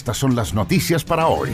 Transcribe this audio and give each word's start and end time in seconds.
Estas 0.00 0.16
son 0.16 0.34
las 0.34 0.54
noticias 0.54 1.04
para 1.04 1.26
hoy. 1.26 1.50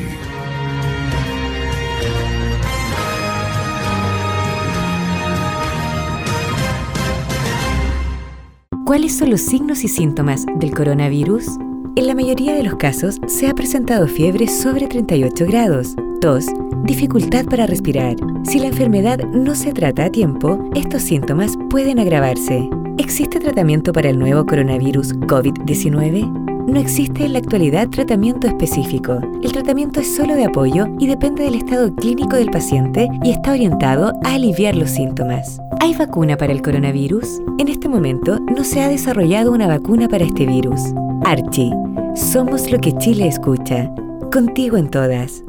¿Cuáles 8.84 9.18
son 9.18 9.30
los 9.30 9.40
signos 9.40 9.82
y 9.82 9.88
síntomas 9.88 10.46
del 10.60 10.72
coronavirus? 10.72 11.58
En 11.96 12.06
la 12.06 12.14
mayoría 12.14 12.54
de 12.54 12.62
los 12.62 12.76
casos 12.76 13.16
se 13.26 13.48
ha 13.48 13.54
presentado 13.54 14.06
fiebre 14.06 14.46
sobre 14.46 14.86
38 14.86 15.44
grados, 15.48 15.96
tos, 16.20 16.46
dificultad 16.84 17.46
para 17.46 17.66
respirar. 17.66 18.14
Si 18.44 18.60
la 18.60 18.68
enfermedad 18.68 19.18
no 19.24 19.56
se 19.56 19.72
trata 19.72 20.04
a 20.04 20.10
tiempo, 20.10 20.70
estos 20.76 21.02
síntomas 21.02 21.54
pueden 21.68 21.98
agravarse. 21.98 22.70
¿Existe 22.96 23.40
tratamiento 23.40 23.92
para 23.92 24.08
el 24.08 24.20
nuevo 24.20 24.46
coronavirus 24.46 25.14
COVID-19? 25.14 26.45
No 26.66 26.80
existe 26.80 27.24
en 27.24 27.32
la 27.34 27.38
actualidad 27.38 27.88
tratamiento 27.90 28.48
específico. 28.48 29.20
El 29.40 29.52
tratamiento 29.52 30.00
es 30.00 30.16
solo 30.16 30.34
de 30.34 30.46
apoyo 30.46 30.86
y 30.98 31.06
depende 31.06 31.44
del 31.44 31.54
estado 31.54 31.94
clínico 31.94 32.34
del 32.34 32.50
paciente 32.50 33.08
y 33.22 33.30
está 33.30 33.52
orientado 33.52 34.12
a 34.24 34.34
aliviar 34.34 34.74
los 34.74 34.90
síntomas. 34.90 35.60
¿Hay 35.78 35.94
vacuna 35.94 36.36
para 36.36 36.52
el 36.52 36.62
coronavirus? 36.62 37.40
En 37.60 37.68
este 37.68 37.88
momento 37.88 38.40
no 38.40 38.64
se 38.64 38.82
ha 38.82 38.88
desarrollado 38.88 39.52
una 39.52 39.68
vacuna 39.68 40.08
para 40.08 40.24
este 40.24 40.44
virus. 40.44 40.80
Archie, 41.24 41.70
somos 42.16 42.68
lo 42.68 42.80
que 42.80 42.96
Chile 42.98 43.28
escucha. 43.28 43.88
Contigo 44.32 44.76
en 44.76 44.90
todas. 44.90 45.44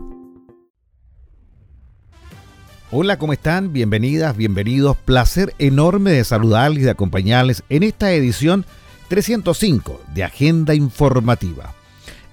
Hola, 2.92 3.18
¿cómo 3.18 3.34
están? 3.34 3.73
Bienvenidas, 3.73 4.38
bienvenidos. 4.38 4.95
Placer 4.98 5.56
enorme 5.58 6.12
de 6.12 6.23
saludarles 6.23 6.82
y 6.82 6.86
de 6.86 6.92
acompañarles 6.92 7.64
en 7.70 7.82
esta 7.82 8.14
edición 8.14 8.66
305 9.08 10.02
de 10.13 10.23
Agenda 10.23 10.75
Informativa. 10.75 11.73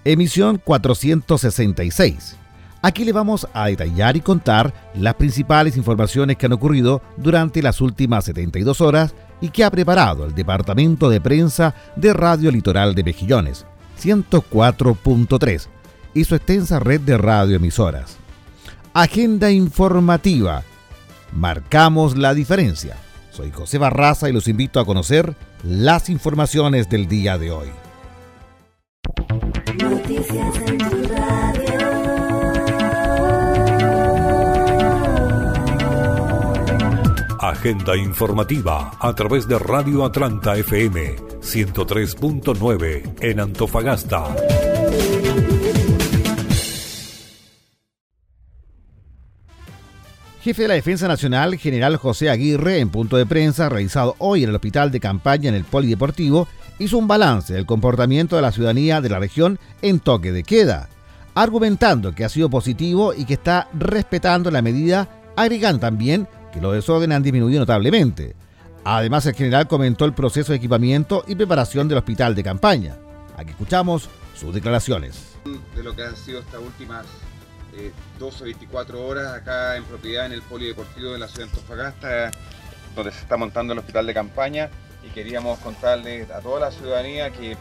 Emisión 0.04 0.60
466 0.62 2.36
Aquí 2.84 3.06
le 3.06 3.12
vamos 3.12 3.48
a 3.54 3.68
detallar 3.68 4.14
y 4.14 4.20
contar 4.20 4.74
las 4.94 5.14
principales 5.14 5.78
informaciones 5.78 6.36
que 6.36 6.44
han 6.44 6.52
ocurrido 6.52 7.00
durante 7.16 7.62
las 7.62 7.80
últimas 7.80 8.26
72 8.26 8.82
horas 8.82 9.14
y 9.40 9.48
que 9.48 9.64
ha 9.64 9.70
preparado 9.70 10.26
el 10.26 10.34
Departamento 10.34 11.08
de 11.08 11.18
Prensa 11.18 11.74
de 11.96 12.12
Radio 12.12 12.50
Litoral 12.50 12.94
de 12.94 13.02
Mejillones, 13.02 13.64
104.3, 14.02 15.68
y 16.12 16.24
su 16.24 16.34
extensa 16.34 16.78
red 16.78 17.00
de 17.00 17.16
radioemisoras. 17.16 18.18
Agenda 18.92 19.50
informativa. 19.50 20.62
Marcamos 21.32 22.18
la 22.18 22.34
diferencia. 22.34 22.98
Soy 23.30 23.50
José 23.50 23.78
Barraza 23.78 24.28
y 24.28 24.34
los 24.34 24.46
invito 24.46 24.78
a 24.78 24.84
conocer 24.84 25.34
las 25.64 26.10
informaciones 26.10 26.90
del 26.90 27.08
día 27.08 27.38
de 27.38 27.50
hoy. 27.50 27.68
Noticias 29.82 30.54
Agenda 37.40 37.96
informativa 37.96 38.92
a 39.00 39.14
través 39.14 39.48
de 39.48 39.58
Radio 39.58 40.04
Atlanta 40.04 40.56
FM 40.56 41.16
103.9 41.40 43.14
en 43.22 43.40
Antofagasta. 43.40 44.73
Jefe 50.44 50.60
de 50.60 50.68
la 50.68 50.74
Defensa 50.74 51.08
Nacional, 51.08 51.56
general 51.56 51.96
José 51.96 52.28
Aguirre, 52.28 52.78
en 52.78 52.90
punto 52.90 53.16
de 53.16 53.24
prensa 53.24 53.70
realizado 53.70 54.14
hoy 54.18 54.42
en 54.42 54.50
el 54.50 54.54
Hospital 54.54 54.90
de 54.90 55.00
Campaña 55.00 55.48
en 55.48 55.54
el 55.54 55.64
Polideportivo, 55.64 56.48
hizo 56.78 56.98
un 56.98 57.08
balance 57.08 57.54
del 57.54 57.64
comportamiento 57.64 58.36
de 58.36 58.42
la 58.42 58.52
ciudadanía 58.52 59.00
de 59.00 59.08
la 59.08 59.18
región 59.18 59.58
en 59.80 60.00
toque 60.00 60.32
de 60.32 60.42
queda, 60.42 60.90
argumentando 61.34 62.14
que 62.14 62.26
ha 62.26 62.28
sido 62.28 62.50
positivo 62.50 63.14
y 63.14 63.24
que 63.24 63.32
está 63.32 63.70
respetando 63.72 64.50
la 64.50 64.60
medida, 64.60 65.08
agregando 65.34 65.80
también 65.80 66.28
que 66.52 66.60
los 66.60 66.74
desórdenes 66.74 67.16
han 67.16 67.22
disminuido 67.22 67.60
notablemente. 67.60 68.36
Además, 68.84 69.24
el 69.24 69.34
general 69.34 69.66
comentó 69.66 70.04
el 70.04 70.12
proceso 70.12 70.52
de 70.52 70.58
equipamiento 70.58 71.24
y 71.26 71.36
preparación 71.36 71.88
del 71.88 71.96
hospital 71.96 72.34
de 72.34 72.42
campaña. 72.42 72.98
Aquí 73.38 73.52
escuchamos 73.52 74.10
sus 74.38 74.52
declaraciones. 74.52 75.38
De 75.74 75.82
lo 75.82 75.96
que 75.96 76.02
han 76.02 76.16
sido 76.16 76.40
estas 76.40 76.60
últimas 76.60 77.06
12 78.18 78.42
o 78.42 78.44
24 78.44 79.06
horas 79.06 79.32
acá 79.32 79.76
en 79.76 79.84
propiedad 79.84 80.26
en 80.26 80.32
el 80.32 80.42
Polideportivo 80.42 81.12
de 81.12 81.18
la 81.18 81.28
ciudad 81.28 81.46
de 81.46 81.52
Antofagasta, 81.52 82.30
donde 82.94 83.12
se 83.12 83.20
está 83.20 83.36
montando 83.36 83.72
el 83.72 83.78
hospital 83.78 84.06
de 84.06 84.14
campaña 84.14 84.70
y 85.02 85.08
queríamos 85.08 85.58
contarles 85.58 86.30
a 86.30 86.40
toda 86.40 86.60
la 86.60 86.70
ciudadanía 86.70 87.30
que 87.30 87.56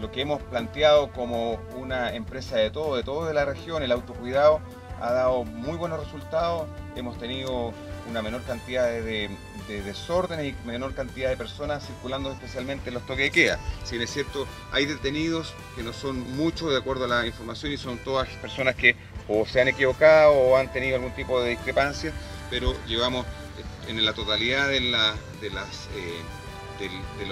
lo 0.00 0.10
que 0.10 0.20
hemos 0.20 0.42
planteado 0.42 1.10
como 1.12 1.54
una 1.76 2.14
empresa 2.14 2.56
de 2.56 2.70
todo, 2.70 2.96
de 2.96 3.02
todo 3.02 3.26
de 3.26 3.34
la 3.34 3.44
región, 3.44 3.82
el 3.82 3.92
autocuidado, 3.92 4.60
ha 5.00 5.12
dado 5.12 5.44
muy 5.44 5.76
buenos 5.76 6.00
resultados. 6.00 6.68
Hemos 6.96 7.18
tenido 7.18 7.72
una 8.08 8.22
menor 8.22 8.42
cantidad 8.42 8.86
de, 8.86 9.30
desórdenes 9.68 10.52
y 10.52 10.66
menor 10.66 10.94
cantidad 10.94 11.30
de 11.30 11.36
personas 11.36 11.86
circulando 11.86 12.32
especialmente 12.32 12.88
en 12.88 12.94
los 12.94 13.06
toques 13.06 13.24
de 13.24 13.30
queda. 13.30 13.58
Si 13.84 13.92
bien 13.92 14.02
es 14.02 14.12
cierto, 14.12 14.46
hay 14.72 14.86
detenidos 14.86 15.54
que 15.76 15.82
no 15.82 15.92
son 15.92 16.36
muchos 16.36 16.70
de 16.70 16.78
acuerdo 16.78 17.04
a 17.04 17.08
la 17.08 17.26
información 17.26 17.72
y 17.72 17.76
son 17.76 17.98
todas 17.98 18.28
personas 18.28 18.74
que 18.74 18.96
o 19.28 19.46
se 19.46 19.60
han 19.60 19.68
equivocado 19.68 20.32
o 20.32 20.56
han 20.56 20.72
tenido 20.72 20.96
algún 20.96 21.12
tipo 21.12 21.40
de 21.40 21.50
discrepancia, 21.50 22.12
pero 22.50 22.74
llevamos 22.86 23.26
eh, 23.26 23.90
en 23.90 24.04
la 24.04 24.12
totalidad 24.12 24.72
eh, 24.72 24.78
del, 24.78 24.92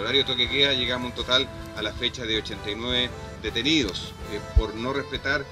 horario 0.00 0.22
de 0.22 0.25
toque 0.25 0.47
de 0.47 0.48
queda, 0.48 0.72
llegamos 0.72 1.10
un 1.10 1.15
total 1.15 1.48
a 1.76 1.82
la 1.82 1.92
fecha 1.92 2.25
de 2.25 2.38
89 2.38 3.10
detenidos 3.42 4.15
eh, 4.32 4.41
por 4.56 4.75
no 4.75 4.92
respetar 4.92 5.44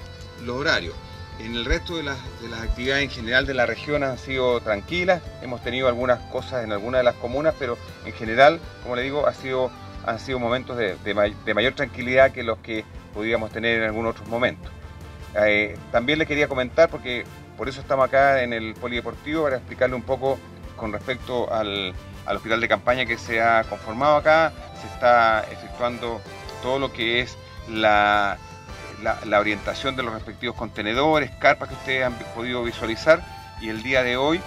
los 0.43 0.57
horarios. 0.57 0.95
En 1.43 1.55
el 1.55 1.65
resto 1.65 1.97
de 1.97 2.03
las, 2.03 2.19
actividades 2.61 3.03
en 3.03 3.09
general 3.09 3.47
de 3.47 3.55
la 3.55 3.65
región 3.65 4.03
han 4.03 4.19
sido 4.19 4.61
tranquilas, 4.61 5.23
hemos 5.41 5.63
tenido 5.63 5.87
algunas 5.87 6.19
cosas 6.31 6.63
en 6.63 6.71
algunas 6.71 6.99
de 6.99 7.03
las 7.03 7.15
comunas, 7.15 7.55
pero 7.57 7.79
en 8.05 8.13
general, 8.13 8.59
como 8.83 8.95
le 8.95 9.01
digo, 9.01 9.25
ha 9.25 9.33
sido, 9.33 9.71
han 10.05 10.19
sido 10.19 10.37
momentos 10.37 10.77
de, 10.77 11.53
mayor 11.55 11.73
tranquilidad 11.73 12.31
que 12.31 12.43
los 12.43 12.59
que 12.59 12.85
podíamos 13.13 13.51
tener 13.51 13.79
en 13.79 13.85
algunos 13.85 14.11
otros 14.11 14.29
momentos. 14.29 14.71
Eh, 15.43 15.77
también 15.91 16.19
le 16.19 16.27
quería 16.27 16.47
comentar, 16.47 16.89
porque 16.89 17.25
por 17.57 17.67
eso 17.67 17.81
estamos 17.81 18.05
acá 18.05 18.43
en 18.43 18.53
el 18.53 18.75
Polideportivo, 18.75 19.43
para 19.43 19.57
explicarle 19.57 19.95
un 19.95 20.03
poco 20.03 20.37
con 20.75 20.93
respecto 20.93 21.51
al, 21.51 21.93
al 22.27 22.35
hospital 22.37 22.61
de 22.61 22.67
campaña 22.67 23.05
que 23.05 23.17
se 23.17 23.41
ha 23.41 23.63
conformado 23.63 24.17
acá, 24.17 24.53
se 24.79 24.87
está 24.87 25.43
efectuando 25.51 26.21
todo 26.61 26.77
lo 26.77 26.93
que 26.93 27.21
es 27.21 27.35
la 27.67 28.37
la, 29.01 29.39
orientación 29.39 29.95
de 29.95 30.03
los 30.03 30.13
respectivos 30.13 30.55
contenedores, 30.55 31.31
carpas 31.39 31.69
que 31.69 31.75
ustedes 31.75 32.05
han 32.05 32.13
podido 32.35 32.63
visualizar 32.63 33.23
y 33.61 33.69
el 33.69 33.83
día 33.83 34.03
de 34.03 34.17
hoy 34.17 34.39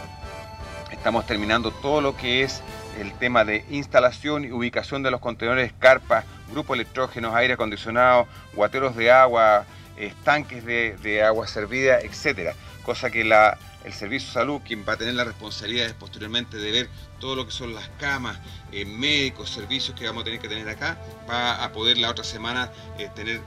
estamos 0.91 1.27
terminando 1.27 1.71
todo 1.71 2.01
lo 2.01 2.17
que 2.17 2.43
es 2.43 2.63
el 2.99 3.13
tema 3.15 3.45
de 3.45 3.65
instalación 3.71 4.45
y 4.45 4.53
ubicación 4.53 5.03
de 5.03 5.11
los 5.11 5.21
contenedores, 5.21 5.73
carpas, 5.79 6.25
grupos 6.51 6.77
electrógenos, 6.77 7.35
aire 7.35 7.55
acondicionado, 7.55 8.27
guateros 8.55 8.95
de 8.97 9.11
agua, 9.11 9.65
estanques 9.97 10.65
de, 10.65 11.23
agua 11.25 11.47
servida, 11.47 11.99
etcétera. 12.01 12.55
Cosa 12.85 13.11
que 13.11 13.25
la, 13.25 13.59
el 13.85 13.93
Servicio 13.93 14.29
de 14.29 14.35
Salud, 14.35 14.61
quien 14.65 14.85
va 14.87 14.93
a 14.93 14.97
tener 14.97 15.15
la 15.15 15.25
responsabilidad 15.25 15.95
posteriormente 15.97 16.59
de 16.59 16.71
ver 16.71 16.89
todo 17.19 17.35
lo 17.35 17.47
que 17.47 17.53
son 17.53 17.75
las 17.75 17.89
camas, 17.99 18.39
eh, 18.71 18.85
médicos, 18.85 19.51
servicios 19.51 19.99
que 19.99 20.07
vamos 20.07 20.23
a 20.23 20.25
tener 20.25 20.39
que 20.39 20.49
tener 20.49 20.69
acá, 20.69 20.99
va 21.29 21.65
a 21.65 21.73
poder 21.73 21.99
la 21.99 22.11
otra 22.11 22.25
semana 22.25 22.71
eh, 22.99 23.11
tener 23.15 23.41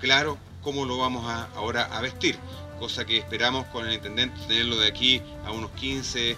claro 0.00 0.38
cómo 0.62 0.84
lo 0.84 0.98
vamos 0.98 1.26
a, 1.30 1.44
ahora 1.54 1.84
a 1.84 2.00
vestir, 2.00 2.38
cosa 2.78 3.04
que 3.04 3.18
esperamos 3.18 3.66
con 3.66 3.86
el 3.86 3.94
intendente 3.94 4.40
tenerlo 4.46 4.78
de 4.78 4.88
aquí 4.88 5.22
a 5.44 5.52
unos 5.52 5.70
15, 5.72 6.36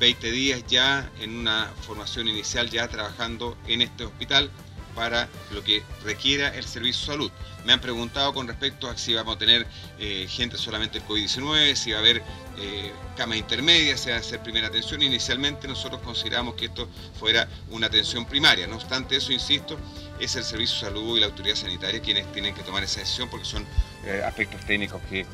20 0.00 0.30
días 0.30 0.64
ya 0.66 1.10
en 1.20 1.36
una 1.36 1.70
formación 1.82 2.28
inicial 2.28 2.70
ya 2.70 2.88
trabajando 2.88 3.56
en 3.66 3.82
este 3.82 4.04
hospital 4.04 4.50
para 4.94 5.28
lo 5.52 5.62
que 5.62 5.82
requiera 6.04 6.48
el 6.48 6.64
servicio 6.64 7.00
de 7.00 7.06
salud. 7.06 7.30
Me 7.64 7.72
han 7.72 7.80
preguntado 7.80 8.32
con 8.32 8.48
respecto 8.48 8.88
a 8.88 8.96
si 8.96 9.14
vamos 9.14 9.36
a 9.36 9.38
tener 9.38 9.66
eh, 9.98 10.26
gente 10.28 10.56
solamente 10.56 10.98
el 10.98 11.04
COVID-19, 11.04 11.74
si 11.74 11.92
va 11.92 11.98
a 11.98 12.00
haber 12.00 12.22
eh, 12.58 12.92
camas 13.16 13.36
intermedias, 13.36 14.00
si 14.00 14.10
va 14.10 14.16
a 14.16 14.22
ser 14.22 14.42
primera 14.42 14.68
atención. 14.68 15.02
Inicialmente 15.02 15.68
nosotros 15.68 16.00
consideramos 16.02 16.54
que 16.54 16.66
esto 16.66 16.88
fuera 17.18 17.48
una 17.70 17.86
atención 17.86 18.24
primaria. 18.24 18.66
No 18.66 18.76
obstante 18.76 19.16
eso, 19.16 19.32
insisto, 19.32 19.78
es 20.20 20.36
el 20.36 20.44
Servicio 20.44 20.76
de 20.76 20.92
Salud 20.92 21.16
y 21.16 21.20
la 21.20 21.26
autoridad 21.26 21.56
sanitaria 21.56 22.00
quienes 22.00 22.30
tienen 22.32 22.54
que 22.54 22.62
tomar 22.62 22.84
esa 22.84 23.00
decisión 23.00 23.28
porque 23.30 23.46
son 23.46 23.64
eh, 24.04 24.22
aspectos 24.24 24.60
técnicos 24.66 25.00
que 25.08 25.26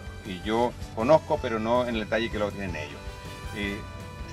yo 0.44 0.72
conozco, 0.94 1.38
pero 1.40 1.58
no 1.58 1.86
en 1.86 1.94
el 1.94 2.00
detalle 2.00 2.30
que 2.30 2.38
lo 2.38 2.50
tienen 2.50 2.74
ellos. 2.76 2.98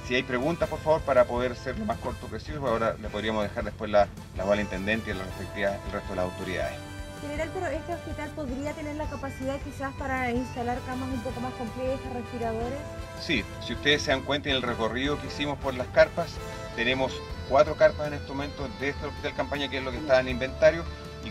Si 0.07 0.15
hay 0.15 0.23
preguntas, 0.23 0.67
por 0.67 0.79
favor, 0.79 1.01
para 1.01 1.25
poder 1.25 1.55
ser 1.55 1.79
lo 1.79 1.85
más 1.85 1.97
corto 1.97 2.27
preciso, 2.27 2.65
ahora 2.67 2.95
le 3.01 3.09
podríamos 3.09 3.43
dejar 3.43 3.63
después 3.63 3.89
la, 3.89 4.07
la 4.35 4.43
voz 4.43 4.53
al 4.53 4.59
intendente 4.59 5.11
y 5.11 5.13
la 5.13 5.23
respectiva, 5.23 5.77
el 5.85 5.91
resto 5.91 6.09
de 6.09 6.15
las 6.17 6.25
autoridades. 6.25 6.75
General, 7.21 7.49
pero 7.53 7.67
este 7.67 7.93
hospital 7.93 8.29
podría 8.31 8.73
tener 8.73 8.97
la 8.97 9.05
capacidad 9.05 9.57
quizás 9.61 9.93
para 9.93 10.29
instalar 10.31 10.77
camas 10.85 11.09
un 11.09 11.21
poco 11.21 11.39
más 11.39 11.53
complejas, 11.53 12.13
respiradores. 12.13 12.79
Sí, 13.21 13.45
si 13.65 13.73
ustedes 13.73 14.01
se 14.01 14.11
dan 14.11 14.23
cuenta 14.23 14.49
en 14.49 14.57
el 14.57 14.61
recorrido 14.61 15.21
que 15.21 15.27
hicimos 15.27 15.57
por 15.59 15.73
las 15.73 15.87
carpas, 15.87 16.31
tenemos 16.75 17.13
cuatro 17.53 17.75
carpas 17.75 18.07
en 18.07 18.15
este 18.15 18.29
momento 18.29 18.67
de 18.79 18.89
este 18.89 19.05
hospital 19.05 19.35
campaña, 19.35 19.69
que 19.69 19.77
es 19.77 19.83
lo 19.83 19.91
que 19.91 19.97
está 19.97 20.19
en 20.19 20.25
el 20.25 20.31
inventario, 20.31 20.83
y 21.23 21.29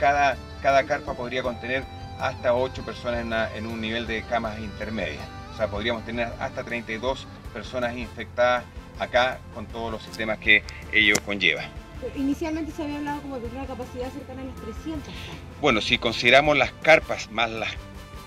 cada, 0.00 0.38
cada 0.62 0.84
carpa 0.84 1.12
podría 1.12 1.42
contener 1.42 1.84
hasta 2.18 2.54
ocho 2.54 2.82
personas 2.86 3.20
en, 3.20 3.64
en 3.64 3.70
un 3.70 3.78
nivel 3.78 4.06
de 4.06 4.22
camas 4.22 4.58
intermedias. 4.60 5.22
O 5.52 5.56
sea, 5.58 5.68
podríamos 5.68 6.06
tener 6.06 6.32
hasta 6.40 6.64
32 6.64 7.26
personas 7.52 7.94
infectadas 7.98 8.64
acá 8.98 9.40
con 9.52 9.66
todos 9.66 9.92
los 9.92 10.02
sistemas 10.02 10.38
que 10.38 10.62
ello 10.90 11.16
conlleva. 11.26 11.64
Inicialmente 12.16 12.72
se 12.72 12.84
había 12.84 12.96
hablado 12.96 13.20
como 13.20 13.38
de 13.38 13.48
una 13.48 13.66
capacidad 13.66 14.10
cercana 14.10 14.40
a 14.40 14.44
las 14.46 14.54
300. 14.54 15.12
Bueno, 15.60 15.82
si 15.82 15.98
consideramos 15.98 16.56
las 16.56 16.72
carpas 16.80 17.30
más 17.30 17.50
las 17.50 17.72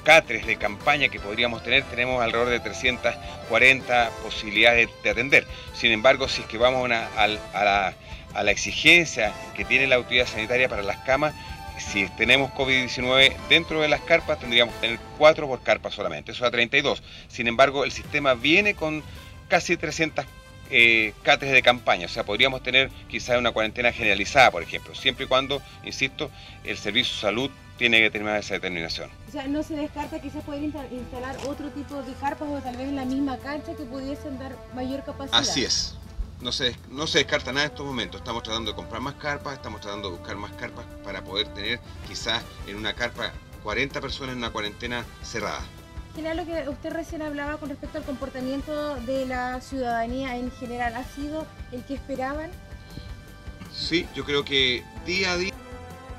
catres 0.04 0.46
de 0.46 0.58
campaña 0.58 1.10
que 1.10 1.20
podríamos 1.20 1.64
tener, 1.64 1.84
tenemos 1.84 2.22
alrededor 2.22 2.50
de 2.50 2.60
340 2.60 4.12
posibilidades 4.24 4.90
de, 5.04 5.10
atender. 5.10 5.48
Sin 5.74 5.92
embargo, 5.92 6.28
si 6.28 6.42
es 6.42 6.48
que 6.48 6.58
vamos 6.58 6.90
a, 6.90 7.28
la, 7.28 7.94
a 8.34 8.44
la 8.44 8.52
exigencia 8.52 9.34
que 9.56 9.66
tiene 9.66 9.88
la 9.88 9.96
autoridad 9.96 10.28
sanitaria 10.28 10.70
para 10.70 10.84
las 10.84 10.98
camas, 10.98 11.34
si 11.82 12.08
tenemos 12.10 12.52
COVID-19 12.52 13.36
dentro 13.50 13.82
de 13.82 13.88
las 13.88 14.02
carpas, 14.02 14.40
tendríamos 14.40 14.76
que 14.76 14.82
tener 14.82 15.00
4 15.18 15.48
por 15.48 15.64
carpa 15.64 15.92
solamente, 15.92 16.32
eso 16.32 16.44
da 16.44 16.52
32. 16.52 17.02
Sin 17.28 17.48
embargo, 17.48 17.84
el 17.84 17.92
sistema 17.92 18.34
viene 18.34 18.76
con 18.76 19.04
casi 19.48 19.78
300 19.78 20.26
eh, 20.70 21.14
cáteres 21.24 21.54
de 21.54 21.62
campaña, 21.62 22.06
o 22.06 22.10
sea, 22.10 22.24
podríamos 22.24 22.64
tener 22.64 22.90
quizás 23.10 23.38
una 23.38 23.52
cuarentena 23.52 23.92
generalizada, 23.92 24.52
por 24.52 24.64
ejemplo, 24.64 24.96
siempre 24.96 25.26
y 25.26 25.28
cuando, 25.28 25.62
insisto, 25.84 26.32
el 26.64 26.78
Servicio 26.78 27.14
de 27.16 27.22
Salud 27.22 27.52
tiene 27.82 28.00
que 28.00 28.12
terminar 28.12 28.40
esa 28.40 28.54
determinación. 28.54 29.10
O 29.28 29.32
sea, 29.32 29.48
no 29.48 29.64
se 29.64 29.76
descarta 29.76 30.22
quizás 30.22 30.44
poder 30.44 30.62
instalar 30.62 31.36
otro 31.48 31.70
tipo 31.70 31.96
de 32.04 32.14
carpas 32.14 32.48
o 32.48 32.62
tal 32.62 32.78
vez 32.78 32.88
en 32.88 32.96
la 32.96 33.06
misma 33.06 33.40
cancha 33.40 33.74
que 33.76 33.86
pudiesen 33.86 34.38
dar 34.38 34.56
mayor 34.76 35.04
capacidad. 35.04 35.40
Así 35.40 35.64
es, 35.64 35.96
no 36.42 36.52
se, 36.52 36.76
no 36.92 37.08
se 37.08 37.18
descarta 37.18 37.52
nada 37.52 37.66
en 37.66 37.72
estos 37.72 37.84
momentos. 37.84 38.22
Estamos 38.22 38.44
tratando 38.44 38.70
de 38.70 38.76
comprar 38.76 39.02
más 39.02 39.16
carpas, 39.16 39.56
estamos 39.56 39.82
tratando 39.82 40.12
de 40.12 40.18
buscar 40.18 40.36
más 40.36 40.52
carpas 40.52 40.86
para 41.04 41.24
poder 41.24 41.48
tener 41.56 41.80
quizás 42.08 42.44
en 42.68 42.76
una 42.76 42.94
carpa 42.94 43.32
40 43.64 44.00
personas 44.00 44.34
en 44.34 44.38
una 44.38 44.52
cuarentena 44.52 45.04
cerrada. 45.24 45.62
General, 46.16 46.38
lo 46.38 46.46
que 46.46 46.70
usted 46.70 46.92
recién 46.92 47.24
hablaba 47.24 47.58
con 47.58 47.70
respecto 47.70 47.98
al 47.98 48.04
comportamiento 48.04 48.98
de 48.98 49.26
la 49.26 49.60
ciudadanía 49.60 50.38
en 50.38 50.52
general, 50.52 50.96
¿ha 50.98 51.04
sido 51.04 51.48
el 51.72 51.84
que 51.86 51.96
esperaban? 51.96 52.52
Sí, 53.74 54.06
yo 54.14 54.24
creo 54.24 54.46
que 54.46 54.84
día 55.04 55.32
a 55.32 55.38
día, 55.38 55.54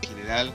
en 0.02 0.08
general, 0.08 0.52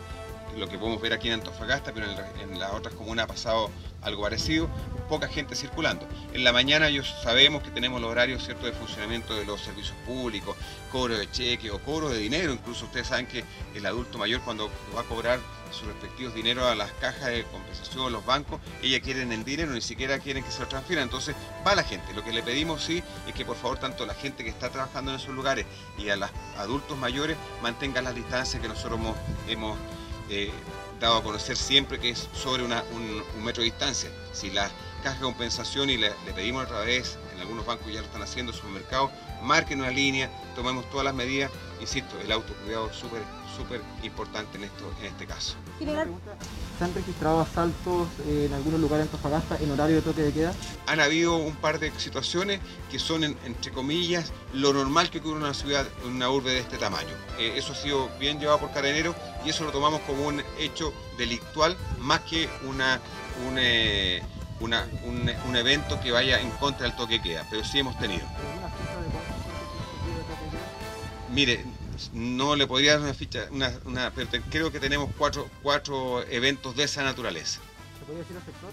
lo 0.57 0.67
que 0.67 0.77
podemos 0.77 1.01
ver 1.01 1.13
aquí 1.13 1.27
en 1.27 1.35
Antofagasta, 1.35 1.93
pero 1.93 2.07
en, 2.41 2.59
las 2.59 2.73
otras 2.73 2.95
comunas 2.95 3.25
ha 3.25 3.27
pasado 3.27 3.69
algo 4.01 4.23
parecido, 4.23 4.69
poca 5.07 5.27
gente 5.27 5.55
circulando. 5.55 6.07
En 6.33 6.43
la 6.43 6.51
mañana 6.51 6.89
yo 6.89 7.03
sabemos 7.03 7.63
que 7.63 7.69
tenemos 7.69 8.01
los 8.01 8.09
horarios 8.09 8.43
¿cierto? 8.43 8.65
de 8.65 8.71
funcionamiento 8.71 9.35
de 9.35 9.45
los 9.45 9.61
servicios 9.61 9.95
públicos, 10.05 10.55
cobro 10.91 11.17
de 11.17 11.29
cheque 11.29 11.71
o 11.71 11.79
cobro 11.79 12.09
de 12.09 12.17
dinero, 12.17 12.51
incluso 12.53 12.85
ustedes 12.85 13.07
saben 13.07 13.27
que 13.27 13.43
el 13.75 13.85
adulto 13.85 14.17
mayor 14.17 14.41
cuando 14.41 14.69
va 14.95 15.01
a 15.01 15.03
cobrar 15.03 15.39
sus 15.71 15.87
respectivos 15.87 16.33
dinero 16.33 16.65
a 16.65 16.75
las 16.75 16.91
cajas 16.93 17.25
de 17.25 17.43
compensación, 17.45 18.11
los 18.11 18.25
bancos, 18.25 18.59
ella 18.81 18.99
quieren 19.01 19.31
el 19.31 19.43
dinero, 19.43 19.71
ni 19.73 19.81
siquiera 19.81 20.19
quieren 20.19 20.43
que 20.43 20.51
se 20.51 20.61
lo 20.61 20.67
transfieran, 20.67 21.03
entonces 21.03 21.35
va 21.65 21.75
la 21.75 21.83
gente. 21.83 22.13
Lo 22.13 22.23
que 22.23 22.31
le 22.31 22.41
pedimos 22.41 22.83
sí 22.83 23.03
es 23.27 23.33
que 23.33 23.45
por 23.45 23.57
favor 23.57 23.77
tanto 23.77 24.05
la 24.05 24.13
gente 24.13 24.43
que 24.43 24.49
está 24.49 24.69
trabajando 24.69 25.11
en 25.11 25.17
esos 25.17 25.35
lugares 25.35 25.65
y 25.97 26.09
a 26.09 26.15
los 26.15 26.29
adultos 26.57 26.97
mayores 26.97 27.37
mantengan 27.61 28.05
las 28.05 28.15
distancias 28.15 28.61
que 28.61 28.67
nosotros 28.67 28.99
hemos 29.47 29.77
eh, 30.29 30.51
dado 30.99 31.17
a 31.17 31.23
conocer 31.23 31.55
siempre 31.55 31.99
que 31.99 32.09
es 32.09 32.27
sobre 32.33 32.63
un, 32.63 32.73
metro 33.43 33.61
de 33.61 33.65
distancia. 33.65 34.09
Si 34.33 34.51
las 34.51 34.71
cajas 35.03 35.19
de 35.19 35.25
compensación 35.25 35.89
y 35.89 35.97
le, 35.97 36.11
pedimos 36.35 36.65
otra 36.65 36.81
vez, 36.81 37.17
algunos 37.47 37.65
bancos 37.65 37.87
ya 37.91 38.01
lo 38.01 38.05
están 38.05 38.21
haciendo, 38.21 38.51
supermercados, 38.51 39.11
marquen 39.41 39.79
una 39.79 39.89
línea, 39.89 40.29
tomemos 40.55 40.89
todas 40.89 41.05
las 41.05 41.15
medidas, 41.15 41.49
insisto, 41.79 42.19
el 42.19 42.31
autocuidado 42.31 42.89
es 42.89 42.95
súper 42.95 43.21
súper 43.57 43.81
importante 44.03 44.57
en, 44.57 44.65
esto, 44.65 44.91
en 44.99 45.07
este 45.07 45.25
caso. 45.25 45.55
¿Se 45.79 46.83
han 46.83 46.93
registrado 46.93 47.41
asaltos 47.41 48.07
en 48.27 48.53
algunos 48.53 48.79
lugares 48.79 49.07
en 49.07 49.11
Antofagasta 49.11 49.57
en 49.57 49.71
horario 49.71 49.95
de 49.95 50.01
toque 50.03 50.21
de 50.21 50.31
queda? 50.31 50.53
Han 50.85 50.99
habido 50.99 51.35
un 51.35 51.55
par 51.55 51.79
de 51.79 51.91
situaciones 51.97 52.59
que 52.91 52.99
son, 52.99 53.23
entre 53.23 53.71
comillas, 53.71 54.31
lo 54.53 54.73
normal 54.73 55.09
que 55.09 55.19
ocurre 55.19 55.37
en 55.37 55.43
una 55.43 55.53
ciudad, 55.53 55.87
en 56.03 56.11
una 56.11 56.29
urbe 56.29 56.51
de 56.51 56.59
este 56.59 56.77
tamaño. 56.77 57.13
Eh, 57.39 57.53
eso 57.55 57.73
ha 57.73 57.75
sido 57.75 58.09
bien 58.19 58.39
llevado 58.39 58.59
por 58.59 58.71
Carabineros 58.71 59.15
y 59.43 59.49
eso 59.49 59.63
lo 59.63 59.71
tomamos 59.71 60.01
como 60.01 60.27
un 60.27 60.43
hecho 60.59 60.93
delictual 61.17 61.75
más 61.99 62.21
que 62.21 62.47
una, 62.67 63.01
un, 63.47 63.57
eh, 64.59 65.37
un, 65.45 65.55
evento 65.55 65.99
que 65.99 66.11
vaya 66.11 66.39
en 66.39 66.49
contra 66.51 66.87
del 66.87 66.95
toque 66.95 67.15
de 67.15 67.21
queda, 67.21 67.45
pero 67.49 67.63
sí 67.63 67.79
hemos 67.79 67.97
tenido. 67.99 68.25
Mire, 71.31 71.63
no 72.13 72.55
le 72.55 72.67
podría 72.67 72.93
dar 72.93 73.01
una 73.01 73.13
ficha, 73.13 73.47
una, 73.51 74.11
pero 74.15 74.29
creo 74.49 74.71
que 74.71 74.79
tenemos 74.79 75.09
cuatro, 75.17 75.47
cuatro 75.61 76.23
eventos 76.23 76.75
de 76.75 76.83
esa 76.83 77.03
naturaleza. 77.03 77.59
¿Se 77.99 78.05
puede 78.05 78.19
decir 78.19 78.35
el 78.35 78.43
sector? 78.43 78.71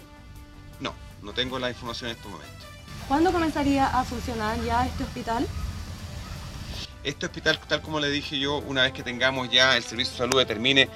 No, 0.79 0.93
no 1.21 1.33
tengo 1.33 1.59
la 1.59 1.69
información 1.69 2.09
en 2.09 2.15
estos 2.15 2.31
momentos. 2.31 2.65
¿Cuándo 3.07 3.31
comenzaría 3.31 3.87
a 3.87 4.03
funcionar 4.03 4.59
ya 4.63 4.85
este 4.85 5.03
hospital? 5.03 5.47
Este 7.03 7.27
hospital, 7.27 7.59
tal 7.67 7.81
como 7.81 7.99
le 7.99 8.09
dije 8.09 8.39
yo, 8.39 8.57
una 8.57 8.81
vez 8.81 8.93
que 8.93 9.03
tengamos 9.03 9.51
ya 9.51 9.77
el 9.77 9.83
servicio 9.83 10.13
de 10.13 10.17
salud 10.17 10.39
determine 10.39 10.89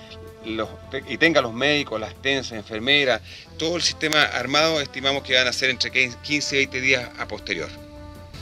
y 0.46 1.18
tenga 1.18 1.42
los 1.42 1.54
médicos, 1.54 2.00
las 2.00 2.16
tensas, 2.16 2.54
enfermeras, 2.54 3.22
todo 3.58 3.76
el 3.76 3.82
sistema 3.82 4.24
armado, 4.24 4.82
estimamos 4.82 5.24
que 5.24 5.36
van 5.36 5.48
a 5.48 5.54
ser 5.54 5.70
entre 5.70 5.92
15 5.92 6.56
y 6.56 6.58
20 6.60 6.82
días 6.82 7.10
a 7.18 7.28
posterior. 7.28 7.70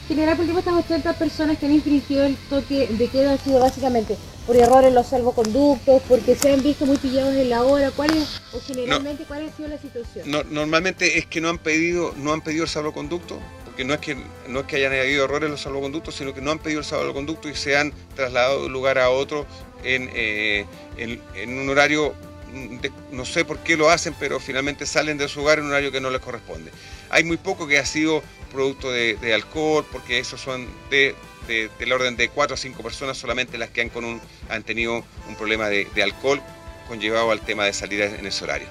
General, 0.07 0.37
por 0.37 0.43
último, 0.43 0.59
estas 0.59 0.85
80 0.85 1.13
personas 1.13 1.57
que 1.57 1.65
han 1.65 1.73
infringido 1.73 2.25
el 2.25 2.37
toque 2.49 2.87
de 2.87 3.07
queda 3.09 3.33
han 3.33 3.39
sido 3.39 3.59
básicamente 3.59 4.15
por 4.45 4.55
error 4.55 4.85
en 4.85 4.95
los 4.95 5.07
salvoconductos, 5.07 6.01
porque 6.07 6.33
se 6.35 6.53
han 6.53 6.63
visto 6.63 6.85
muy 6.85 6.95
pillados 6.95 7.35
en 7.35 7.49
la 7.49 7.63
hora. 7.63 7.91
¿Cuál 7.91 8.11
es, 8.11 8.41
o 8.53 8.61
generalmente, 8.65 9.25
cuál 9.25 9.45
ha 9.45 9.51
sido 9.51 9.67
la 9.67 9.77
situación? 9.77 10.25
normalmente 10.49 11.17
es 11.17 11.25
que 11.25 11.41
no 11.41 11.49
han 11.49 11.57
pedido, 11.57 12.13
no 12.15 12.31
han 12.31 12.39
pedido 12.39 12.63
el 12.63 12.69
salvoconducto, 12.69 13.37
porque 13.65 13.83
no 13.83 13.93
es 13.93 13.99
que 13.99 14.15
no 14.47 14.61
es 14.61 14.65
que 14.65 14.77
hayan 14.77 14.93
habido 14.93 15.25
errores 15.25 15.47
en 15.47 15.51
los 15.51 15.61
salvoconductos, 15.61 16.15
sino 16.15 16.33
que 16.33 16.39
no 16.39 16.51
han 16.51 16.59
pedido 16.59 16.79
el 16.79 16.85
salvoconducto 16.85 17.49
y 17.49 17.55
se 17.55 17.75
han 17.75 17.91
trasladado 18.15 18.61
de 18.61 18.67
un 18.67 18.73
lugar 18.73 18.97
a 18.99 19.09
otro 19.09 19.45
en, 19.83 20.09
eh, 20.13 20.65
en 20.97 21.59
un 21.59 21.69
horario 21.69 22.15
no 23.11 23.25
sé 23.25 23.45
por 23.45 23.59
qué 23.59 23.75
lo 23.77 23.89
hacen, 23.89 24.15
pero 24.19 24.39
finalmente 24.39 24.85
salen 24.85 25.17
de 25.17 25.27
su 25.27 25.41
hogar 25.41 25.59
en 25.59 25.65
un 25.65 25.71
horario 25.71 25.91
que 25.91 26.01
no 26.01 26.09
les 26.09 26.21
corresponde. 26.21 26.71
Hay 27.09 27.23
muy 27.23 27.37
poco 27.37 27.67
que 27.67 27.77
ha 27.77 27.85
sido 27.85 28.23
producto 28.51 28.91
de, 28.91 29.33
alcohol, 29.33 29.85
porque 29.91 30.19
esos 30.19 30.41
son 30.41 30.67
de, 30.89 31.15
del 31.47 31.91
orden 31.91 32.15
de 32.15 32.29
4 32.29 32.55
a 32.55 32.57
5 32.57 32.83
personas 32.83 33.17
solamente 33.17 33.57
las 33.57 33.69
que 33.69 33.81
han, 33.81 33.89
con 33.89 34.21
han 34.49 34.63
tenido 34.63 35.03
un 35.27 35.35
problema 35.35 35.67
de, 35.69 35.87
alcohol 36.01 36.41
conllevado 36.87 37.31
al 37.31 37.41
tema 37.41 37.65
de 37.65 37.73
salir 37.73 38.01
en 38.01 38.25
ese 38.25 38.43
horario. 38.43 38.67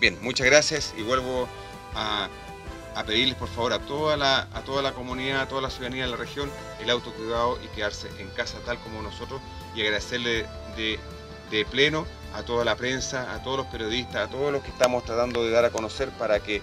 Bien, 0.00 0.18
muchas 0.20 0.46
gracias 0.46 0.94
y 0.98 1.02
vuelvo 1.02 1.48
a, 1.94 2.28
pedirles 3.04 3.36
por 3.36 3.48
favor 3.48 3.72
a 3.72 3.78
toda, 3.80 4.16
la, 4.16 4.48
a 4.52 4.60
toda 4.62 4.82
la 4.82 4.92
comunidad, 4.92 5.40
a 5.40 5.48
toda 5.48 5.62
la 5.62 5.70
ciudadanía 5.70 6.04
de 6.04 6.10
la 6.10 6.16
región 6.16 6.50
el 6.80 6.90
autocuidado 6.90 7.58
y 7.62 7.68
quedarse 7.74 8.08
en 8.18 8.28
casa 8.30 8.58
tal 8.64 8.78
como 8.80 9.02
nosotros 9.02 9.40
y 9.74 9.80
agradecerle 9.80 10.46
de 10.76 10.98
de 11.52 11.64
pleno 11.66 12.06
a 12.34 12.42
toda 12.42 12.64
la 12.64 12.74
prensa, 12.74 13.32
a 13.34 13.42
todos 13.42 13.58
los 13.58 13.66
periodistas, 13.66 14.26
a 14.26 14.30
todos 14.30 14.50
los 14.50 14.62
que 14.62 14.70
estamos 14.70 15.04
tratando 15.04 15.44
de 15.44 15.50
dar 15.50 15.66
a 15.66 15.70
conocer 15.70 16.08
para 16.10 16.40
que 16.40 16.62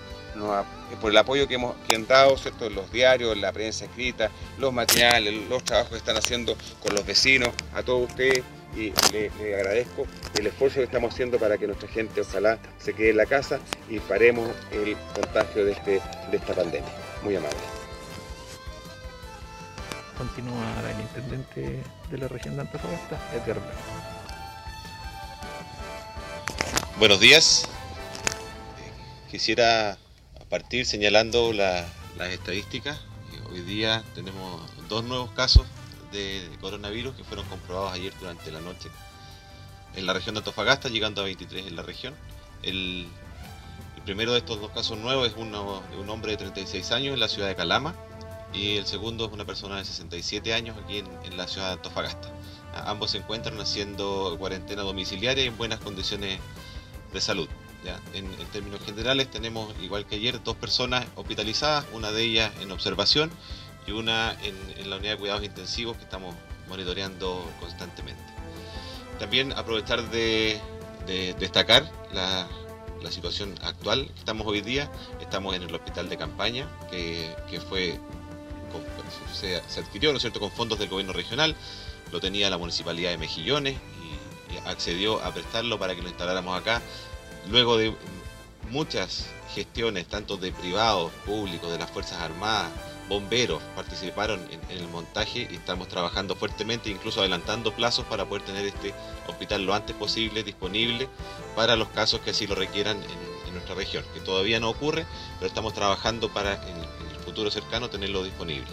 por 0.99 1.11
el 1.11 1.17
apoyo 1.17 1.47
que 1.47 1.55
hemos 1.55 1.75
que 1.85 1.95
han 1.95 2.07
dado 2.07 2.37
¿cierto? 2.37 2.69
los 2.69 2.91
diarios, 2.91 3.37
la 3.37 3.51
prensa 3.51 3.85
escrita, 3.85 4.31
los 4.57 4.73
materiales, 4.73 5.47
los 5.49 5.63
trabajos 5.63 5.91
que 5.91 5.97
están 5.97 6.17
haciendo 6.17 6.55
con 6.81 6.95
los 6.95 7.05
vecinos, 7.05 7.49
a 7.75 7.83
todos 7.83 8.09
ustedes 8.09 8.43
y 8.75 8.93
le, 9.11 9.55
agradezco 9.55 10.05
el 10.37 10.47
esfuerzo 10.47 10.77
que 10.77 10.83
estamos 10.83 11.13
haciendo 11.13 11.39
para 11.39 11.57
que 11.57 11.67
nuestra 11.67 11.89
gente 11.89 12.21
ojalá 12.21 12.59
se 12.77 12.93
quede 12.93 13.11
en 13.11 13.17
la 13.17 13.25
casa 13.25 13.59
y 13.89 13.99
paremos 13.99 14.49
el 14.71 14.95
contagio 15.13 15.65
de, 15.65 15.71
este, 15.71 16.01
de 16.31 16.37
esta 16.37 16.53
pandemia. 16.53 16.91
Muy 17.23 17.35
amable. 17.35 17.57
continúa 20.17 20.65
el 20.93 20.99
intendente 20.99 21.81
de 22.11 22.17
la 22.17 22.27
región 22.27 22.55
de 22.55 22.61
Antofagasta, 22.61 23.17
Edgar 23.33 23.61
Blanco. 23.61 23.79
Buenos 26.97 27.21
días. 27.21 27.69
Quisiera 29.31 29.97
partir 30.49 30.85
señalando 30.85 31.53
las 31.53 31.85
estadísticas. 32.31 32.99
Hoy 33.49 33.61
día 33.61 34.03
tenemos 34.13 34.61
dos 34.89 35.05
nuevos 35.05 35.31
casos 35.31 35.65
de 36.11 36.49
coronavirus 36.61 37.15
que 37.15 37.23
fueron 37.23 37.45
comprobados 37.47 37.93
ayer 37.93 38.13
durante 38.19 38.51
la 38.51 38.61
noche 38.61 38.89
en 39.95 40.05
la 40.05 40.13
región 40.13 40.35
de 40.35 40.39
Antofagasta, 40.39 40.89
llegando 40.89 41.21
a 41.21 41.25
23 41.25 41.67
en 41.67 41.75
la 41.75 41.83
región. 41.83 42.15
El, 42.63 43.07
primero 44.05 44.31
de 44.31 44.39
estos 44.39 44.59
dos 44.59 44.71
casos 44.71 44.97
nuevos 44.97 45.27
es 45.27 45.33
uno, 45.37 45.83
un 45.99 46.09
hombre 46.09 46.31
de 46.31 46.37
36 46.37 46.91
años 46.91 47.13
en 47.13 47.19
la 47.19 47.27
ciudad 47.27 47.47
de 47.47 47.55
Calama 47.55 47.93
y 48.53 48.77
el 48.77 48.85
segundo 48.85 49.25
es 49.25 49.31
una 49.31 49.45
persona 49.45 49.77
de 49.77 49.85
67 49.85 50.53
años 50.53 50.75
aquí 50.83 50.99
en, 50.99 51.37
la 51.37 51.47
ciudad 51.47 51.67
de 51.67 51.73
Antofagasta. 51.73 52.29
Ambos 52.85 53.11
se 53.11 53.17
encuentran 53.17 53.59
haciendo 53.59 54.35
cuarentena 54.39 54.81
domiciliaria 54.81 55.43
en 55.43 55.57
buenas 55.57 55.79
condiciones 55.79 56.39
de 57.13 57.21
salud. 57.21 57.47
En, 58.13 58.27
términos 58.51 58.81
generales 58.83 59.29
tenemos, 59.29 59.73
igual 59.81 60.05
que 60.05 60.15
ayer, 60.15 60.41
dos 60.43 60.55
personas 60.55 61.05
hospitalizadas, 61.15 61.85
una 61.93 62.11
de 62.11 62.23
ellas 62.23 62.51
en 62.61 62.71
observación 62.71 63.31
y 63.87 63.91
una 63.91 64.35
en, 64.43 64.89
la 64.89 64.97
unidad 64.97 65.13
de 65.13 65.17
cuidados 65.17 65.43
intensivos 65.43 65.97
que 65.97 66.03
estamos 66.03 66.35
monitoreando 66.67 67.49
constantemente. 67.59 68.21
También 69.19 69.53
aprovechar 69.53 70.09
de, 70.09 70.61
destacar 71.39 71.89
la, 72.13 72.47
situación 73.09 73.55
actual 73.63 74.05
que 74.13 74.19
estamos 74.19 74.45
hoy 74.45 74.61
día. 74.61 74.91
Estamos 75.19 75.55
en 75.55 75.63
el 75.63 75.73
hospital 75.73 76.09
de 76.09 76.17
campaña 76.17 76.67
que, 76.91 77.33
fue 77.67 77.99
se, 79.33 79.55
adquirió 79.79 80.13
¿no 80.13 80.19
cierto? 80.19 80.39
con 80.39 80.51
fondos 80.51 80.77
del 80.77 80.89
gobierno 80.89 81.13
regional, 81.13 81.55
lo 82.11 82.19
tenía 82.19 82.49
la 82.49 82.57
municipalidad 82.57 83.11
de 83.11 83.17
Mejillones 83.17 83.75
y 83.75 84.67
accedió 84.67 85.23
a 85.23 85.33
prestarlo 85.33 85.79
para 85.79 85.95
que 85.95 86.01
lo 86.01 86.09
instaláramos 86.09 86.59
acá 86.59 86.81
luego 87.49 87.77
de 87.77 87.95
muchas 88.69 89.27
gestiones, 89.53 90.07
tanto 90.07 90.37
de 90.37 90.51
privados, 90.51 91.11
públicos, 91.25 91.71
de 91.71 91.79
las 91.79 91.89
Fuerzas 91.89 92.19
Armadas, 92.19 92.71
bomberos, 93.09 93.61
participaron 93.75 94.39
en, 94.51 94.61
el 94.69 94.87
montaje 94.87 95.47
y 95.49 95.55
estamos 95.55 95.87
trabajando 95.87 96.35
fuertemente, 96.35 96.89
incluso 96.89 97.19
adelantando 97.19 97.73
plazos 97.73 98.05
para 98.05 98.25
poder 98.25 98.43
tener 98.43 98.65
este 98.65 98.93
hospital 99.27 99.63
lo 99.65 99.73
antes 99.73 99.95
posible 99.95 100.43
disponible 100.43 101.09
para 101.55 101.75
los 101.75 101.89
casos 101.89 102.21
que 102.21 102.29
así 102.29 102.47
lo 102.47 102.55
requieran 102.55 102.97
en, 102.97 103.39
nuestra 103.49 103.73
región, 103.73 104.05
que 104.13 104.19
todavía 104.19 104.59
no 104.59 104.69
ocurre, 104.69 105.07
pero 105.39 105.47
estamos 105.47 105.73
trabajando 105.73 106.31
para 106.31 106.53
en, 106.53 106.77
el 106.77 107.25
futuro 107.25 107.49
cercano 107.49 107.89
tenerlo 107.89 108.23
disponible. 108.23 108.69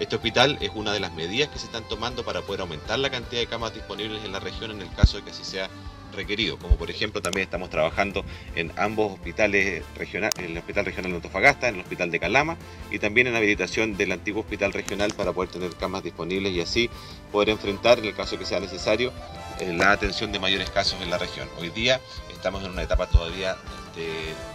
Este 0.00 0.16
hospital 0.16 0.58
es 0.60 0.70
una 0.74 0.92
de 0.92 1.00
las 1.00 1.14
medidas 1.14 1.48
que 1.48 1.58
se 1.58 1.64
están 1.64 1.88
tomando 1.88 2.24
para 2.24 2.42
poder 2.42 2.60
aumentar 2.60 2.98
la 2.98 3.10
cantidad 3.10 3.40
de 3.40 3.46
camas 3.46 3.72
disponibles 3.72 4.22
en 4.24 4.32
la 4.32 4.38
región 4.38 4.70
en 4.70 4.82
el 4.82 4.92
caso 4.94 5.16
de 5.16 5.24
que 5.24 5.30
así 5.30 5.44
sea 5.44 5.70
requerido, 6.18 6.58
como 6.58 6.76
por 6.76 6.90
ejemplo 6.90 7.22
también 7.22 7.44
estamos 7.44 7.70
trabajando 7.70 8.24
en 8.56 8.72
ambos 8.76 9.12
hospitales 9.12 9.84
regionales, 9.96 10.34
en 10.38 10.46
el 10.46 10.58
Hospital 10.58 10.84
Regional 10.84 11.12
de 11.12 11.16
Antofagasta, 11.16 11.68
en 11.68 11.76
el 11.76 11.80
Hospital 11.82 12.10
de 12.10 12.18
Calama 12.18 12.56
y 12.90 12.98
también 12.98 13.28
en 13.28 13.32
la 13.34 13.38
habilitación 13.38 13.96
del 13.96 14.12
antiguo 14.12 14.42
Hospital 14.42 14.72
Regional 14.72 15.14
para 15.14 15.32
poder 15.32 15.50
tener 15.50 15.74
camas 15.76 16.02
disponibles 16.02 16.52
y 16.52 16.60
así 16.60 16.90
poder 17.30 17.50
enfrentar, 17.50 18.00
en 18.00 18.06
el 18.06 18.14
caso 18.14 18.36
que 18.36 18.44
sea 18.44 18.58
necesario, 18.58 19.12
eh, 19.60 19.72
la 19.72 19.92
atención 19.92 20.32
de 20.32 20.40
mayores 20.40 20.70
casos 20.70 21.00
en 21.00 21.08
la 21.08 21.18
región. 21.18 21.48
Hoy 21.58 21.70
día 21.70 22.00
estamos 22.32 22.64
en 22.64 22.72
una 22.72 22.82
etapa 22.82 23.06
todavía 23.06 23.56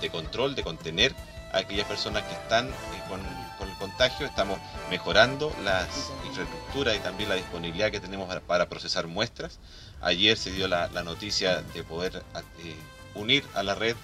de, 0.02 0.10
control, 0.10 0.56
de 0.56 0.64
contener 0.64 1.16
a 1.54 1.60
aquellas 1.60 1.88
personas 1.88 2.24
que 2.24 2.34
están 2.34 2.68
eh, 2.68 2.72
con, 3.08 3.22
el 3.22 3.76
contagio, 3.78 4.26
estamos 4.26 4.60
mejorando 4.90 5.54
las 5.64 6.12
infraestructuras 6.26 6.98
y 6.98 7.00
también 7.00 7.30
la 7.30 7.36
disponibilidad 7.36 7.92
que 7.92 8.02
tenemos 8.02 8.28
para 8.46 8.68
procesar 8.68 9.08
muestras. 9.08 9.60
Ayer 10.04 10.38
se 10.38 10.52
dio 10.52 10.68
la, 10.68 10.88
noticia 11.04 11.62
de 11.62 11.84
poder 11.84 12.24
eh, 12.60 12.76
unir 13.16 13.44
a 13.54 13.64
la 13.64 13.76
red 13.76 13.96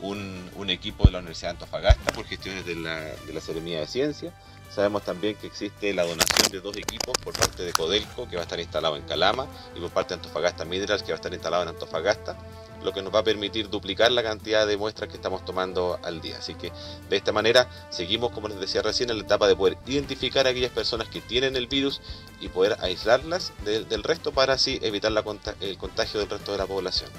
un, 0.00 0.70
equipo 0.70 1.04
de 1.04 1.12
la 1.12 1.18
Universidad 1.18 1.50
de 1.50 1.52
Antofagasta 1.54 2.12
por 2.12 2.24
gestiones 2.24 2.64
de 2.64 2.76
la, 2.76 3.00
de 3.00 3.60
de 3.60 3.86
Ciencia. 3.86 4.32
Sabemos 4.70 5.04
también 5.04 5.34
que 5.34 5.48
existe 5.48 5.92
la 5.92 6.04
donación 6.04 6.52
de 6.52 6.60
dos 6.60 6.76
equipos 6.76 7.14
por 7.24 7.36
parte 7.36 7.64
de 7.64 7.72
Codelco, 7.72 8.28
que 8.28 8.36
va 8.36 8.42
a 8.42 8.44
estar 8.44 8.60
instalado 8.60 8.96
en 8.96 9.02
Calama, 9.02 9.46
y 9.74 9.80
por 9.80 9.90
parte 9.90 10.14
de 10.14 10.20
Antofagasta 10.20 10.64
Minerals, 10.64 11.02
que 11.02 11.08
va 11.08 11.14
a 11.14 11.16
estar 11.16 11.32
instalado 11.32 11.64
en 11.64 11.70
Antofagasta 11.70 12.36
lo 12.82 12.92
que 12.92 13.02
nos 13.02 13.14
va 13.14 13.20
a 13.20 13.24
permitir 13.24 13.68
duplicar 13.68 14.10
la 14.12 14.22
cantidad 14.22 14.66
de 14.66 14.76
muestras 14.76 15.08
que 15.08 15.16
estamos 15.16 15.44
tomando 15.44 15.98
al 16.02 16.20
día. 16.20 16.38
Así 16.38 16.54
que 16.54 16.72
de 17.08 17.16
esta 17.16 17.32
manera 17.32 17.68
seguimos, 17.90 18.32
como 18.32 18.48
les 18.48 18.60
decía 18.60 18.82
recién, 18.82 19.10
en 19.10 19.18
la 19.18 19.24
etapa 19.24 19.48
de 19.48 19.56
poder 19.56 19.78
identificar 19.86 20.46
a 20.46 20.50
aquellas 20.50 20.72
personas 20.72 21.08
que 21.08 21.20
tienen 21.20 21.56
el 21.56 21.66
virus 21.66 22.00
y 22.40 22.48
poder 22.48 22.76
aislarlas 22.80 23.52
del 23.64 24.02
resto 24.02 24.32
para 24.32 24.54
así 24.54 24.78
evitar 24.82 25.12
el 25.60 25.78
contagio 25.78 26.20
del 26.20 26.28
resto 26.28 26.52
de 26.52 26.58
la 26.58 26.66
población. 26.66 27.10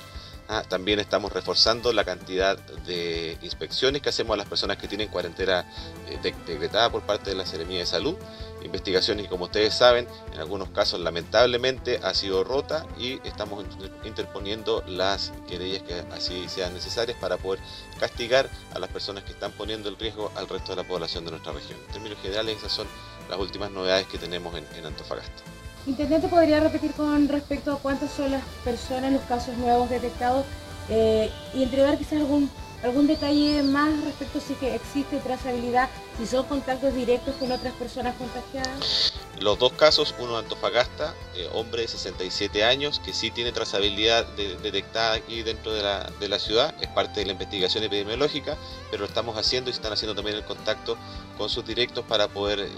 Ah, 0.53 0.63
también 0.67 0.99
estamos 0.99 1.31
reforzando 1.31 1.93
la 1.93 2.03
cantidad 2.03 2.57
de 2.57 3.37
inspecciones 3.41 4.01
que 4.01 4.09
hacemos 4.09 4.33
a 4.33 4.37
las 4.37 4.49
personas 4.49 4.75
que 4.75 4.89
tienen 4.89 5.07
cuarentena 5.07 5.65
eh, 6.09 6.19
decretada 6.45 6.89
por 6.89 7.03
parte 7.03 7.29
de 7.29 7.37
la 7.37 7.45
Seremía 7.45 7.79
de 7.79 7.85
Salud. 7.85 8.17
Investigaciones 8.63 9.23
que, 9.23 9.29
como 9.29 9.45
ustedes 9.45 9.73
saben, 9.73 10.07
en 10.33 10.39
algunos 10.39 10.69
casos 10.69 10.99
lamentablemente 10.99 11.99
ha 12.03 12.13
sido 12.13 12.43
rota 12.43 12.85
y 12.97 13.19
estamos 13.27 13.65
interponiendo 14.03 14.83
las 14.87 15.31
querellas 15.47 15.83
que 15.83 16.03
así 16.11 16.47
sean 16.47 16.73
necesarias 16.73 17.17
para 17.19 17.37
poder 17.37 17.59
castigar 17.99 18.49
a 18.73 18.79
las 18.79 18.89
personas 18.89 19.23
que 19.23 19.31
están 19.31 19.51
poniendo 19.51 19.89
el 19.89 19.97
riesgo 19.97 20.31
al 20.35 20.47
resto 20.47 20.71
de 20.71 20.83
la 20.83 20.87
población 20.87 21.25
de 21.25 21.31
nuestra 21.31 21.53
región. 21.53 21.79
En 21.87 21.93
términos 21.93 22.17
generales, 22.21 22.57
esas 22.57 22.71
son 22.71 22.87
las 23.29 23.39
últimas 23.39 23.71
novedades 23.71 24.07
que 24.07 24.17
tenemos 24.17 24.53
en 24.55 24.85
Antofagasta. 24.85 25.43
Intendente, 25.87 26.27
¿podría 26.27 26.59
repetir 26.59 26.91
con 26.91 27.27
respecto 27.27 27.73
a 27.73 27.79
cuántas 27.79 28.11
son 28.11 28.31
las 28.31 28.43
personas, 28.63 29.11
los 29.11 29.23
casos 29.23 29.57
nuevos 29.57 29.89
detectados 29.89 30.45
eh, 30.89 31.31
y 31.55 31.63
entregar 31.63 31.97
quizás 31.97 32.13
algún, 32.19 32.51
algún 32.83 33.07
detalle 33.07 33.63
más 33.63 33.91
respecto 34.03 34.39
a 34.39 34.41
si 34.41 34.53
que 34.55 34.75
existe 34.75 35.17
trazabilidad, 35.19 35.89
si 36.17 36.25
son 36.25 36.45
contactos 36.45 36.93
directos 36.93 37.35
con 37.35 37.51
otras 37.51 37.73
personas 37.73 38.15
contagiadas? 38.15 39.13
Los 39.39 39.57
dos 39.57 39.73
casos, 39.73 40.13
uno 40.19 40.33
de 40.33 40.39
Antofagasta, 40.39 41.15
eh, 41.35 41.49
hombre 41.53 41.83
de 41.83 41.87
67 41.87 42.63
años, 42.63 42.99
que 43.03 43.13
sí 43.13 43.31
tiene 43.31 43.51
trazabilidad 43.51 44.25
detectada 44.35 45.13
aquí 45.13 45.41
dentro 45.41 45.73
de 45.73 45.81
la, 45.81 46.11
de 46.19 46.27
la, 46.27 46.39
ciudad, 46.39 46.75
es 46.81 46.87
parte 46.89 47.21
de 47.21 47.27
la 47.27 47.31
investigación 47.33 47.83
epidemiológica, 47.83 48.57
pero 48.89 49.01
lo 49.01 49.07
estamos 49.07 49.37
haciendo 49.37 49.69
y 49.69 49.73
están 49.73 49.93
haciendo 49.93 50.15
también 50.15 50.37
el 50.37 50.43
contacto 50.43 50.97
con 51.37 51.49
sus 51.49 51.65
directos 51.65 52.05
para 52.05 52.27
poder... 52.27 52.59
Eh, 52.59 52.69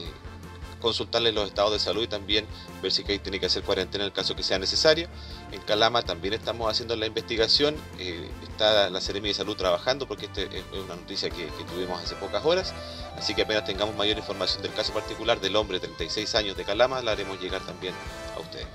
consultarle 0.83 1.31
los 1.31 1.47
estados 1.47 1.71
de 1.71 1.79
salud 1.79 2.03
y 2.03 2.07
también 2.07 2.45
ver 2.83 2.91
si 2.91 3.03
hay, 3.07 3.17
tiene 3.17 3.39
que 3.39 3.47
hacer 3.47 3.63
cuarentena 3.63 4.03
en 4.03 4.09
el 4.09 4.13
caso 4.13 4.35
que 4.35 4.43
sea 4.43 4.59
necesario. 4.59 5.07
En 5.51 5.61
Calama 5.61 6.03
también 6.03 6.35
estamos 6.35 6.69
haciendo 6.69 6.95
la 6.95 7.07
investigación, 7.07 7.75
eh, 7.97 8.29
está 8.43 8.91
la 8.91 9.01
Seremi 9.01 9.29
de 9.29 9.33
Salud 9.33 9.55
trabajando 9.55 10.07
porque 10.07 10.25
esta 10.25 10.41
es 10.41 10.63
una 10.85 10.95
noticia 10.95 11.31
que, 11.31 11.47
tuvimos 11.73 12.03
hace 12.03 12.13
pocas 12.15 12.45
horas, 12.45 12.73
así 13.17 13.33
que 13.33 13.43
apenas 13.43 13.65
tengamos 13.65 13.95
mayor 13.95 14.17
información 14.17 14.61
del 14.61 14.73
caso 14.73 14.93
particular 14.93 15.39
del 15.39 15.55
hombre 15.55 15.79
de 15.79 15.87
36 15.87 16.35
años 16.35 16.57
de 16.57 16.65
Calama, 16.65 17.01
la 17.01 17.13
haremos 17.13 17.41
llegar 17.41 17.61
también 17.65 17.93
a 18.35 18.39
ustedes. 18.39 18.67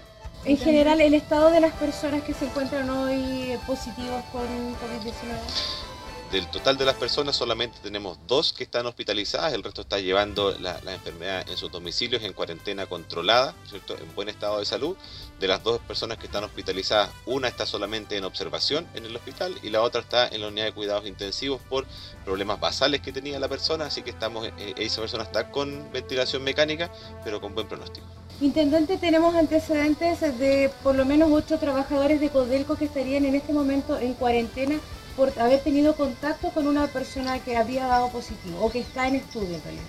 En 0.44 0.56
general, 0.56 1.00
el 1.00 1.14
estado 1.14 1.50
de 1.50 1.60
las 1.60 1.74
personas 1.74 2.22
que 2.22 2.32
se 2.32 2.46
encuentran 2.46 2.88
hoy 2.88 3.58
positivos 3.66 4.24
con 4.32 4.42
COVID-19. 4.42 5.87
Del 6.30 6.46
total 6.48 6.76
de 6.76 6.84
las 6.84 6.96
personas 6.96 7.36
solamente 7.36 7.78
tenemos 7.82 8.18
dos 8.26 8.52
que 8.52 8.64
están 8.64 8.84
hospitalizadas, 8.84 9.54
el 9.54 9.62
resto 9.62 9.80
está 9.80 9.98
llevando 9.98 10.54
la, 10.60 10.78
enfermedad 10.92 11.48
en 11.48 11.56
sus 11.56 11.72
domicilios 11.72 12.22
en 12.22 12.34
cuarentena 12.34 12.84
controlada, 12.84 13.54
en 13.72 14.14
buen 14.14 14.28
estado 14.28 14.58
de 14.58 14.66
salud. 14.66 14.94
De 15.40 15.48
las 15.48 15.62
dos 15.62 15.78
personas 15.80 16.18
que 16.18 16.26
están 16.26 16.44
hospitalizadas, 16.44 17.10
una 17.24 17.48
está 17.48 17.64
solamente 17.64 18.16
en 18.18 18.24
observación 18.24 18.86
en 18.94 19.06
el 19.06 19.16
hospital 19.16 19.56
y 19.62 19.70
la 19.70 19.80
otra 19.80 20.02
está 20.02 20.28
en 20.28 20.42
la 20.42 20.48
unidad 20.48 20.66
de 20.66 20.72
cuidados 20.72 21.06
intensivos 21.06 21.62
por 21.62 21.86
problemas 22.26 22.60
basales 22.60 23.00
que 23.00 23.10
tenía 23.10 23.40
la 23.40 23.48
persona, 23.48 23.86
así 23.86 24.02
que 24.02 24.10
estamos, 24.10 24.46
eh, 24.58 24.74
esa 24.76 25.00
persona 25.00 25.24
está 25.24 25.50
con 25.50 25.90
ventilación 25.92 26.44
mecánica, 26.44 26.90
pero 27.24 27.40
con 27.40 27.54
buen 27.54 27.68
pronóstico. 27.68 28.06
Intendente, 28.42 28.98
tenemos 28.98 29.34
antecedentes 29.34 30.20
de 30.20 30.70
por 30.82 30.94
lo 30.94 31.06
menos 31.06 31.30
ocho 31.32 31.58
trabajadores 31.58 32.20
de 32.20 32.28
Codelco 32.28 32.76
que 32.76 32.84
estarían 32.84 33.24
en 33.24 33.34
este 33.34 33.54
momento 33.54 33.98
en 33.98 34.12
cuarentena 34.12 34.78
por 35.18 35.36
haber 35.40 35.60
tenido 35.60 35.96
contacto 35.96 36.50
con 36.50 36.68
una 36.68 36.86
persona 36.86 37.40
que 37.40 37.56
había 37.56 37.88
dado 37.88 38.08
positivo 38.08 38.64
o 38.64 38.70
que 38.70 38.78
está 38.78 39.08
en 39.08 39.16
estudio 39.16 39.56
en 39.56 39.62
realidad. 39.64 39.84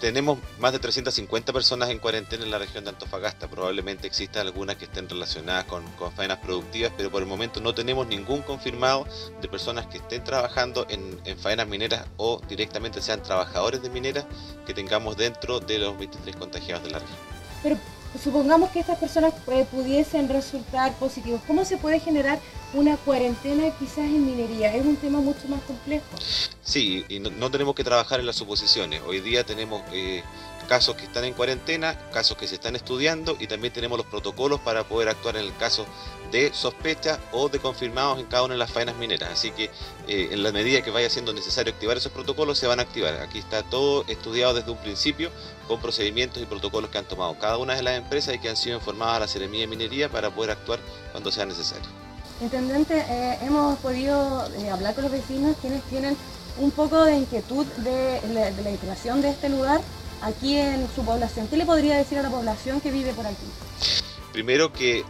Tenemos 0.00 0.38
más 0.58 0.72
de 0.72 0.78
350 0.78 1.52
personas 1.52 1.90
en 1.90 1.98
cuarentena 1.98 2.42
en 2.42 2.50
la 2.50 2.58
región 2.58 2.82
de 2.82 2.90
Antofagasta. 2.90 3.46
Probablemente 3.46 4.06
existan 4.06 4.46
algunas 4.46 4.76
que 4.76 4.86
estén 4.86 5.08
relacionadas 5.08 5.64
con, 5.66 5.84
faenas 6.16 6.38
productivas, 6.38 6.92
pero 6.96 7.10
por 7.10 7.22
el 7.22 7.28
momento 7.28 7.60
no 7.60 7.74
tenemos 7.74 8.06
ningún 8.08 8.40
confirmado 8.40 9.06
de 9.40 9.48
personas 9.48 9.86
que 9.86 9.98
estén 9.98 10.24
trabajando 10.24 10.86
en, 10.88 11.20
faenas 11.38 11.68
mineras 11.68 12.06
o 12.16 12.40
directamente 12.48 13.02
sean 13.02 13.22
trabajadores 13.22 13.82
de 13.82 13.90
mineras 13.90 14.24
que 14.66 14.72
tengamos 14.72 15.16
dentro 15.16 15.60
de 15.60 15.78
los 15.78 15.96
23 15.98 16.34
contagiados 16.36 16.82
de 16.84 16.90
la 16.90 16.98
región. 16.98 17.18
Pero 17.62 17.78
supongamos 18.20 18.70
que 18.70 18.80
estas 18.80 18.98
personas 18.98 19.32
eh, 19.48 19.66
pudiesen 19.70 20.28
resultar 20.28 20.92
positivos. 20.94 21.40
¿Cómo 21.46 21.64
se 21.64 21.76
puede 21.76 22.00
generar 22.00 22.38
una 22.74 22.96
cuarentena 22.96 23.70
quizás 23.78 23.98
en 23.98 24.24
minería? 24.24 24.74
Es 24.74 24.84
un 24.84 24.96
tema 24.96 25.20
mucho 25.20 25.48
más 25.48 25.60
complejo. 25.62 26.04
Sí, 26.62 27.04
y 27.08 27.20
no, 27.20 27.50
tenemos 27.50 27.74
que 27.74 27.84
trabajar 27.84 28.20
en 28.20 28.26
las 28.26 28.36
suposiciones. 28.36 29.02
Hoy 29.06 29.20
día 29.20 29.44
tenemos 29.44 29.82
eh, 29.92 30.22
casos 30.72 30.96
que 30.96 31.04
están 31.04 31.24
en 31.24 31.34
cuarentena, 31.34 31.98
casos 32.14 32.34
que 32.38 32.48
se 32.48 32.54
están 32.54 32.76
estudiando 32.76 33.36
y 33.38 33.46
también 33.46 33.74
tenemos 33.74 33.98
los 33.98 34.06
protocolos 34.06 34.58
para 34.60 34.84
poder 34.84 35.10
actuar 35.10 35.36
en 35.36 35.44
el 35.44 35.54
caso 35.58 35.84
de 36.30 36.50
sospecha 36.54 37.20
o 37.30 37.50
de 37.50 37.58
confirmados 37.58 38.18
en 38.20 38.24
cada 38.24 38.44
una 38.44 38.54
de 38.54 38.58
las 38.58 38.72
faenas 38.72 38.96
mineras. 38.96 39.28
Así 39.30 39.50
que 39.50 39.64
eh, 40.08 40.30
en 40.32 40.42
la 40.42 40.50
medida 40.50 40.80
que 40.80 40.90
vaya 40.90 41.10
siendo 41.10 41.34
necesario 41.34 41.74
activar 41.74 41.98
esos 41.98 42.10
protocolos, 42.10 42.56
se 42.56 42.66
van 42.66 42.78
a 42.78 42.84
activar. 42.84 43.20
Aquí 43.20 43.38
está 43.38 43.62
todo 43.62 44.06
estudiado 44.08 44.54
desde 44.54 44.70
un 44.70 44.78
principio 44.78 45.30
con 45.68 45.78
procedimientos 45.78 46.42
y 46.42 46.46
protocolos 46.46 46.88
que 46.88 46.96
han 46.96 47.04
tomado 47.04 47.38
cada 47.38 47.58
una 47.58 47.74
de 47.74 47.82
las 47.82 47.98
empresas 47.98 48.34
y 48.34 48.38
que 48.38 48.48
han 48.48 48.56
sido 48.56 48.78
informadas 48.78 49.16
a 49.16 49.20
la 49.20 49.28
Seremía 49.28 49.60
de 49.60 49.66
Minería 49.66 50.08
para 50.08 50.30
poder 50.30 50.52
actuar 50.52 50.78
cuando 51.10 51.30
sea 51.30 51.44
necesario. 51.44 51.84
Intendente, 52.40 53.04
eh, 53.10 53.38
hemos 53.42 53.78
podido 53.80 54.48
eh, 54.56 54.70
hablar 54.70 54.94
con 54.94 55.04
los 55.04 55.12
vecinos 55.12 55.54
quienes 55.60 55.82
tienen 55.82 56.16
un 56.58 56.70
poco 56.70 57.04
de 57.04 57.16
inquietud 57.18 57.66
de 57.66 58.22
la, 58.32 58.70
instalación 58.70 59.20
de 59.20 59.28
este 59.28 59.50
lugar 59.50 59.82
aquí 60.22 60.56
en 60.56 60.88
su 60.94 61.04
población. 61.04 61.48
¿Qué 61.48 61.56
le 61.56 61.66
podría 61.66 61.96
decir 61.96 62.18
a 62.18 62.22
la 62.22 62.30
población 62.30 62.80
que 62.80 62.90
vive 62.90 63.12
por 63.12 63.26
aquí? 63.26 63.44
Primero 64.32 64.72
que 64.72 65.04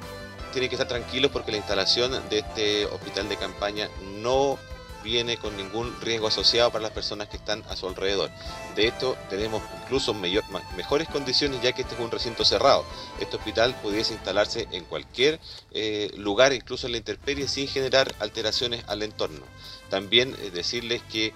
tienen 0.53 0.69
que 0.69 0.75
estar 0.75 0.89
tranquilos 0.89 1.31
porque 1.31 1.53
la 1.53 1.59
instalación 1.59 2.13
de 2.29 2.39
este 2.39 2.87
hospital 2.87 3.29
de 3.29 3.37
campaña 3.37 3.89
no 4.21 4.59
viene 5.03 5.37
con 5.37 5.57
ningún 5.57 5.95
riesgo 6.01 6.29
asociado 6.29 6.71
para 6.71 6.83
las 6.83 6.93
personas 6.93 7.29
que 7.29 7.37
están 7.37 7.65
a 7.69 7.77
su 7.77 7.89
alrededor. 7.89 8.31
De 8.77 8.87
hecho, 8.87 9.17
tenemos 9.29 9.63
incluso 9.83 10.15
mejores 10.15 11.09
condiciones 11.09 11.61
ya 11.61 11.73
que 11.73 11.83
este 11.83 11.95
es 11.95 12.01
un 12.01 12.11
recinto 12.11 12.45
cerrado. 12.45 12.85
Este 13.21 13.37
hospital 13.37 13.75
pudiese 13.83 14.15
instalarse 14.15 14.69
en 14.71 14.85
cualquier 14.85 15.41
eh, 15.73 16.13
lugar, 16.17 16.53
incluso 16.53 16.87
en 16.87 16.93
la 16.93 16.99
intemperie, 16.99 17.49
sin 17.49 17.69
generar 17.69 18.15
alteraciones 18.21 18.85
al 18.87 19.03
entorno. 19.03 19.45
También 19.91 20.37
eh, 20.41 20.51
decirles 20.51 21.03
que 21.11 21.35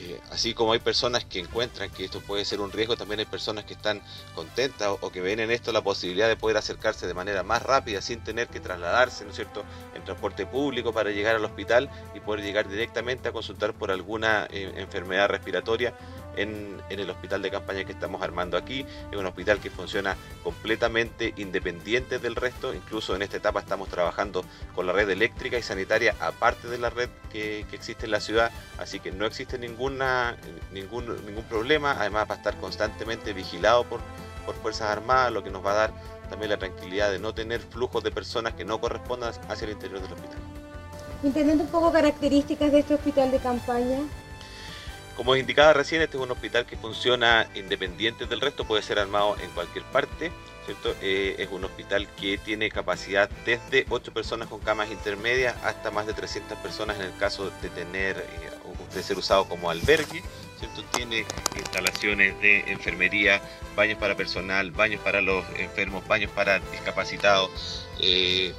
eh, 0.00 0.20
así 0.30 0.54
como 0.54 0.72
hay 0.72 0.78
personas 0.78 1.24
que 1.24 1.40
encuentran 1.40 1.90
que 1.90 2.04
esto 2.04 2.20
puede 2.20 2.44
ser 2.44 2.60
un 2.60 2.70
riesgo, 2.70 2.96
también 2.96 3.20
hay 3.20 3.26
personas 3.26 3.64
que 3.64 3.74
están 3.74 4.00
contentas 4.34 4.96
o, 5.00 5.10
que 5.10 5.20
ven 5.20 5.40
en 5.40 5.50
esto 5.50 5.72
la 5.72 5.82
posibilidad 5.82 6.28
de 6.28 6.36
poder 6.36 6.56
acercarse 6.56 7.06
de 7.06 7.14
manera 7.14 7.42
más 7.42 7.62
rápida 7.62 8.00
sin 8.00 8.20
tener 8.20 8.48
que 8.48 8.60
trasladarse, 8.60 9.24
¿no 9.24 9.30
es 9.30 9.36
cierto?, 9.36 9.64
en 9.94 10.04
transporte 10.04 10.46
público 10.46 10.92
para 10.92 11.10
llegar 11.10 11.36
al 11.36 11.44
hospital 11.44 11.90
y 12.14 12.20
poder 12.20 12.44
llegar 12.44 12.68
directamente 12.68 13.28
a 13.28 13.32
consultar 13.32 13.74
por 13.74 13.90
alguna 13.90 14.46
eh, 14.50 14.72
enfermedad 14.76 15.28
respiratoria 15.28 15.94
en, 16.38 16.80
el 16.88 17.10
hospital 17.10 17.42
de 17.42 17.50
campaña 17.50 17.84
que 17.84 17.92
estamos 17.92 18.22
armando 18.22 18.56
aquí. 18.56 18.86
Es 19.10 19.18
un 19.18 19.26
hospital 19.26 19.60
que 19.60 19.70
funciona 19.70 20.16
completamente 20.42 21.34
independiente 21.36 22.18
del 22.18 22.34
resto. 22.34 22.74
Incluso 22.74 23.14
en 23.14 23.22
esta 23.22 23.36
etapa 23.36 23.60
estamos 23.60 23.88
trabajando 23.88 24.44
con 24.74 24.86
la 24.86 24.92
red 24.92 25.08
eléctrica 25.10 25.58
y 25.58 25.62
sanitaria 25.62 26.14
aparte 26.20 26.68
de 26.68 26.78
la 26.78 26.90
red 26.90 27.08
que, 27.30 27.66
existe 27.72 28.06
en 28.06 28.12
la 28.12 28.20
ciudad. 28.20 28.50
Así 28.78 29.00
que 29.00 29.12
no 29.12 29.26
existe 29.26 29.58
ninguna, 29.58 30.36
ningún, 30.72 31.06
ningún 31.26 31.44
problema. 31.44 31.92
Además 31.98 32.28
va 32.30 32.34
a 32.34 32.38
estar 32.38 32.56
constantemente 32.58 33.32
vigilado 33.32 33.84
por, 33.84 34.00
por 34.46 34.54
Fuerzas 34.56 34.90
Armadas, 34.90 35.32
lo 35.32 35.42
que 35.42 35.50
nos 35.50 35.64
va 35.64 35.72
a 35.72 35.76
dar 35.76 35.92
también 36.28 36.50
la 36.50 36.58
tranquilidad 36.58 37.10
de 37.10 37.18
no 37.18 37.34
tener 37.34 37.60
flujos 37.60 38.04
de 38.04 38.10
personas 38.10 38.54
que 38.54 38.64
no 38.64 38.80
correspondan 38.80 39.32
hacia 39.48 39.64
el 39.64 39.72
interior 39.72 40.00
del 40.02 40.12
hospital. 40.12 40.38
Entendiendo 41.22 41.64
un 41.64 41.70
poco 41.70 41.90
características 41.90 42.70
de 42.70 42.78
este 42.80 42.94
hospital 42.94 43.30
de 43.30 43.38
campaña, 43.38 43.98
como 45.18 45.34
indicaba 45.34 45.72
recién, 45.72 46.00
este 46.00 46.16
es 46.16 46.22
un 46.22 46.30
hospital 46.30 46.64
que 46.64 46.76
funciona 46.76 47.48
independiente 47.56 48.26
del 48.26 48.40
resto, 48.40 48.64
puede 48.64 48.84
ser 48.84 49.00
armado 49.00 49.36
en 49.42 49.50
cualquier 49.50 49.84
parte. 49.86 50.30
¿cierto? 50.64 50.94
Eh, 51.02 51.34
es 51.38 51.48
un 51.50 51.64
hospital 51.64 52.06
que 52.20 52.38
tiene 52.38 52.70
capacidad 52.70 53.28
desde 53.44 53.84
8 53.88 54.12
personas 54.12 54.48
con 54.48 54.60
camas 54.60 54.90
intermedias 54.92 55.56
hasta 55.64 55.90
más 55.90 56.06
de 56.06 56.12
300 56.12 56.56
personas 56.58 56.98
en 56.98 57.06
el 57.06 57.16
caso 57.16 57.50
de 57.62 57.68
tener 57.70 58.18
eh, 58.18 58.94
de 58.94 59.02
ser 59.02 59.18
usado 59.18 59.48
como 59.48 59.70
albergue. 59.70 60.22
¿cierto? 60.60 60.84
Tiene 60.92 61.24
instalaciones 61.56 62.40
de 62.40 62.60
enfermería, 62.70 63.40
baños 63.74 63.98
para 63.98 64.16
personal, 64.16 64.70
baños 64.70 65.00
para 65.00 65.20
los 65.20 65.44
enfermos, 65.56 66.06
baños 66.06 66.30
para 66.30 66.60
discapacitados. 66.60 67.88
Eh, 68.00 68.54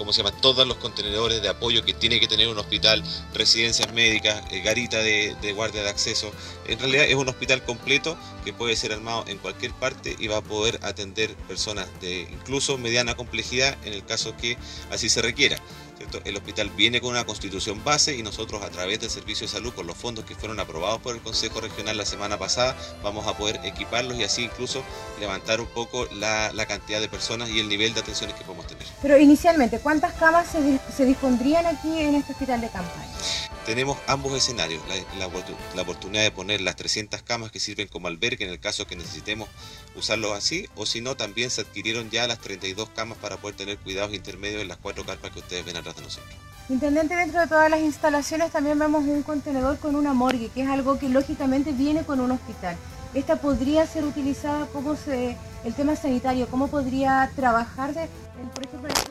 ¿cómo 0.00 0.14
se 0.14 0.22
llama? 0.22 0.34
Todos 0.40 0.66
los 0.66 0.78
contenedores 0.78 1.42
de 1.42 1.50
apoyo 1.50 1.84
que 1.84 1.92
tiene 1.92 2.18
que 2.20 2.26
tener 2.26 2.48
un 2.48 2.56
hospital, 2.56 3.04
residencias 3.34 3.92
médicas, 3.92 4.42
eh, 4.50 4.62
garita 4.62 4.96
de, 4.96 5.52
guardia 5.54 5.82
de 5.82 5.90
acceso. 5.90 6.32
En 6.66 6.78
realidad 6.78 7.04
es 7.04 7.16
un 7.16 7.28
hospital 7.28 7.62
completo 7.64 8.16
que 8.42 8.54
puede 8.54 8.76
ser 8.76 8.94
armado 8.94 9.24
en 9.26 9.36
cualquier 9.36 9.72
parte 9.72 10.16
y 10.18 10.26
va 10.26 10.38
a 10.38 10.40
poder 10.40 10.80
atender 10.84 11.34
personas 11.46 11.86
de 12.00 12.22
incluso 12.32 12.78
mediana 12.78 13.14
complejidad 13.14 13.76
en 13.84 13.92
el 13.92 14.02
caso 14.02 14.34
que 14.38 14.56
así 14.90 15.10
se 15.10 15.20
requiera. 15.20 15.58
El 16.24 16.36
hospital 16.36 16.70
viene 16.70 17.00
con 17.00 17.10
una 17.10 17.24
constitución 17.24 17.82
base 17.84 18.16
y 18.16 18.22
nosotros 18.22 18.62
a 18.62 18.70
través 18.70 19.00
del 19.00 19.10
Servicio 19.10 19.46
de 19.46 19.52
Salud, 19.52 19.72
con 19.72 19.86
los 19.86 19.96
fondos 19.96 20.24
que 20.24 20.34
fueron 20.34 20.58
aprobados 20.60 21.00
por 21.00 21.14
el 21.14 21.20
Consejo 21.20 21.60
Regional 21.60 21.96
la 21.96 22.04
semana 22.04 22.38
pasada, 22.38 22.76
vamos 23.02 23.26
a 23.26 23.36
poder 23.36 23.60
equiparlos 23.64 24.16
y 24.16 24.24
así 24.24 24.44
incluso 24.44 24.82
levantar 25.20 25.60
un 25.60 25.68
poco 25.68 26.06
la, 26.14 26.52
cantidad 26.66 27.00
de 27.00 27.08
personas 27.08 27.50
y 27.50 27.58
el 27.58 27.68
nivel 27.68 27.94
de 27.94 28.00
atenciones 28.00 28.36
que 28.36 28.44
podemos 28.44 28.66
tener. 28.66 28.86
Pero 29.02 29.18
inicialmente, 29.18 29.80
¿cuántas 29.80 30.12
camas 30.14 30.46
se, 30.48 30.78
se 30.94 31.04
dispondrían 31.04 31.66
aquí 31.66 31.98
en 31.98 32.14
este 32.14 32.32
hospital 32.32 32.60
de 32.60 32.68
campaña? 32.68 33.10
Tenemos 33.70 33.98
ambos 34.08 34.36
escenarios, 34.36 34.82
la, 35.16 35.28
oportunidad 35.82 36.24
de 36.24 36.32
poner 36.32 36.60
las 36.60 36.74
300 36.74 37.22
camas 37.22 37.52
que 37.52 37.60
sirven 37.60 37.86
como 37.86 38.08
albergue 38.08 38.44
en 38.44 38.50
el 38.50 38.58
caso 38.58 38.84
que 38.84 38.96
necesitemos 38.96 39.48
usarlos 39.94 40.32
así, 40.32 40.68
o 40.74 40.86
si 40.86 41.00
no, 41.00 41.16
también 41.16 41.50
se 41.50 41.60
adquirieron 41.60 42.10
ya 42.10 42.26
las 42.26 42.40
32 42.40 42.88
camas 42.88 43.16
para 43.18 43.36
poder 43.36 43.56
tener 43.56 43.78
cuidados 43.78 44.12
intermedios 44.12 44.60
en 44.60 44.66
las 44.66 44.76
cuatro 44.78 45.06
carpas 45.06 45.30
que 45.30 45.38
ustedes 45.38 45.64
ven 45.64 45.76
atrás 45.76 45.94
de 45.94 46.02
nosotros. 46.02 46.34
Intendente, 46.68 47.14
dentro 47.14 47.38
de 47.38 47.46
todas 47.46 47.70
las 47.70 47.78
instalaciones 47.78 48.50
también 48.50 48.76
vemos 48.76 49.04
un 49.04 49.22
contenedor 49.22 49.78
con 49.78 49.94
una 49.94 50.14
morgue, 50.14 50.50
que 50.52 50.62
es 50.62 50.68
algo 50.68 50.98
que 50.98 51.08
lógicamente 51.08 51.70
viene 51.70 52.02
con 52.02 52.18
un 52.18 52.32
hospital. 52.32 52.74
¿Esta 53.14 53.36
podría 53.36 53.86
ser 53.86 54.02
utilizada 54.02 54.66
como 54.66 54.96
se, 54.96 55.36
el 55.64 55.74
tema 55.74 55.94
sanitario? 55.94 56.48
¿Cómo 56.48 56.66
podría 56.66 57.30
trabajarse, 57.36 58.08
por 58.52 58.64
ejemplo, 58.64 59.09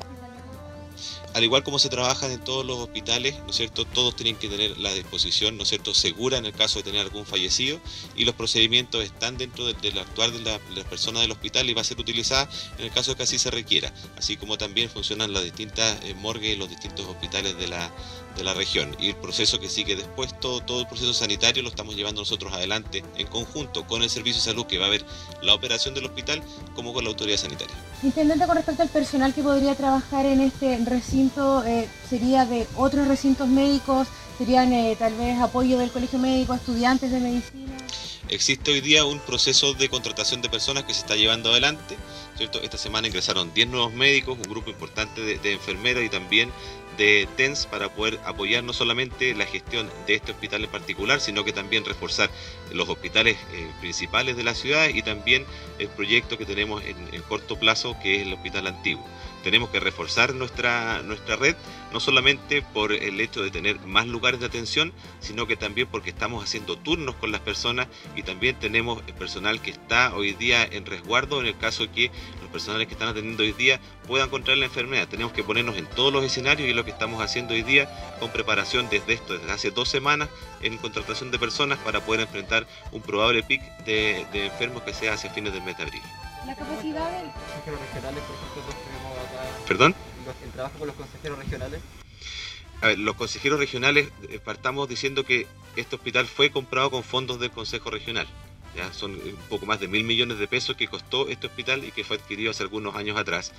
al 1.34 1.44
igual 1.44 1.63
como 1.63 1.80
se 1.80 1.89
trabaja 1.89 2.32
en 2.32 2.39
todos 2.44 2.65
los 2.65 2.78
hospitales, 2.78 3.38
¿no 3.44 3.50
es 3.50 3.56
cierto? 3.56 3.86
Todos 3.86 4.15
tienen 4.15 4.36
que 4.36 4.48
tener 4.48 4.78
la 4.78 4.94
disposición, 4.94 5.58
¿no 5.58 5.63
es 5.63 5.70
cierto?, 5.70 5.94
segura 5.94 6.38
en 6.38 6.46
el 6.46 6.54
caso 6.54 6.80
de 6.80 6.84
tener 6.84 7.02
algún 7.02 7.26
fallecido 7.26 7.80
y 8.15 8.26
los 8.26 8.36
procedimientos 8.36 9.04
están 9.04 9.38
dentro 9.38 9.65
del 9.65 9.98
actuar 9.98 10.32
de 10.32 10.39
la, 10.39 10.60
persona 10.89 11.20
del 11.22 11.32
hospital 11.32 11.70
y 11.70 11.74
va 11.74 11.82
a 11.82 11.84
ser 11.84 12.00
utilizada 12.00 12.50
en 12.78 12.86
el 12.86 12.92
caso 12.92 13.15
que 13.15 13.24
así 13.24 13.38
se 13.38 13.52
requiera, 13.52 13.94
así 14.18 14.38
como 14.38 14.58
también 14.58 14.89
funcionan 14.89 15.34
las 15.34 15.44
distintas 15.44 16.00
eh, 16.04 16.13
morgues 16.15 16.56
y 16.56 16.58
los 16.58 16.70
distintos 16.70 17.06
hospitales 17.06 17.58
de 17.58 17.68
la, 17.68 17.92
de 18.39 18.45
la 18.45 18.54
región. 18.54 18.95
Y 18.99 19.10
el 19.10 19.15
proceso 19.15 19.60
que 19.60 19.69
sigue 19.69 19.95
después, 19.95 20.38
todo, 20.39 20.62
todo 20.62 20.82
el 20.82 20.88
proceso 20.88 21.13
sanitario 21.13 21.62
lo 21.62 21.69
estamos 21.69 21.95
llevando 21.95 22.21
nosotros 22.21 22.52
adelante 22.54 23.04
en 23.17 23.28
conjunto 23.28 23.86
con 23.86 24.02
el 24.02 24.10
Servicio 24.10 24.41
de 24.41 24.45
Salud 24.45 24.65
que 24.65 24.78
va 24.78 24.88
a 24.88 24.89
ver 24.89 25.06
la 25.41 25.54
operación 25.54 25.93
del 25.93 26.06
hospital 26.06 26.41
como 26.75 26.93
con 26.93 27.04
la 27.04 27.12
autoridad 27.12 27.38
sanitaria. 27.38 27.75
Intendente, 28.02 28.45
con 28.47 28.56
respecto 28.56 28.82
al 28.82 28.89
personal 28.89 29.34
que 29.34 29.43
podría 29.43 29.75
trabajar 29.75 30.25
en 30.25 30.41
este 30.41 30.78
recinto, 30.86 31.63
eh, 31.65 31.88
¿sería 32.10 32.45
de 32.45 32.67
otros 32.75 33.08
recintos 33.08 33.47
médicos? 33.47 34.08
¿Serían 34.38 34.71
eh, 34.73 34.95
tal 34.97 35.13
vez 35.15 35.39
apoyo 35.39 35.78
del 35.78 35.91
colegio 35.91 36.17
médico, 36.17 36.54
estudiantes 36.54 37.12
de 37.12 37.19
medicina? 37.19 37.73
Existe 38.30 38.71
hoy 38.71 38.80
día 38.80 39.06
un 39.06 39.19
proceso 39.19 39.73
de 39.73 39.89
contratación 39.89 40.41
de 40.41 40.49
personas 40.49 40.84
que 40.84 40.93
se 40.93 41.02
está 41.02 41.15
llevando 41.15 41.52
adelante. 41.52 41.97
¿cierto? 42.38 42.62
Esta 42.62 42.78
semana 42.78 43.08
ingresaron 43.08 43.54
10 43.54 43.67
nuevos 43.67 43.93
médicos, 43.93 44.38
un 44.38 44.49
grupo 44.49 44.69
importante 44.69 45.19
de, 45.19 45.39
de 45.39 45.54
enfermeras 45.54 46.04
y 46.04 46.10
también 46.10 46.49
de 46.99 47.27
TENS 47.38 47.65
para 47.65 47.89
poder 47.89 48.19
apoyar 48.25 48.63
no 48.63 48.73
solamente 48.73 49.33
la 49.33 49.45
gestión 49.45 49.89
de 50.05 50.15
este 50.15 50.33
hospital 50.33 50.65
en 50.65 50.69
particular, 50.69 51.21
sino 51.21 51.43
que 51.45 51.53
también 51.53 51.85
reforzar 51.85 52.29
los 52.73 52.89
hospitales 52.89 53.38
eh, 53.53 53.71
principales 53.79 54.35
de 54.35 54.43
la 54.43 54.53
ciudad 54.53 54.89
y 54.89 55.01
también 55.01 55.45
el 55.79 55.88
proyecto 55.88 56.38
que 56.38 56.45
tenemos 56.45 56.83
en, 56.83 56.97
en 57.13 57.21
corto 57.23 57.57
plazo, 57.57 57.97
que 58.03 58.17
es 58.17 58.27
el 58.27 58.33
hospital 58.33 58.67
antiguo 58.67 59.03
tenemos 59.43 59.69
que 59.69 59.80
reforzar 59.80 60.34
nuestra, 60.34 61.02
nuestra 61.04 61.36
red, 61.36 61.56
no 61.91 61.99
solamente 61.99 62.62
por 62.62 62.91
el 62.91 63.19
hecho 63.19 63.41
de 63.41 63.52
tener 63.52 63.80
más 63.82 64.08
lugares 64.08 64.39
de 64.39 64.45
atención, 64.45 64.93
sino 65.19 65.47
que 65.47 65.56
también 65.56 65.88
porque 65.88 66.10
estamos 66.10 66.43
haciendo 66.43 66.78
turnos 66.78 67.15
con 67.15 67.32
las 67.32 67.41
personas 67.41 67.88
y 68.15 68.23
también 68.23 68.58
tenemos 68.60 69.02
el 69.08 69.13
personal 69.13 69.62
que 69.62 69.71
está 69.71 70.15
hoy 70.15 70.34
día 70.34 70.63
en 70.63 70.86
resguardo 70.86 71.39
en 71.39 71.47
el 71.47 71.58
caso 71.58 71.84
de 71.84 71.91
que 71.91 72.12
los 72.41 72.49
personales 72.52 72.88
que 72.88 72.93
están 72.93 73.10
atendiendo 73.10 73.43
hoy 73.43 73.54
día 73.54 73.80
puedan 74.08 74.30
contraer 74.30 74.60
la 74.60 74.65
enfermedad. 74.65 75.08
Tenemos 75.08 75.34
que 75.34 75.43
ponernos 75.43 75.78
en 75.78 75.86
todos 75.88 76.12
los 76.12 76.23
escenarios 76.23 76.67
y 76.67 76.71
es 76.71 76.75
lo 76.75 76.86
que 76.86 76.91
estamos 76.91 77.21
haciendo 77.21 77.54
hoy 77.54 77.63
día 77.63 77.89
con 78.19 78.32
preparación 78.32 78.89
desde 78.89 79.13
esto, 79.13 79.38
desde 79.38 79.52
hace 79.52 79.71
dos 79.71 79.89
semanas 79.89 80.30
en 80.62 80.78
contratación 80.78 81.32
de 81.32 81.39
personas 81.39 81.78
para 81.80 82.02
poder 82.02 82.21
enfrentar 82.21 82.67
un 82.91 83.02
probable 83.02 83.43
pic 83.43 83.62
de, 83.86 84.25
enfermos 84.34 84.84
que 84.84 84.93
sea 84.93 85.13
hacia 85.13 85.30
fines 85.32 85.54
del 85.54 85.63
mes 85.63 85.78
de 85.78 85.84
abril. 85.84 86.02
La 86.45 86.56
capacidad 86.56 87.12
del... 87.12 87.32
¿Perdón? 89.69 89.93
El 90.43 90.51
trabajo 90.51 90.79
con 90.79 90.88
los 90.88 90.95
consejeros 90.95 91.38
regionales. 91.38 91.79
A 92.82 92.88
ver, 92.88 92.97
los 92.97 93.15
consejeros 93.15 93.60
regionales, 93.60 94.10
eh, 94.27 94.39
partamos 94.43 94.89
diciendo 94.89 95.23
que 95.23 95.45
este 95.75 95.95
hospital 95.95 96.25
fue 96.25 96.49
comprado 96.49 96.89
con 96.89 97.03
fondos 97.03 97.39
del 97.39 97.51
Consejo 97.51 97.91
Regional. 97.91 98.27
Son 98.91 99.12
un 99.12 99.36
poco 99.49 99.65
más 99.65 99.79
de 99.79 99.88
mil 99.88 100.03
millones 100.03 100.39
de 100.39 100.47
pesos 100.47 100.75
que 100.75 100.88
costó 100.88 101.27
este 101.27 101.47
hospital 101.47 101.84
y 101.86 101.91
que 101.91 102.03
fue 102.03 102.17
adquirido 102.17 102.51
hace 102.51 102.63
algunos 102.63 102.95
años 102.95 103.17
atrás. 103.17 103.51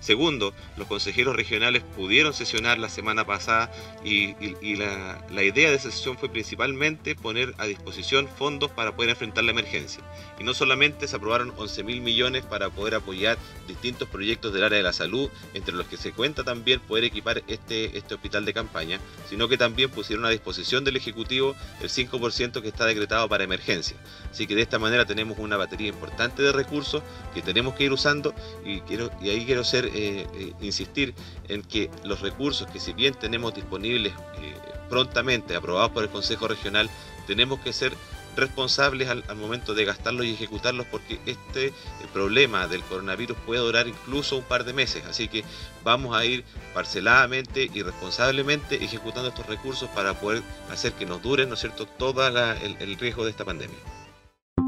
Segundo, 0.00 0.54
los 0.76 0.86
consejeros 0.86 1.34
regionales 1.34 1.82
pudieron 1.82 2.32
sesionar 2.32 2.78
la 2.78 2.88
semana 2.88 3.24
pasada 3.26 3.72
y, 4.04 4.34
la, 4.76 5.24
la, 5.28 5.42
idea 5.42 5.70
de 5.70 5.76
esa 5.76 5.90
sesión 5.90 6.16
fue 6.16 6.28
principalmente 6.28 7.16
poner 7.16 7.54
a 7.58 7.66
disposición 7.66 8.28
fondos 8.28 8.70
para 8.70 8.94
poder 8.94 9.10
enfrentar 9.10 9.42
la 9.42 9.50
emergencia. 9.50 10.02
Y 10.38 10.44
no 10.44 10.54
solamente 10.54 11.08
se 11.08 11.16
aprobaron 11.16 11.52
11 11.56 11.82
mil 11.82 12.00
millones 12.00 12.44
para 12.44 12.70
poder 12.70 12.94
apoyar 12.94 13.38
distintos 13.66 14.08
proyectos 14.08 14.52
del 14.52 14.62
área 14.62 14.78
de 14.78 14.84
la 14.84 14.92
salud, 14.92 15.28
entre 15.54 15.74
los 15.74 15.86
que 15.88 15.96
se 15.96 16.12
cuenta 16.12 16.44
también 16.44 16.78
poder 16.78 17.02
equipar 17.02 17.42
este, 17.48 17.98
este 17.98 18.14
hospital 18.14 18.44
de 18.44 18.54
campaña, 18.54 19.00
sino 19.28 19.48
que 19.48 19.58
también 19.58 19.90
pusieron 19.90 20.24
a 20.26 20.30
disposición 20.30 20.84
del 20.84 20.96
Ejecutivo 20.96 21.56
el 21.80 21.88
5% 21.88 22.62
que 22.62 22.68
está 22.68 22.86
decretado 22.86 23.28
para 23.28 23.42
emergencia. 23.42 23.96
Así 24.30 24.46
que 24.46 24.54
de 24.54 24.62
esta 24.62 24.78
manera 24.78 25.04
tenemos 25.04 25.38
una 25.38 25.56
batería 25.56 25.88
importante 25.88 26.42
de 26.42 26.52
recursos 26.52 27.02
que 27.34 27.42
tenemos 27.42 27.74
que 27.74 27.84
ir 27.84 27.92
usando 27.92 28.34
y, 28.64 28.80
quiero, 28.80 29.10
y 29.20 29.30
ahí 29.30 29.44
quiero 29.44 29.64
ser 29.64 29.86
eh, 29.86 30.26
eh, 30.34 30.52
insistir 30.60 31.14
en 31.48 31.62
que 31.62 31.90
los 32.04 32.20
recursos 32.20 32.66
que 32.70 32.80
si 32.80 32.92
bien 32.92 33.14
tenemos 33.14 33.54
disponibles 33.54 34.12
eh, 34.12 34.54
prontamente, 34.88 35.56
aprobados 35.56 35.90
por 35.90 36.02
el 36.02 36.10
Consejo 36.10 36.48
Regional, 36.48 36.88
tenemos 37.26 37.60
que 37.60 37.72
ser 37.72 37.92
responsables 38.36 39.08
al, 39.08 39.24
momento 39.36 39.74
de 39.74 39.84
gastarlos 39.84 40.24
y 40.24 40.32
ejecutarlos 40.32 40.86
porque 40.86 41.18
este 41.26 41.72
problema 42.12 42.68
del 42.68 42.82
coronavirus 42.82 43.36
puede 43.44 43.60
durar 43.60 43.88
incluso 43.88 44.36
un 44.36 44.44
par 44.44 44.64
de 44.64 44.72
meses. 44.72 45.04
Así 45.06 45.28
que 45.28 45.44
vamos 45.82 46.16
a 46.16 46.24
ir 46.24 46.44
parceladamente 46.72 47.68
y 47.72 47.82
responsablemente 47.82 48.82
ejecutando 48.82 49.30
estos 49.30 49.46
recursos 49.46 49.88
para 49.90 50.14
poder 50.14 50.42
hacer 50.70 50.92
que 50.92 51.04
nos 51.06 51.20
duren, 51.20 51.48
¿no 51.48 51.54
es 51.54 51.60
cierto?, 51.60 51.86
todo 51.86 52.26
el 52.26 52.98
riesgo 52.98 53.24
de 53.24 53.30
esta 53.30 53.44
pandemia. 53.44 53.97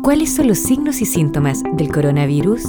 ¿Cuáles 0.02 0.34
son 0.34 0.48
los 0.48 0.58
signos 0.58 1.02
y 1.02 1.04
síntomas 1.04 1.62
del 1.74 1.92
coronavirus? 1.92 2.62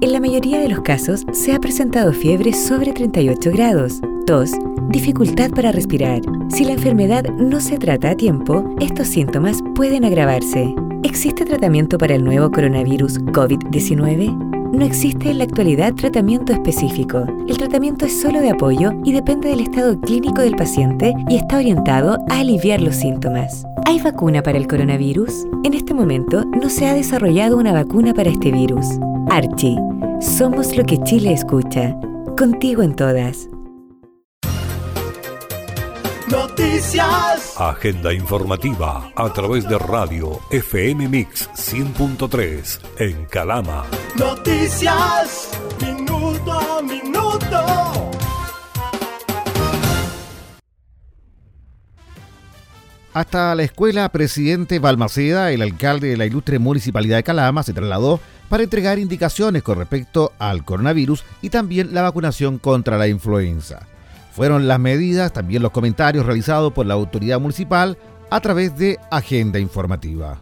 En 0.00 0.12
la 0.12 0.20
mayoría 0.20 0.58
de 0.58 0.68
los 0.68 0.80
casos 0.80 1.26
se 1.32 1.52
ha 1.52 1.58
presentado 1.58 2.12
fiebre 2.12 2.52
sobre 2.54 2.92
38 2.92 3.50
grados, 3.52 4.00
tos, 4.26 4.52
dificultad 4.88 5.50
para 5.50 5.72
respirar. 5.72 6.22
Si 6.48 6.64
la 6.64 6.72
enfermedad 6.72 7.24
no 7.36 7.60
se 7.60 7.76
trata 7.76 8.10
a 8.10 8.16
tiempo, 8.16 8.64
estos 8.80 9.08
síntomas 9.08 9.58
pueden 9.74 10.04
agravarse. 10.04 10.74
¿Existe 11.02 11.44
tratamiento 11.44 11.98
para 11.98 12.14
el 12.14 12.24
nuevo 12.24 12.50
coronavirus 12.50 13.20
COVID-19? 13.20 14.57
No 14.72 14.84
existe 14.84 15.30
en 15.30 15.38
la 15.38 15.44
actualidad 15.44 15.94
tratamiento 15.94 16.52
específico. 16.52 17.24
El 17.48 17.56
tratamiento 17.56 18.04
es 18.04 18.20
solo 18.20 18.40
de 18.40 18.50
apoyo 18.50 18.92
y 19.02 19.12
depende 19.12 19.48
del 19.48 19.60
estado 19.60 19.98
clínico 20.00 20.42
del 20.42 20.56
paciente 20.56 21.14
y 21.28 21.36
está 21.36 21.56
orientado 21.56 22.18
a 22.28 22.40
aliviar 22.40 22.80
los 22.80 22.96
síntomas. 22.96 23.64
¿Hay 23.86 24.00
vacuna 24.00 24.42
para 24.42 24.58
el 24.58 24.68
coronavirus? 24.68 25.46
En 25.64 25.74
este 25.74 25.94
momento 25.94 26.44
no 26.44 26.68
se 26.68 26.86
ha 26.86 26.94
desarrollado 26.94 27.56
una 27.56 27.72
vacuna 27.72 28.12
para 28.12 28.30
este 28.30 28.52
virus. 28.52 28.86
Archie, 29.30 29.78
somos 30.20 30.76
lo 30.76 30.84
que 30.84 30.98
Chile 31.02 31.32
escucha. 31.32 31.98
Contigo 32.36 32.82
en 32.82 32.94
todas. 32.94 33.48
Noticias. 36.30 37.54
Agenda 37.56 38.12
informativa 38.12 39.10
a 39.16 39.32
través 39.32 39.66
de 39.66 39.78
radio 39.78 40.38
FM 40.50 41.08
Mix 41.08 41.48
100.3 41.54 42.80
en 42.98 43.24
Calama. 43.24 43.86
Noticias. 44.18 45.50
Minuto 45.80 46.52
a 46.52 46.82
minuto. 46.82 48.10
Hasta 53.14 53.54
la 53.54 53.62
escuela 53.62 54.08
Presidente 54.10 54.78
Balmaceda, 54.80 55.50
el 55.50 55.62
alcalde 55.62 56.08
de 56.08 56.18
la 56.18 56.26
ilustre 56.26 56.58
municipalidad 56.58 57.16
de 57.16 57.22
Calama 57.22 57.62
se 57.62 57.72
trasladó 57.72 58.20
para 58.50 58.64
entregar 58.64 58.98
indicaciones 58.98 59.62
con 59.62 59.78
respecto 59.78 60.32
al 60.38 60.64
coronavirus 60.64 61.24
y 61.40 61.48
también 61.48 61.94
la 61.94 62.02
vacunación 62.02 62.58
contra 62.58 62.98
la 62.98 63.08
influenza. 63.08 63.86
Fueron 64.38 64.68
las 64.68 64.78
medidas, 64.78 65.32
también 65.32 65.62
los 65.62 65.72
comentarios 65.72 66.24
realizados 66.24 66.72
por 66.72 66.86
la 66.86 66.94
autoridad 66.94 67.40
municipal 67.40 67.98
a 68.30 68.38
través 68.38 68.78
de 68.78 68.96
Agenda 69.10 69.58
Informativa. 69.58 70.38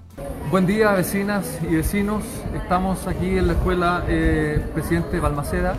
Buen 0.50 0.66
día 0.66 0.92
vecinas 0.92 1.59
y 1.62 1.76
vecinos, 1.76 2.22
estamos 2.54 3.06
aquí 3.06 3.38
en 3.38 3.46
la 3.46 3.54
escuela 3.54 4.04
eh, 4.06 4.62
Presidente 4.74 5.18
Balmaceda. 5.18 5.76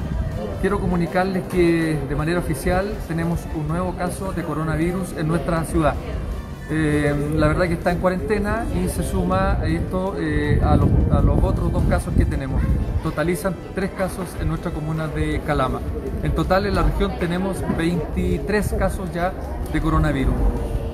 Quiero 0.62 0.80
comunicarles 0.80 1.44
que 1.44 1.96
de 2.10 2.16
manera 2.16 2.40
oficial 2.40 2.92
tenemos 3.08 3.40
un 3.56 3.68
nuevo 3.68 3.96
caso 3.96 4.34
de 4.34 4.42
coronavirus 4.42 5.14
en 5.16 5.28
nuestra 5.28 5.64
ciudad. 5.66 5.94
Eh, 6.70 7.16
la 7.36 7.48
verdad 7.48 7.68
que 7.68 7.76
está 7.76 7.92
en 7.92 8.00
cuarentena 8.00 8.66
y 8.76 8.90
se 8.90 9.02
suma 9.02 9.60
esto 9.66 10.16
eh, 10.20 10.60
a, 10.62 10.76
los, 10.76 10.90
otros 11.42 11.72
dos 11.72 11.84
casos 11.86 12.14
que 12.16 12.26
tenemos. 12.26 12.62
Totalizan 13.04 13.56
tres 13.74 13.92
casos 13.92 14.28
en 14.42 14.50
nuestra 14.50 14.72
comuna 14.72 15.08
de 15.08 15.40
Calama. 15.46 15.80
En 16.24 16.34
total 16.34 16.66
en 16.66 16.76
la 16.76 16.84
región 16.84 17.14
tenemos 17.20 17.58
23 17.78 18.74
casos 18.78 19.14
ya 19.14 19.32
de 19.72 19.82
coronavirus. 19.82 20.34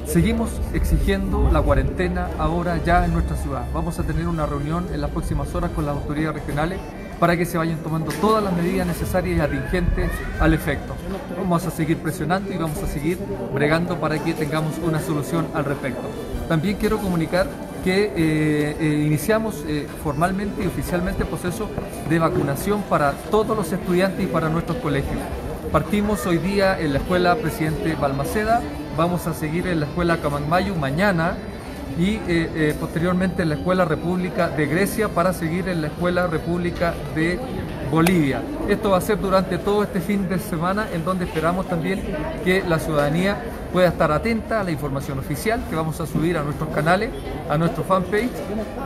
Seguimos 0.06 0.52
exigiendo 0.74 1.50
la 1.52 1.62
cuarentena 1.62 2.28
ahora 2.38 2.78
ya 2.84 3.06
en 3.06 3.14
nuestra 3.14 3.36
ciudad. 3.38 3.66
Vamos 3.74 3.98
a 4.00 4.04
tener 4.04 4.28
una 4.28 4.46
reunión 4.46 4.86
en 4.94 5.02
las 5.02 5.10
próximas 5.10 5.56
horas 5.56 5.72
con 5.72 5.86
las 5.86 5.96
autoridades 5.96 6.36
regionales 6.36 6.80
para 7.24 7.38
que 7.38 7.46
se 7.46 7.58
vayan 7.58 7.78
tomando 7.78 8.12
todas 8.20 8.44
las 8.44 8.52
medidas 8.52 8.86
necesarias 8.86 9.38
y 9.38 9.40
atingentes 9.40 10.12
al 10.42 10.54
efecto. 10.54 10.94
Vamos 11.38 11.66
a 11.66 11.72
seguir 11.72 11.98
presionando 12.00 12.52
y 12.52 12.58
vamos 12.58 12.84
a 12.84 12.86
seguir 12.86 13.18
bregando 13.54 13.98
para 13.98 14.22
que 14.22 14.34
tengamos 14.34 14.74
una 14.86 15.00
solución 15.00 15.48
al 15.54 15.64
respecto. 15.64 16.02
También 16.50 16.76
quiero 16.76 16.98
comunicar 16.98 17.48
que 17.82 18.12
eh, 18.14 18.76
eh, 18.78 19.04
iniciamos 19.06 19.64
eh, 19.70 19.88
formalmente 20.04 20.66
y 20.66 20.68
oficialmente 20.68 21.24
el 21.24 21.30
proceso 21.30 21.70
de 22.10 22.20
vacunación 22.20 22.82
para 22.90 23.14
todos 23.32 23.56
los 23.56 23.72
estudiantes 23.72 24.22
y 24.26 24.28
para 24.28 24.50
nuestros 24.50 24.80
colegios. 24.80 25.22
Partimos 25.72 26.26
hoy 26.26 26.40
día 26.40 26.78
en 26.78 26.92
la 26.92 27.00
escuela 27.00 27.38
Presidente 27.38 27.96
Balmaceda, 27.96 28.62
vamos 28.98 29.28
a 29.28 29.34
seguir 29.34 29.66
en 29.68 29.80
la 29.80 29.86
escuela 29.86 30.18
Camanmayu 30.18 30.76
mañana 30.76 31.38
y 31.98 32.16
eh, 32.16 32.22
eh, 32.28 32.76
posteriormente 32.80 33.44
en 33.44 33.50
la 33.50 33.56
Escuela 33.56 33.86
República 33.86 34.50
de 34.50 34.66
Grecia 34.66 35.10
para 35.10 35.34
seguir 35.34 35.68
en 35.70 35.82
la 35.82 35.88
Escuela 35.88 36.28
República 36.28 36.94
de 37.16 37.40
Bolivia. 37.92 38.42
Esto 38.68 38.92
va 38.92 38.98
a 38.98 39.02
ser 39.02 39.20
durante 39.20 39.58
todo 39.58 39.84
este 39.84 40.00
fin 40.00 40.28
de 40.28 40.40
semana 40.40 40.88
en 40.94 41.06
donde 41.06 41.26
esperamos 41.26 41.68
también 41.68 42.02
que 42.44 42.64
la 42.68 42.80
ciudadanía 42.80 43.38
pueda 43.72 43.90
estar 43.90 44.12
atenta 44.12 44.62
a 44.62 44.64
la 44.64 44.72
información 44.72 45.20
oficial 45.20 45.64
que 45.70 45.76
vamos 45.76 46.00
a 46.00 46.08
subir 46.08 46.38
a 46.38 46.44
nuestros 46.44 46.70
canales, 46.70 47.10
a 47.50 47.58
nuestro 47.58 47.84
fanpage 47.84 48.32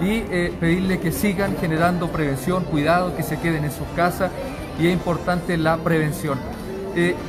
y 0.02 0.24
eh, 0.30 0.54
pedirle 0.60 1.00
que 1.00 1.12
sigan 1.12 1.56
generando 1.58 2.10
prevención, 2.10 2.64
cuidado, 2.66 3.16
que 3.16 3.24
se 3.24 3.40
queden 3.40 3.64
en 3.64 3.72
sus 3.72 3.88
casas 3.96 4.32
y 4.80 4.88
es 4.88 4.94
importante 4.94 5.58
la 5.58 5.78
prevención. 5.78 6.38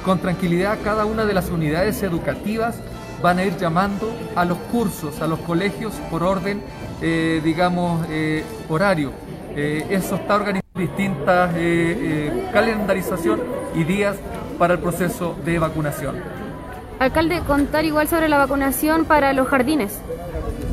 con 0.02 0.18
tranquilidad 0.18 0.78
cada 0.82 1.04
una 1.04 1.26
de 1.26 1.34
las 1.34 1.50
unidades 1.50 2.02
educativas 2.02 2.80
van 3.22 3.38
a 3.38 3.44
ir 3.44 3.56
llamando 3.56 4.12
a 4.36 4.44
los 4.44 4.58
cursos, 4.70 5.20
a 5.20 5.26
los 5.26 5.38
colegios 5.40 5.94
por 6.10 6.22
orden, 6.22 6.62
eh, 7.02 7.40
digamos, 7.42 8.06
eh, 8.10 8.44
horario. 8.68 9.12
Eh, 9.56 9.86
eso 9.90 10.16
está 10.16 10.36
organizado 10.36 10.68
en 10.74 10.86
distintas 10.86 11.50
calendarización 12.52 13.40
y 13.74 13.84
días 13.84 14.16
para 14.58 14.74
el 14.74 14.80
proceso 14.80 15.36
de 15.44 15.58
vacunación. 15.58 16.16
Alcalde, 16.98 17.40
contar 17.46 17.84
igual 17.84 18.08
sobre 18.08 18.28
la 18.28 18.38
vacunación 18.38 19.04
para 19.04 19.32
los 19.32 19.48
jardines. 19.48 20.00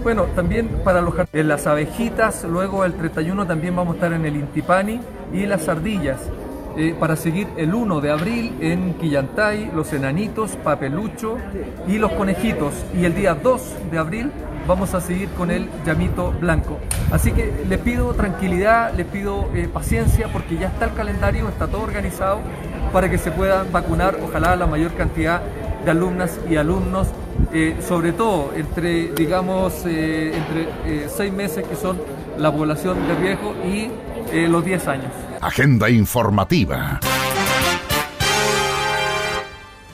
Bueno, 0.03 0.25
también 0.35 0.67
para 0.83 1.01
los 1.01 1.13
jardines, 1.13 1.45
las 1.47 1.67
abejitas, 1.67 2.43
luego 2.43 2.85
el 2.85 2.93
31 2.93 3.45
también 3.47 3.75
vamos 3.75 3.93
a 3.93 3.95
estar 3.95 4.13
en 4.13 4.25
el 4.25 4.35
Intipani 4.35 4.99
y 5.33 5.45
las 5.45 5.67
ardillas. 5.67 6.19
Eh, 6.77 6.93
para 6.99 7.15
seguir 7.15 7.47
el 7.55 7.73
1 7.73 8.01
de 8.01 8.11
abril 8.11 8.57
en 8.59 8.95
Quillantay, 8.95 9.71
los 9.73 9.93
enanitos, 9.93 10.57
Papelucho 10.57 11.37
y 11.87 11.97
los 11.97 12.11
conejitos. 12.11 12.73
Y 12.93 13.05
el 13.05 13.15
día 13.15 13.33
2 13.33 13.75
de 13.91 13.97
abril 13.97 14.31
vamos 14.67 14.93
a 14.93 14.99
seguir 14.99 15.29
con 15.29 15.51
el 15.51 15.69
llamito 15.85 16.33
blanco. 16.33 16.77
Así 17.11 17.31
que 17.31 17.63
le 17.69 17.77
pido 17.77 18.13
tranquilidad, 18.13 18.93
le 18.93 19.05
pido 19.05 19.49
eh, 19.55 19.69
paciencia 19.71 20.27
porque 20.33 20.57
ya 20.57 20.67
está 20.67 20.85
el 20.85 20.93
calendario, 20.93 21.47
está 21.47 21.67
todo 21.67 21.81
organizado 21.81 22.39
para 22.91 23.09
que 23.09 23.17
se 23.19 23.31
puedan 23.31 23.71
vacunar, 23.71 24.17
ojalá 24.21 24.57
la 24.57 24.67
mayor 24.67 24.93
cantidad 24.95 25.41
de 25.85 25.91
alumnas 25.91 26.41
y 26.49 26.57
alumnos, 26.57 27.07
eh, 27.53 27.77
sobre 27.87 28.11
todo 28.11 28.51
entre, 28.53 29.13
digamos, 29.13 29.85
entre 29.85 31.07
seis 31.07 31.31
meses 31.31 31.65
que 31.65 31.75
son 31.75 32.01
la 32.37 32.51
población 32.51 32.97
de 33.07 33.15
riesgo 33.15 33.53
y 33.63 33.89
los 34.49 34.65
10 34.65 34.87
años. 34.87 35.34
Agenda 35.45 35.91
informativa. 35.91 36.99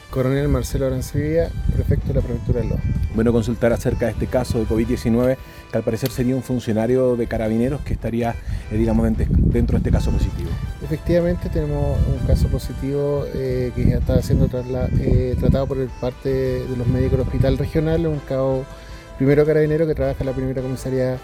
Coronel 0.09 0.47
Marcelo 0.47 0.85
Arancibia, 0.85 1.49
prefecto 1.73 2.07
de 2.07 2.13
la 2.13 2.21
Prefectura 2.21 2.61
de 2.61 2.69
Loja. 2.69 2.83
Bueno, 3.15 3.33
consultar 3.33 3.73
acerca 3.73 4.05
de 4.05 4.13
este 4.13 4.27
caso 4.27 4.59
de 4.59 4.65
COVID-19, 4.65 5.35
que 5.69 5.77
al 5.77 5.83
parecer 5.83 6.09
sería 6.09 6.37
un 6.37 6.41
funcionario 6.41 7.17
de 7.17 7.27
carabineros 7.27 7.81
que 7.81 7.91
estaría, 7.91 8.33
eh, 8.71 8.77
digamos, 8.77 9.05
dentro 9.17 9.73
de 9.73 9.77
este 9.79 9.91
caso 9.91 10.09
positivo. 10.11 10.49
Efectivamente, 10.85 11.49
tenemos 11.49 11.99
un 12.07 12.25
caso 12.25 12.47
positivo 12.47 13.25
eh, 13.33 13.73
que 13.75 13.89
ya 13.89 13.97
está 13.97 14.21
siendo 14.21 14.49
eh, 15.01 15.35
tratado 15.37 15.67
por 15.67 15.85
parte 15.99 16.29
de 16.29 16.77
los 16.77 16.87
médicos 16.87 17.19
del 17.19 17.27
Hospital 17.27 17.57
Regional, 17.57 18.07
un 18.07 18.19
cabo 18.19 18.63
primero 19.17 19.45
carabinero 19.45 19.85
que 19.85 19.95
trabaja 19.95 20.21
en 20.21 20.27
la 20.27 20.33
primera 20.33 20.61
comisaría 20.61 21.17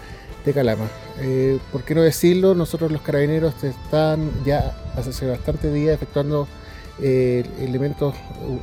de 0.48 0.54
Calama. 0.54 0.88
Eh, 1.20 1.58
¿Por 1.70 1.82
qué 1.82 1.94
no 1.94 2.02
decirlo? 2.02 2.54
Nosotros 2.54 2.90
los 2.90 3.02
carabineros 3.02 3.62
están 3.62 4.30
ya 4.44 4.76
hace 4.96 5.26
bastante 5.26 5.72
días 5.72 5.94
efectuando 5.94 6.48
eh, 7.00 7.44
elementos, 7.60 8.14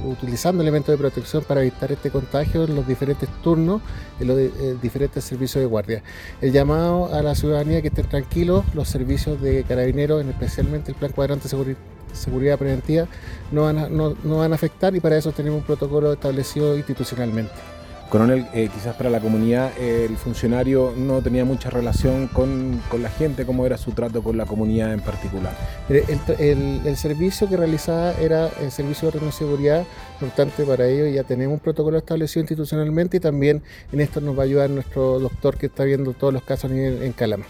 utilizando 0.06 0.62
elementos 0.62 0.92
de 0.92 0.98
protección 0.98 1.44
para 1.44 1.62
evitar 1.62 1.92
este 1.92 2.10
contagio 2.10 2.66
en 2.66 2.76
los 2.76 2.86
diferentes 2.86 3.30
turnos, 3.42 3.82
en 4.20 4.28
los 4.28 4.38
eh, 4.38 4.76
diferentes 4.82 5.24
servicios 5.24 5.62
de 5.62 5.68
guardia. 5.68 6.04
El 6.42 6.52
llamado 6.52 7.14
a 7.14 7.22
la 7.22 7.36
ciudadanía 7.36 7.82
que 7.82 7.88
estén 7.88 8.10
tranquilos, 8.10 8.66
los 8.74 8.90
servicios 8.90 9.42
de 9.42 9.64
carabineros, 9.64 10.26
especialmente 10.26 10.92
el 10.92 10.98
plan 10.98 11.12
cuadrante 11.12 11.48
de 11.48 11.76
seguridad 12.14 12.58
preventiva, 12.58 13.08
no 13.52 13.64
van, 13.64 13.96
no 13.96 14.38
van 14.38 14.52
a 14.52 14.56
afectar 14.56 14.96
y 14.96 15.00
para 15.00 15.18
eso 15.18 15.32
tenemos 15.32 15.60
un 15.60 15.66
protocolo 15.66 16.14
establecido 16.14 16.76
institucionalmente. 16.76 17.75
Coronel, 18.10 18.48
eh, 18.54 18.70
quizás 18.74 18.96
para 18.96 19.10
la 19.10 19.20
comunidad 19.20 19.78
el 19.80 20.16
funcionario 20.16 20.94
no 20.96 21.22
tenía 21.22 21.44
mucha 21.44 21.70
relación 21.70 22.28
con, 22.28 22.82
la 23.02 23.10
gente, 23.10 23.46
¿cómo 23.46 23.66
era 23.66 23.78
su 23.78 23.92
trato 23.92 24.22
con 24.22 24.38
la 24.38 24.46
comunidad 24.46 24.94
en 24.94 25.02
particular? 25.02 25.54
El, 25.90 26.96
servicio 26.98 27.50
que 27.50 27.58
realizaba 27.58 28.14
era 28.14 28.50
el 28.62 28.72
servicio 28.72 29.10
de 29.10 29.18
orden 29.18 29.30
de 29.30 29.36
seguridad, 29.36 29.86
importante 30.14 30.64
para 30.64 30.88
ello 30.88 31.08
ya 31.08 31.24
tenemos 31.24 31.56
un 31.56 31.60
protocolo 31.60 31.98
establecido 31.98 32.42
institucionalmente 32.42 33.18
y 33.18 33.20
también 33.20 33.64
en 33.92 34.02
esto 34.02 34.22
nos 34.22 34.38
va 34.38 34.44
a 34.44 34.46
ayudar 34.46 34.70
nuestro 34.70 35.20
doctor 35.20 35.58
que 35.58 35.66
está 35.66 35.84
viendo 35.84 36.14
todos 36.14 36.34
los 36.34 36.44
casos 36.44 36.72
en 36.72 37.12
Calama. 37.14 37.46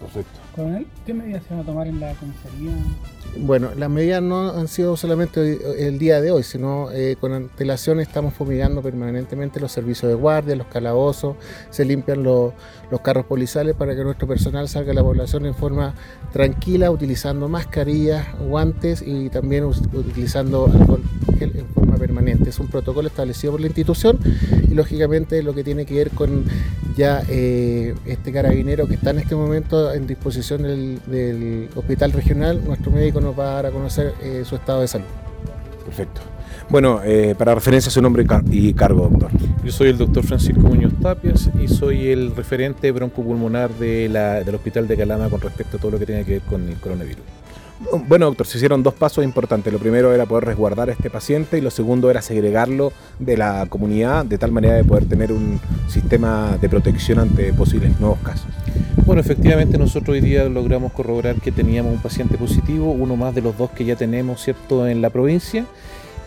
Perfecto. 0.00 0.47
¿Qué 1.06 1.14
medidas 1.14 1.42
se 1.44 1.54
van 1.54 1.62
a 1.62 1.66
tomar 1.66 1.86
en 1.86 2.00
la 2.00 2.12
comisaría? 2.14 2.72
Bueno, 3.36 3.70
las 3.76 3.90
medidas 3.90 4.22
no 4.22 4.50
han 4.50 4.68
sido 4.68 4.96
solamente 4.96 5.86
el 5.86 5.98
día 5.98 6.20
de 6.20 6.30
hoy, 6.30 6.42
sino 6.42 6.90
eh, 6.90 7.16
con 7.20 7.32
antelación 7.32 8.00
estamos 8.00 8.34
fumigando 8.34 8.82
permanentemente 8.82 9.60
los 9.60 9.70
servicios 9.70 10.08
de 10.08 10.14
guardia, 10.14 10.56
los 10.56 10.66
calabozos, 10.66 11.36
se 11.70 11.84
limpian 11.84 12.22
los, 12.22 12.52
carros 13.02 13.26
policiales 13.26 13.74
para 13.76 13.94
que 13.94 14.02
nuestro 14.02 14.26
personal 14.26 14.68
salga 14.68 14.92
a 14.92 14.94
la 14.94 15.02
población 15.02 15.46
en 15.46 15.54
forma 15.54 15.94
tranquila, 16.32 16.90
utilizando 16.90 17.48
mascarillas, 17.48 18.26
guantes 18.38 19.02
y 19.06 19.28
también 19.28 19.64
utilizando 19.64 20.66
alcohol 20.66 21.02
en 21.40 21.66
forma 21.66 21.96
permanente. 21.96 22.50
Es 22.50 22.58
un 22.58 22.68
protocolo 22.68 23.08
establecido 23.08 23.52
por 23.52 23.60
la 23.60 23.66
institución 23.66 24.18
y 24.70 24.74
lógicamente 24.74 25.42
lo 25.42 25.54
que 25.54 25.64
tiene 25.64 25.84
que 25.84 25.94
ver 25.94 26.10
con 26.10 26.44
ya 26.96 27.22
eh, 27.28 27.94
este 28.06 28.32
carabinero 28.32 28.88
que 28.88 28.94
está 28.94 29.10
en 29.10 29.18
este 29.18 29.36
momento 29.36 29.92
en 29.92 30.06
disposición 30.06 30.62
del, 30.62 31.00
del 31.06 31.68
hospital 31.76 32.12
regional, 32.12 32.64
nuestro 32.64 32.90
médico 32.90 33.20
nos 33.20 33.38
va 33.38 33.52
a 33.52 33.54
dar 33.54 33.66
a 33.66 33.70
conocer 33.70 34.14
eh, 34.22 34.42
su 34.44 34.56
estado 34.56 34.80
de 34.80 34.88
salud. 34.88 35.06
Perfecto. 35.84 36.20
Bueno, 36.70 37.00
eh, 37.02 37.34
para 37.36 37.54
referencia 37.54 37.90
su 37.90 38.02
nombre 38.02 38.26
y 38.50 38.74
cargo, 38.74 39.08
doctor. 39.08 39.30
Yo 39.64 39.72
soy 39.72 39.88
el 39.88 39.96
doctor 39.96 40.22
Francisco 40.22 40.60
Muñoz 40.60 40.92
Tapias 41.00 41.48
y 41.58 41.66
soy 41.66 42.08
el 42.08 42.36
referente 42.36 42.92
broncopulmonar 42.92 43.70
de 43.70 44.08
del 44.44 44.54
Hospital 44.54 44.86
de 44.86 44.96
Calama 44.98 45.30
con 45.30 45.40
respecto 45.40 45.78
a 45.78 45.80
todo 45.80 45.92
lo 45.92 45.98
que 45.98 46.04
tiene 46.04 46.24
que 46.24 46.32
ver 46.32 46.42
con 46.42 46.68
el 46.68 46.76
coronavirus. 46.76 47.22
Bueno, 48.06 48.26
doctor, 48.26 48.46
se 48.46 48.58
hicieron 48.58 48.82
dos 48.82 48.92
pasos 48.92 49.24
importantes. 49.24 49.72
Lo 49.72 49.78
primero 49.78 50.12
era 50.12 50.26
poder 50.26 50.44
resguardar 50.44 50.90
a 50.90 50.92
este 50.92 51.08
paciente 51.08 51.56
y 51.56 51.62
lo 51.62 51.70
segundo 51.70 52.10
era 52.10 52.20
segregarlo 52.20 52.92
de 53.18 53.38
la 53.38 53.64
comunidad 53.66 54.26
de 54.26 54.36
tal 54.36 54.52
manera 54.52 54.74
de 54.74 54.84
poder 54.84 55.06
tener 55.06 55.32
un 55.32 55.60
sistema 55.88 56.58
de 56.60 56.68
protección 56.68 57.18
ante 57.18 57.50
posibles 57.54 57.98
nuevos 57.98 58.18
casos. 58.18 58.46
Bueno, 59.06 59.22
efectivamente 59.22 59.78
nosotros 59.78 60.14
hoy 60.16 60.20
día 60.20 60.44
logramos 60.50 60.92
corroborar 60.92 61.36
que 61.36 61.50
teníamos 61.50 61.94
un 61.94 62.02
paciente 62.02 62.36
positivo, 62.36 62.92
uno 62.92 63.16
más 63.16 63.34
de 63.34 63.40
los 63.40 63.56
dos 63.56 63.70
que 63.70 63.86
ya 63.86 63.96
tenemos, 63.96 64.42
¿cierto?, 64.42 64.86
en 64.86 65.00
la 65.00 65.08
provincia 65.08 65.64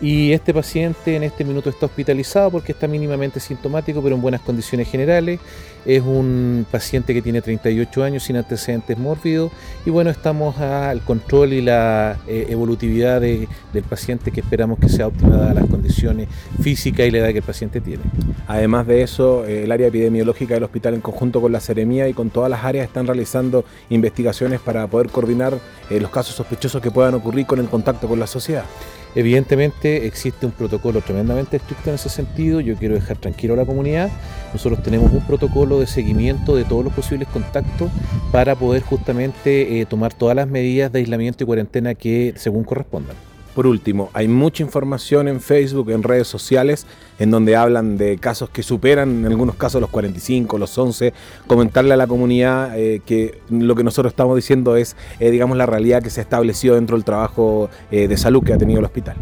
y 0.02 0.32
este 0.32 0.52
paciente 0.52 1.14
en 1.14 1.22
este 1.22 1.44
minuto 1.44 1.70
está 1.70 1.86
hospitalizado 1.86 2.50
porque 2.50 2.72
está 2.72 2.88
mínimamente 2.88 3.38
sintomático, 3.38 4.02
pero 4.02 4.16
en 4.16 4.20
buenas 4.20 4.40
condiciones 4.40 4.90
generales. 4.90 5.38
Es 5.86 6.02
un 6.02 6.66
paciente 6.70 7.14
que 7.14 7.22
tiene 7.22 7.40
38 7.40 8.02
años 8.02 8.24
sin 8.24 8.36
antecedentes 8.36 8.98
mórbidos. 8.98 9.52
Y 9.86 9.90
bueno, 9.90 10.10
estamos 10.10 10.58
al 10.58 11.02
control 11.02 11.52
y 11.52 11.62
la 11.62 12.18
eh, 12.26 12.46
evolutividad 12.50 13.20
del 13.20 13.48
paciente 13.88 14.32
que 14.32 14.40
esperamos 14.40 14.80
que 14.80 14.88
sea 14.88 15.06
óptima 15.06 15.54
las 15.54 15.66
condiciones 15.66 16.28
físicas 16.60 17.06
y 17.06 17.12
la 17.12 17.18
edad 17.18 17.28
que 17.28 17.38
el 17.38 17.44
paciente 17.44 17.80
tiene. 17.80 18.02
Además 18.48 18.88
de 18.88 19.02
eso, 19.02 19.46
eh, 19.46 19.64
el 19.64 19.70
área 19.70 19.86
epidemiológica 19.86 20.54
del 20.54 20.64
hospital 20.64 20.94
en 20.94 21.00
conjunto 21.00 21.40
con 21.40 21.52
la 21.52 21.60
Seremía 21.60 22.08
y 22.08 22.12
con 22.12 22.30
todas 22.30 22.50
las 22.50 22.64
áreas 22.64 22.86
están 22.86 23.06
realizando 23.06 23.64
investigaciones 23.88 24.58
para 24.58 24.84
poder 24.88 25.10
coordinar 25.10 25.58
eh, 25.90 26.00
los 26.00 26.10
casos 26.10 26.34
sospechosos 26.34 26.82
que 26.82 26.90
puedan 26.90 27.14
ocurrir 27.14 27.46
con 27.46 27.60
el 27.60 27.68
contacto 27.68 28.08
con 28.08 28.18
la 28.18 28.26
sociedad. 28.26 28.64
Evidentemente 29.14 30.06
existe 30.06 30.46
un 30.46 30.52
protocolo 30.52 31.02
tremendamente 31.02 31.58
estricto 31.58 31.90
en 31.90 31.96
ese 31.96 32.08
sentido, 32.08 32.60
yo 32.60 32.76
quiero 32.76 32.94
dejar 32.94 33.18
tranquilo 33.18 33.54
a 33.54 33.58
la 33.58 33.66
comunidad, 33.66 34.10
nosotros 34.52 34.82
tenemos 34.82 35.12
un 35.12 35.26
protocolo 35.26 35.80
de 35.80 35.86
seguimiento 35.86 36.56
de 36.56 36.64
todos 36.64 36.84
los 36.84 36.94
posibles 36.94 37.28
contactos 37.28 37.90
para 38.30 38.54
poder 38.54 38.82
justamente 38.82 39.80
eh, 39.80 39.86
tomar 39.86 40.14
todas 40.14 40.34
las 40.34 40.48
medidas 40.48 40.90
de 40.92 41.00
aislamiento 41.00 41.44
y 41.44 41.46
cuarentena 41.46 41.94
que 41.94 42.32
según 42.36 42.64
correspondan. 42.64 43.16
Por 43.54 43.66
último, 43.66 44.10
hay 44.14 44.28
mucha 44.28 44.62
información 44.62 45.28
en 45.28 45.40
Facebook, 45.40 45.90
en 45.90 46.02
redes 46.02 46.26
sociales, 46.26 46.86
en 47.18 47.30
donde 47.30 47.54
hablan 47.54 47.98
de 47.98 48.16
casos 48.16 48.48
que 48.48 48.62
superan, 48.62 49.24
en 49.24 49.26
algunos 49.26 49.56
casos, 49.56 49.80
los 49.80 49.90
45, 49.90 50.56
los 50.56 50.76
11. 50.76 51.12
Comentarle 51.46 51.92
a 51.92 51.96
la 51.98 52.06
comunidad 52.06 52.78
eh, 52.78 53.02
que 53.04 53.40
lo 53.50 53.74
que 53.74 53.84
nosotros 53.84 54.12
estamos 54.12 54.36
diciendo 54.36 54.76
es, 54.76 54.96
eh, 55.20 55.30
digamos, 55.30 55.58
la 55.58 55.66
realidad 55.66 56.02
que 56.02 56.08
se 56.08 56.20
ha 56.20 56.22
establecido 56.22 56.76
dentro 56.76 56.96
del 56.96 57.04
trabajo 57.04 57.68
eh, 57.90 58.08
de 58.08 58.16
salud 58.16 58.42
que 58.42 58.54
ha 58.54 58.58
tenido 58.58 58.78
el 58.78 58.86
hospital. 58.86 59.16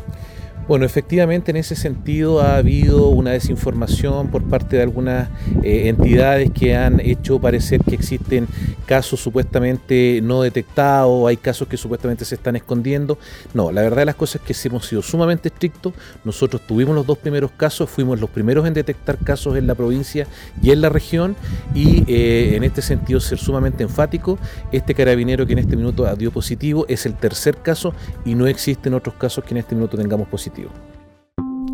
Bueno, 0.70 0.86
efectivamente 0.86 1.50
en 1.50 1.56
ese 1.56 1.74
sentido 1.74 2.40
ha 2.40 2.54
habido 2.54 3.08
una 3.08 3.32
desinformación 3.32 4.28
por 4.28 4.44
parte 4.44 4.76
de 4.76 4.84
algunas 4.84 5.28
eh, 5.64 5.88
entidades 5.88 6.52
que 6.52 6.76
han 6.76 7.00
hecho 7.00 7.40
parecer 7.40 7.80
que 7.82 7.96
existen 7.96 8.46
casos 8.86 9.18
supuestamente 9.18 10.20
no 10.22 10.42
detectados, 10.42 11.28
hay 11.28 11.38
casos 11.38 11.66
que 11.66 11.76
supuestamente 11.76 12.24
se 12.24 12.36
están 12.36 12.54
escondiendo. 12.54 13.18
No, 13.52 13.72
la 13.72 13.82
verdad 13.82 14.02
de 14.02 14.04
las 14.04 14.14
cosas 14.14 14.42
es 14.42 14.62
que 14.62 14.68
hemos 14.68 14.86
sido 14.86 15.02
sumamente 15.02 15.48
estrictos. 15.48 15.92
Nosotros 16.22 16.62
tuvimos 16.64 16.94
los 16.94 17.04
dos 17.04 17.18
primeros 17.18 17.50
casos, 17.50 17.90
fuimos 17.90 18.20
los 18.20 18.30
primeros 18.30 18.64
en 18.64 18.72
detectar 18.72 19.18
casos 19.18 19.56
en 19.56 19.66
la 19.66 19.74
provincia 19.74 20.28
y 20.62 20.70
en 20.70 20.82
la 20.82 20.88
región 20.88 21.34
y 21.74 22.04
eh, 22.06 22.54
en 22.54 22.62
este 22.62 22.80
sentido 22.80 23.18
ser 23.18 23.38
sumamente 23.38 23.82
enfático. 23.82 24.38
Este 24.70 24.94
carabinero 24.94 25.46
que 25.48 25.54
en 25.54 25.58
este 25.58 25.74
minuto 25.74 26.06
dio 26.14 26.30
positivo 26.30 26.86
es 26.88 27.06
el 27.06 27.14
tercer 27.14 27.56
caso 27.56 27.92
y 28.24 28.36
no 28.36 28.46
existen 28.46 28.94
otros 28.94 29.16
casos 29.16 29.42
que 29.42 29.52
en 29.54 29.58
este 29.58 29.74
minuto 29.74 29.96
tengamos 29.96 30.28
positivo. 30.28 30.59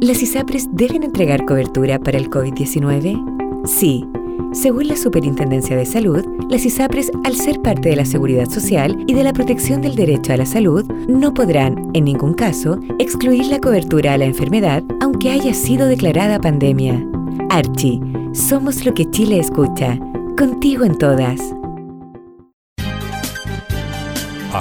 ¿Las 0.00 0.22
ISAPRES 0.22 0.68
deben 0.72 1.02
entregar 1.02 1.46
cobertura 1.46 1.98
para 1.98 2.18
el 2.18 2.28
COVID-19? 2.28 3.64
Sí. 3.66 4.06
Según 4.52 4.88
la 4.88 4.96
Superintendencia 4.96 5.76
de 5.76 5.86
Salud, 5.86 6.24
las 6.48 6.64
ISAPRES, 6.64 7.10
al 7.24 7.34
ser 7.34 7.60
parte 7.60 7.88
de 7.88 7.96
la 7.96 8.04
seguridad 8.04 8.48
social 8.48 8.96
y 9.06 9.14
de 9.14 9.24
la 9.24 9.32
protección 9.32 9.80
del 9.80 9.96
derecho 9.96 10.32
a 10.32 10.36
la 10.36 10.46
salud, 10.46 10.84
no 11.08 11.34
podrán, 11.34 11.90
en 11.94 12.04
ningún 12.04 12.34
caso, 12.34 12.78
excluir 12.98 13.46
la 13.46 13.58
cobertura 13.58 14.12
a 14.12 14.18
la 14.18 14.26
enfermedad 14.26 14.84
aunque 15.00 15.30
haya 15.30 15.54
sido 15.54 15.86
declarada 15.86 16.38
pandemia. 16.38 17.04
Archie, 17.50 18.00
somos 18.32 18.84
lo 18.84 18.94
que 18.94 19.10
Chile 19.10 19.38
escucha. 19.38 19.98
Contigo 20.36 20.84
en 20.84 20.96
todas. 20.98 21.40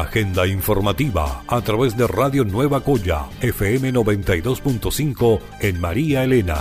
Agenda 0.01 0.45
informativa 0.45 1.41
a 1.47 1.61
través 1.61 1.95
de 1.95 2.05
Radio 2.05 2.43
Nueva 2.43 2.81
Coya, 2.81 3.27
FM 3.39 3.93
92.5 3.93 5.39
en 5.61 5.79
María 5.79 6.25
Elena. 6.25 6.57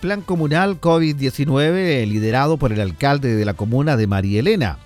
Plan 0.00 0.20
comunal 0.20 0.80
COVID-19 0.80 2.06
liderado 2.06 2.58
por 2.58 2.72
el 2.72 2.80
alcalde 2.80 3.34
de 3.34 3.44
la 3.44 3.54
comuna 3.54 3.96
de 3.96 4.06
María 4.06 4.38
Elena. 4.38 4.78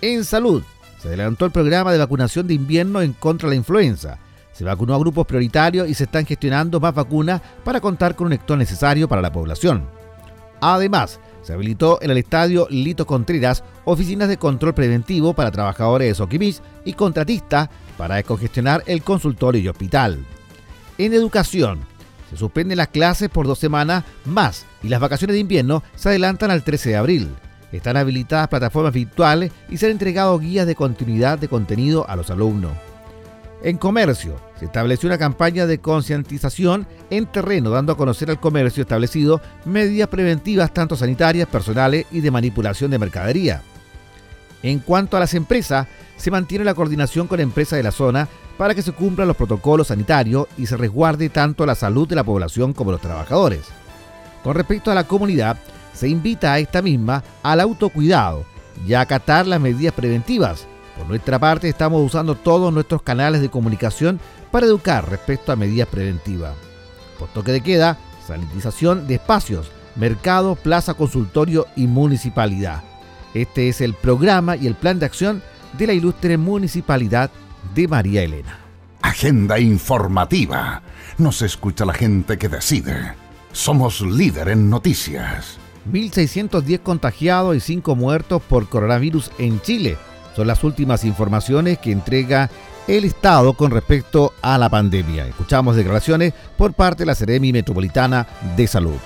En 0.00 0.24
salud, 0.24 0.62
se 1.02 1.08
adelantó 1.08 1.44
el 1.44 1.50
programa 1.50 1.90
de 1.90 1.98
vacunación 1.98 2.46
de 2.46 2.54
invierno 2.54 3.02
en 3.02 3.14
contra 3.14 3.48
de 3.48 3.56
la 3.56 3.58
influenza. 3.58 4.18
Se 4.52 4.62
vacunó 4.62 4.94
a 4.94 4.98
grupos 5.00 5.26
prioritarios 5.26 5.88
y 5.88 5.94
se 5.94 6.04
están 6.04 6.24
gestionando 6.24 6.78
más 6.78 6.94
vacunas 6.94 7.42
para 7.64 7.80
contar 7.80 8.14
con 8.14 8.28
un 8.28 8.34
stock 8.34 8.56
necesario 8.56 9.08
para 9.08 9.22
la 9.22 9.32
población. 9.32 9.99
Además, 10.60 11.20
se 11.42 11.52
habilitó 11.52 11.98
en 12.02 12.10
el 12.10 12.18
estadio 12.18 12.66
Lito 12.70 13.06
Contreras 13.06 13.64
oficinas 13.84 14.28
de 14.28 14.36
control 14.36 14.74
preventivo 14.74 15.34
para 15.34 15.50
trabajadores 15.50 16.08
de 16.08 16.14
Soquimich 16.14 16.60
y 16.84 16.92
contratistas 16.92 17.68
para 17.96 18.16
descongestionar 18.16 18.82
el 18.86 19.02
consultorio 19.02 19.60
y 19.60 19.68
hospital. 19.68 20.24
En 20.98 21.14
educación, 21.14 21.80
se 22.30 22.36
suspenden 22.36 22.78
las 22.78 22.88
clases 22.88 23.28
por 23.28 23.46
dos 23.46 23.58
semanas 23.58 24.04
más 24.24 24.66
y 24.82 24.88
las 24.88 25.00
vacaciones 25.00 25.34
de 25.34 25.40
invierno 25.40 25.82
se 25.96 26.10
adelantan 26.10 26.50
al 26.50 26.62
13 26.62 26.90
de 26.90 26.96
abril. 26.96 27.28
Están 27.72 27.96
habilitadas 27.96 28.48
plataformas 28.48 28.92
virtuales 28.92 29.52
y 29.68 29.76
se 29.76 29.86
han 29.86 29.92
entregado 29.92 30.38
guías 30.38 30.66
de 30.66 30.74
continuidad 30.74 31.38
de 31.38 31.48
contenido 31.48 32.08
a 32.08 32.16
los 32.16 32.30
alumnos. 32.30 32.72
En 33.62 33.76
comercio, 33.76 34.36
se 34.58 34.64
estableció 34.64 35.08
una 35.08 35.18
campaña 35.18 35.66
de 35.66 35.78
concientización 35.78 36.86
en 37.10 37.26
terreno, 37.26 37.70
dando 37.70 37.92
a 37.92 37.96
conocer 37.96 38.30
al 38.30 38.40
comercio 38.40 38.82
establecido 38.82 39.42
medidas 39.66 40.08
preventivas 40.08 40.72
tanto 40.72 40.96
sanitarias, 40.96 41.46
personales 41.46 42.06
y 42.10 42.20
de 42.20 42.30
manipulación 42.30 42.90
de 42.90 42.98
mercadería. 42.98 43.62
En 44.62 44.78
cuanto 44.78 45.16
a 45.16 45.20
las 45.20 45.34
empresas, 45.34 45.86
se 46.16 46.30
mantiene 46.30 46.64
la 46.64 46.74
coordinación 46.74 47.26
con 47.26 47.40
empresas 47.40 47.76
de 47.76 47.82
la 47.82 47.92
zona 47.92 48.28
para 48.56 48.74
que 48.74 48.82
se 48.82 48.92
cumplan 48.92 49.28
los 49.28 49.36
protocolos 49.36 49.88
sanitarios 49.88 50.46
y 50.56 50.66
se 50.66 50.76
resguarde 50.76 51.28
tanto 51.28 51.64
la 51.66 51.74
salud 51.74 52.08
de 52.08 52.16
la 52.16 52.24
población 52.24 52.72
como 52.72 52.92
los 52.92 53.00
trabajadores. 53.00 53.62
Con 54.42 54.54
respecto 54.54 54.90
a 54.90 54.94
la 54.94 55.04
comunidad, 55.04 55.58
se 55.92 56.08
invita 56.08 56.52
a 56.52 56.58
esta 56.58 56.80
misma 56.80 57.22
al 57.42 57.60
autocuidado 57.60 58.44
y 58.86 58.94
a 58.94 59.02
acatar 59.02 59.46
las 59.46 59.60
medidas 59.60 59.94
preventivas. 59.94 60.66
Por 61.00 61.08
nuestra 61.08 61.38
parte, 61.38 61.66
estamos 61.66 62.04
usando 62.04 62.34
todos 62.34 62.70
nuestros 62.74 63.00
canales 63.00 63.40
de 63.40 63.48
comunicación 63.48 64.20
para 64.50 64.66
educar 64.66 65.08
respecto 65.08 65.50
a 65.50 65.56
medidas 65.56 65.88
preventivas. 65.88 66.52
Por 67.18 67.28
toque 67.30 67.52
de 67.52 67.62
queda, 67.62 67.96
sanitización 68.26 69.06
de 69.06 69.14
espacios, 69.14 69.70
mercado, 69.96 70.56
plaza, 70.56 70.92
consultorio 70.92 71.66
y 71.74 71.86
municipalidad. 71.86 72.82
Este 73.32 73.70
es 73.70 73.80
el 73.80 73.94
programa 73.94 74.56
y 74.56 74.66
el 74.66 74.74
plan 74.74 74.98
de 74.98 75.06
acción 75.06 75.42
de 75.78 75.86
la 75.86 75.94
ilustre 75.94 76.36
municipalidad 76.36 77.30
de 77.74 77.88
María 77.88 78.22
Elena. 78.22 78.58
Agenda 79.00 79.58
informativa. 79.58 80.82
Nos 81.16 81.40
escucha 81.40 81.86
la 81.86 81.94
gente 81.94 82.36
que 82.36 82.50
decide. 82.50 83.14
Somos 83.52 84.02
líder 84.02 84.50
en 84.50 84.68
noticias. 84.68 85.56
1.610 85.90 86.80
contagiados 86.80 87.56
y 87.56 87.60
5 87.60 87.96
muertos 87.96 88.42
por 88.42 88.68
coronavirus 88.68 89.30
en 89.38 89.62
Chile. 89.62 89.96
Son 90.34 90.46
las 90.46 90.62
últimas 90.64 91.04
informaciones 91.04 91.78
que 91.78 91.92
entrega 91.92 92.50
el 92.86 93.04
Estado 93.04 93.54
con 93.54 93.70
respecto 93.70 94.32
a 94.42 94.58
la 94.58 94.68
pandemia. 94.68 95.26
Escuchamos 95.26 95.76
declaraciones 95.76 96.32
por 96.56 96.72
parte 96.72 97.02
de 97.02 97.06
la 97.06 97.14
Seremi 97.14 97.52
Metropolitana 97.52 98.26
de 98.56 98.66
Salud. 98.66 98.98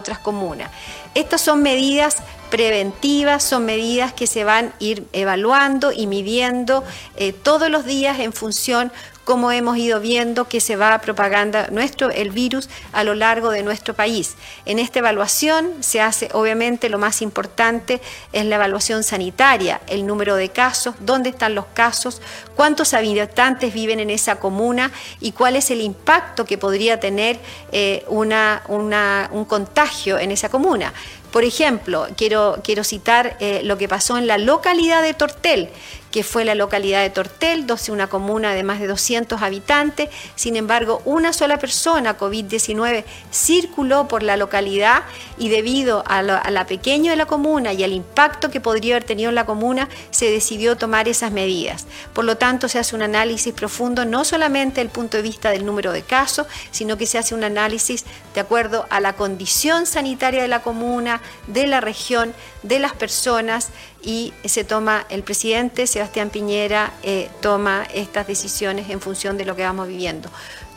Otras 0.00 0.18
comunas. 0.20 0.70
Estas 1.14 1.42
son 1.42 1.62
medidas 1.62 2.16
preventivas, 2.50 3.42
son 3.42 3.64
medidas 3.64 4.12
que 4.12 4.26
se 4.26 4.44
van 4.44 4.66
a 4.66 4.72
ir 4.78 5.06
evaluando 5.12 5.92
y 5.92 6.06
midiendo 6.06 6.84
eh, 7.16 7.32
todos 7.32 7.70
los 7.70 7.84
días 7.84 8.18
en 8.18 8.32
función 8.32 8.92
como 9.24 9.52
hemos 9.52 9.76
ido 9.76 10.00
viendo 10.00 10.48
que 10.48 10.60
se 10.60 10.76
va 10.76 10.98
propagando 10.98 11.58
nuestro, 11.70 12.10
el 12.10 12.30
virus 12.30 12.68
a 12.92 13.04
lo 13.04 13.14
largo 13.14 13.50
de 13.50 13.62
nuestro 13.62 13.94
país. 13.94 14.36
En 14.64 14.78
esta 14.78 15.00
evaluación 15.00 15.72
se 15.80 16.00
hace, 16.00 16.28
obviamente, 16.32 16.88
lo 16.88 16.98
más 16.98 17.22
importante 17.22 18.00
es 18.32 18.44
la 18.46 18.56
evaluación 18.56 19.02
sanitaria, 19.02 19.80
el 19.86 20.06
número 20.06 20.36
de 20.36 20.48
casos, 20.48 20.94
dónde 21.00 21.30
están 21.30 21.54
los 21.54 21.66
casos, 21.74 22.20
cuántos 22.56 22.94
habitantes 22.94 23.72
viven 23.72 24.00
en 24.00 24.10
esa 24.10 24.36
comuna 24.36 24.90
y 25.20 25.32
cuál 25.32 25.56
es 25.56 25.70
el 25.70 25.80
impacto 25.80 26.44
que 26.44 26.58
podría 26.58 26.98
tener 26.98 27.38
eh, 27.72 28.04
una, 28.08 28.62
un 28.68 29.44
contagio 29.44 30.18
en 30.18 30.30
esa 30.30 30.48
comuna. 30.48 30.92
Por 31.32 31.44
ejemplo, 31.44 32.08
quiero, 32.16 32.60
quiero 32.64 32.84
citar 32.84 33.36
eh, 33.40 33.60
lo 33.64 33.78
que 33.78 33.88
pasó 33.88 34.18
en 34.18 34.26
la 34.26 34.38
localidad 34.38 35.02
de 35.02 35.14
Tortel, 35.14 35.70
que 36.10 36.24
fue 36.24 36.44
la 36.44 36.54
localidad 36.54 37.02
de 37.02 37.10
Tortel, 37.10 37.66
una 37.88 38.08
comuna 38.08 38.52
de 38.52 38.62
más 38.62 38.80
de 38.80 38.86
200 38.88 39.42
habitantes. 39.42 40.08
Sin 40.34 40.56
embargo, 40.56 41.02
una 41.04 41.32
sola 41.32 41.58
persona 41.58 42.18
COVID-19 42.18 43.04
circuló 43.30 44.08
por 44.08 44.22
la 44.22 44.36
localidad 44.36 45.04
y 45.38 45.48
debido 45.48 46.02
a 46.06 46.22
la, 46.22 46.38
a 46.38 46.50
la 46.50 46.66
pequeña 46.66 47.12
de 47.12 47.16
la 47.16 47.26
comuna 47.26 47.72
y 47.72 47.84
al 47.84 47.92
impacto 47.92 48.50
que 48.50 48.60
podría 48.60 48.96
haber 48.96 49.04
tenido 49.04 49.28
en 49.28 49.36
la 49.36 49.46
comuna, 49.46 49.88
se 50.10 50.30
decidió 50.30 50.76
tomar 50.76 51.08
esas 51.08 51.30
medidas. 51.30 51.86
Por 52.12 52.24
lo 52.24 52.36
tanto, 52.36 52.68
se 52.68 52.78
hace 52.78 52.96
un 52.96 53.02
análisis 53.02 53.54
profundo, 53.54 54.04
no 54.04 54.24
solamente 54.24 54.70
desde 54.70 54.82
el 54.82 54.88
punto 54.88 55.16
de 55.16 55.22
vista 55.22 55.50
del 55.50 55.64
número 55.64 55.92
de 55.92 56.02
casos, 56.02 56.46
sino 56.70 56.96
que 56.96 57.06
se 57.06 57.18
hace 57.18 57.34
un 57.34 57.44
análisis 57.44 58.04
de 58.34 58.40
acuerdo 58.40 58.86
a 58.90 59.00
la 59.00 59.14
condición 59.14 59.86
sanitaria 59.86 60.42
de 60.42 60.48
la 60.48 60.62
comuna, 60.62 61.19
de 61.46 61.66
la 61.66 61.80
región, 61.80 62.32
de 62.62 62.78
las 62.78 62.92
personas 62.92 63.68
y 64.02 64.32
se 64.44 64.64
toma, 64.64 65.06
el 65.10 65.22
presidente 65.22 65.86
Sebastián 65.86 66.30
Piñera 66.30 66.92
eh, 67.02 67.28
toma 67.40 67.86
estas 67.94 68.26
decisiones 68.26 68.90
en 68.90 69.00
función 69.00 69.36
de 69.36 69.44
lo 69.44 69.56
que 69.56 69.62
vamos 69.62 69.88
viviendo. 69.88 70.30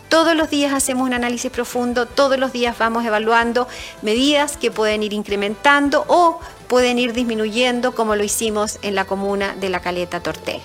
Todos 0.09 0.35
los 0.35 0.49
días 0.49 0.73
hacemos 0.73 1.07
un 1.07 1.13
análisis 1.13 1.51
profundo, 1.51 2.05
todos 2.05 2.37
los 2.37 2.51
días 2.51 2.77
vamos 2.77 3.03
evaluando 3.03 3.67
medidas 4.03 4.57
que 4.57 4.69
pueden 4.69 5.01
ir 5.01 5.13
incrementando 5.13 6.05
o 6.07 6.39
pueden 6.67 6.99
ir 6.99 7.13
disminuyendo 7.13 7.95
como 7.95 8.15
lo 8.15 8.23
hicimos 8.23 8.77
en 8.83 8.93
la 8.93 9.05
comuna 9.05 9.55
de 9.55 9.69
La 9.69 9.79
Caleta 9.79 10.19
Tortel. 10.19 10.61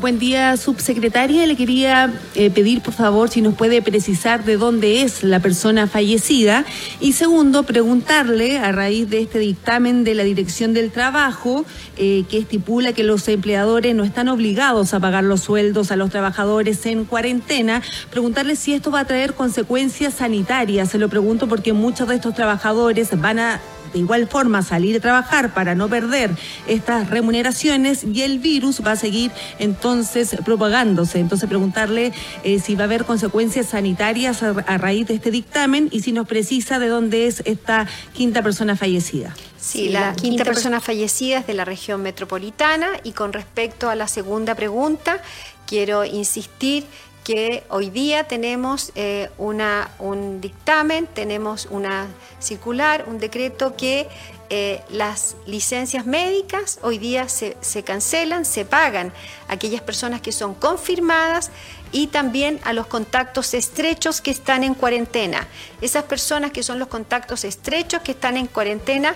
Buen 0.00 0.20
día, 0.20 0.56
subsecretaria. 0.56 1.44
Le 1.44 1.56
quería 1.56 2.12
eh, 2.36 2.50
pedir, 2.50 2.82
por 2.82 2.94
favor, 2.94 3.30
si 3.30 3.42
nos 3.42 3.54
puede 3.54 3.82
precisar 3.82 4.44
de 4.44 4.56
dónde 4.56 5.02
es 5.02 5.24
la 5.24 5.40
persona 5.40 5.88
fallecida. 5.88 6.64
Y 7.00 7.14
segundo, 7.14 7.64
preguntarle, 7.64 8.60
a 8.60 8.70
raíz 8.70 9.10
de 9.10 9.22
este 9.22 9.40
dictamen 9.40 10.04
de 10.04 10.14
la 10.14 10.22
Dirección 10.22 10.72
del 10.72 10.92
Trabajo, 10.92 11.64
eh, 11.96 12.22
que 12.30 12.38
estipula 12.38 12.92
que 12.92 13.02
los 13.02 13.26
empleadores 13.26 13.92
no 13.96 14.04
están 14.04 14.28
obligados 14.28 14.94
a 14.94 15.00
pagar 15.00 15.24
los 15.24 15.40
sueldos 15.40 15.90
a 15.90 15.96
los 15.96 16.10
trabajadores 16.10 16.86
en 16.86 17.04
cuarentena, 17.04 17.82
preguntarle 18.08 18.54
si 18.54 18.74
esto 18.74 18.92
va 18.92 19.00
a 19.00 19.04
traer 19.04 19.34
consecuencias 19.34 20.14
sanitarias. 20.14 20.90
Se 20.90 20.98
lo 20.98 21.08
pregunto 21.08 21.48
porque 21.48 21.72
muchos 21.72 22.06
de 22.06 22.14
estos 22.14 22.36
trabajadores 22.36 23.20
van 23.20 23.40
a 23.40 23.60
de 23.92 23.98
igual 23.98 24.28
forma 24.28 24.62
salir 24.62 24.96
a 24.96 25.00
trabajar 25.00 25.54
para 25.54 25.74
no 25.74 25.88
perder 25.88 26.30
estas 26.66 27.10
remuneraciones 27.10 28.04
y 28.04 28.22
el 28.22 28.38
virus 28.38 28.82
va 28.84 28.92
a 28.92 28.96
seguir 28.96 29.30
entonces 29.58 30.36
propagándose. 30.44 31.18
Entonces 31.18 31.48
preguntarle 31.48 32.12
eh, 32.44 32.60
si 32.60 32.74
va 32.74 32.82
a 32.82 32.84
haber 32.84 33.04
consecuencias 33.04 33.66
sanitarias 33.66 34.42
a, 34.42 34.78
raíz 34.78 35.08
de 35.08 35.14
este 35.14 35.30
dictamen 35.30 35.88
y 35.92 36.00
si 36.00 36.12
nos 36.12 36.26
precisa 36.26 36.78
de 36.78 36.88
dónde 36.88 37.26
es 37.26 37.42
esta 37.44 37.86
quinta 38.12 38.42
persona 38.42 38.76
fallecida. 38.76 39.34
Sí, 39.58 39.88
la, 39.88 40.14
quinta, 40.14 40.44
persona 40.44 40.80
fallecida 40.80 41.38
es 41.38 41.46
de 41.46 41.54
la 41.54 41.64
región 41.64 42.02
metropolitana 42.02 42.88
y 43.02 43.12
con 43.12 43.32
respecto 43.32 43.90
a 43.90 43.96
la 43.96 44.06
segunda 44.06 44.54
pregunta, 44.54 45.20
quiero 45.66 46.04
insistir 46.04 46.84
que 47.28 47.62
hoy 47.68 47.90
día 47.90 48.24
tenemos 48.24 48.90
eh, 48.94 49.28
una, 49.36 49.90
un 49.98 50.40
dictamen, 50.40 51.06
tenemos 51.06 51.68
una 51.70 52.06
circular, 52.38 53.04
un 53.06 53.18
decreto 53.18 53.76
que 53.76 54.08
eh, 54.48 54.80
las 54.88 55.36
licencias 55.44 56.06
médicas 56.06 56.78
hoy 56.80 56.96
día 56.96 57.28
se, 57.28 57.58
se, 57.60 57.82
cancelan, 57.82 58.46
se 58.46 58.64
pagan. 58.64 59.12
Aquellas 59.46 59.82
personas 59.82 60.22
que 60.22 60.32
son 60.32 60.54
confirmadas 60.54 61.50
y 61.92 62.08
también 62.08 62.60
a 62.64 62.72
los 62.72 62.86
contactos 62.86 63.54
estrechos 63.54 64.20
que 64.20 64.30
están 64.30 64.64
en 64.64 64.74
cuarentena. 64.74 65.46
Esas 65.80 66.04
personas 66.04 66.50
que 66.50 66.62
son 66.62 66.78
los 66.78 66.88
contactos 66.88 67.44
estrechos 67.44 68.02
que 68.02 68.12
están 68.12 68.36
en 68.36 68.46
cuarentena 68.46 69.14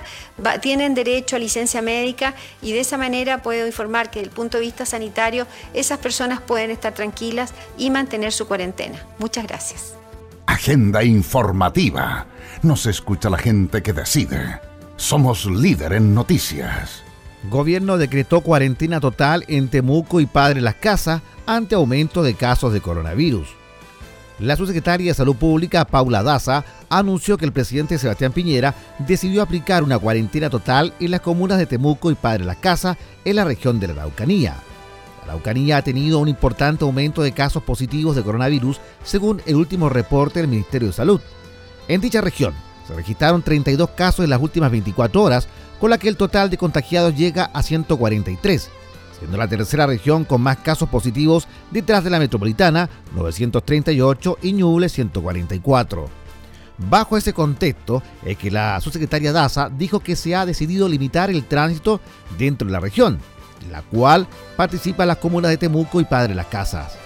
tienen 0.60 0.94
derecho 0.94 1.36
a 1.36 1.38
licencia 1.38 1.82
médica 1.82 2.34
y 2.60 2.72
de 2.72 2.80
esa 2.80 2.96
manera 2.96 3.42
puedo 3.42 3.66
informar 3.66 4.10
que 4.10 4.20
desde 4.20 4.30
el 4.30 4.36
punto 4.36 4.58
de 4.58 4.64
vista 4.64 4.86
sanitario 4.86 5.46
esas 5.74 5.98
personas 5.98 6.40
pueden 6.40 6.70
estar 6.70 6.94
tranquilas 6.94 7.52
y 7.76 7.90
mantener 7.90 8.32
su 8.32 8.46
cuarentena. 8.46 9.04
Muchas 9.18 9.46
gracias. 9.46 9.94
Agenda 10.46 11.02
informativa. 11.04 12.26
Nos 12.62 12.86
escucha 12.86 13.30
la 13.30 13.38
gente 13.38 13.82
que 13.82 13.92
decide. 13.92 14.60
Somos 14.96 15.46
líder 15.46 15.94
en 15.94 16.14
noticias. 16.14 17.01
Gobierno 17.50 17.98
decretó 17.98 18.40
cuarentena 18.40 19.00
total 19.00 19.44
en 19.48 19.68
Temuco 19.68 20.20
y 20.20 20.26
Padre 20.26 20.60
Las 20.60 20.76
Casas 20.76 21.22
ante 21.44 21.74
aumento 21.74 22.22
de 22.22 22.34
casos 22.34 22.72
de 22.72 22.80
coronavirus. 22.80 23.48
La 24.38 24.56
subsecretaria 24.56 25.10
de 25.10 25.14
Salud 25.14 25.36
Pública, 25.36 25.84
Paula 25.84 26.22
Daza, 26.22 26.64
anunció 26.88 27.36
que 27.36 27.44
el 27.44 27.52
presidente 27.52 27.98
Sebastián 27.98 28.32
Piñera 28.32 28.74
decidió 28.98 29.42
aplicar 29.42 29.82
una 29.82 29.98
cuarentena 29.98 30.50
total 30.50 30.94
en 31.00 31.10
las 31.10 31.20
comunas 31.20 31.58
de 31.58 31.66
Temuco 31.66 32.10
y 32.10 32.14
Padre 32.14 32.44
Las 32.44 32.56
Casas 32.56 32.96
en 33.24 33.36
la 33.36 33.44
región 33.44 33.78
de 33.78 33.88
la 33.88 33.94
Araucanía. 33.94 34.56
La 35.26 35.32
Araucanía 35.32 35.76
ha 35.76 35.82
tenido 35.82 36.18
un 36.18 36.28
importante 36.28 36.84
aumento 36.84 37.22
de 37.22 37.32
casos 37.32 37.62
positivos 37.62 38.16
de 38.16 38.22
coronavirus 38.22 38.80
según 39.04 39.42
el 39.46 39.56
último 39.56 39.88
reporte 39.88 40.40
del 40.40 40.48
Ministerio 40.48 40.88
de 40.88 40.94
Salud. 40.94 41.20
En 41.88 42.00
dicha 42.00 42.20
región 42.20 42.54
se 42.86 42.94
registraron 42.94 43.42
32 43.42 43.90
casos 43.90 44.24
en 44.24 44.30
las 44.30 44.40
últimas 44.40 44.70
24 44.70 45.22
horas, 45.22 45.48
con 45.82 45.90
la 45.90 45.98
que 45.98 46.08
el 46.08 46.16
total 46.16 46.48
de 46.48 46.58
contagiados 46.58 47.16
llega 47.16 47.50
a 47.52 47.60
143, 47.60 48.70
siendo 49.18 49.36
la 49.36 49.48
tercera 49.48 49.84
región 49.84 50.24
con 50.24 50.40
más 50.40 50.58
casos 50.58 50.88
positivos 50.88 51.48
detrás 51.72 52.04
de 52.04 52.10
la 52.10 52.20
metropolitana, 52.20 52.88
938 53.16 54.38
y 54.42 54.52
Ñuble 54.52 54.88
144. 54.88 56.08
Bajo 56.88 57.16
ese 57.16 57.32
contexto 57.32 58.00
es 58.24 58.38
que 58.38 58.52
la 58.52 58.80
subsecretaria 58.80 59.32
Daza 59.32 59.70
dijo 59.76 59.98
que 59.98 60.14
se 60.14 60.36
ha 60.36 60.46
decidido 60.46 60.88
limitar 60.88 61.30
el 61.30 61.42
tránsito 61.48 62.00
dentro 62.38 62.68
de 62.68 62.74
la 62.74 62.78
región, 62.78 63.18
en 63.64 63.72
la 63.72 63.82
cual 63.82 64.28
participan 64.56 65.08
las 65.08 65.16
comunas 65.16 65.50
de 65.50 65.56
Temuco 65.56 66.00
y 66.00 66.04
Padre 66.04 66.36
Las 66.36 66.46
Casas. 66.46 66.96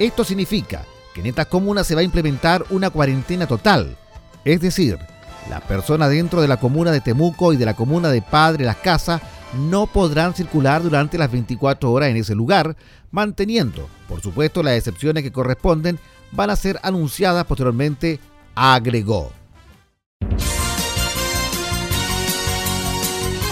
Esto 0.00 0.24
significa 0.24 0.82
que 1.14 1.20
en 1.20 1.26
estas 1.26 1.46
comunas 1.46 1.86
se 1.86 1.94
va 1.94 2.00
a 2.00 2.04
implementar 2.04 2.64
una 2.70 2.90
cuarentena 2.90 3.46
total, 3.46 3.96
es 4.44 4.60
decir, 4.60 4.98
las 5.48 5.62
personas 5.62 6.10
dentro 6.10 6.40
de 6.40 6.48
la 6.48 6.58
comuna 6.58 6.90
de 6.90 7.00
Temuco 7.00 7.52
y 7.52 7.56
de 7.56 7.66
la 7.66 7.74
comuna 7.74 8.08
de 8.08 8.22
Padre 8.22 8.64
Las 8.64 8.76
Casas 8.76 9.20
no 9.54 9.86
podrán 9.86 10.34
circular 10.34 10.82
durante 10.82 11.18
las 11.18 11.30
24 11.30 11.92
horas 11.92 12.10
en 12.10 12.16
ese 12.16 12.34
lugar, 12.34 12.76
manteniendo, 13.10 13.88
por 14.08 14.20
supuesto, 14.20 14.62
las 14.62 14.76
excepciones 14.76 15.22
que 15.22 15.32
corresponden 15.32 15.98
van 16.32 16.50
a 16.50 16.56
ser 16.56 16.80
anunciadas 16.82 17.44
posteriormente, 17.44 18.18
agregó. 18.54 19.32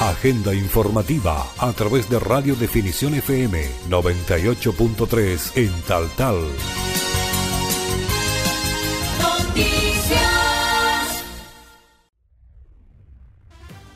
Agenda 0.01 0.53
informativa 0.53 1.47
a 1.59 1.73
través 1.73 2.11
de 2.11 2.19
Radio 2.19 2.57
Definición 2.57 3.15
FM 3.15 3.65
98.3 3.89 5.57
en 5.57 5.71
Tal 5.87 6.09
Tal. 6.17 6.39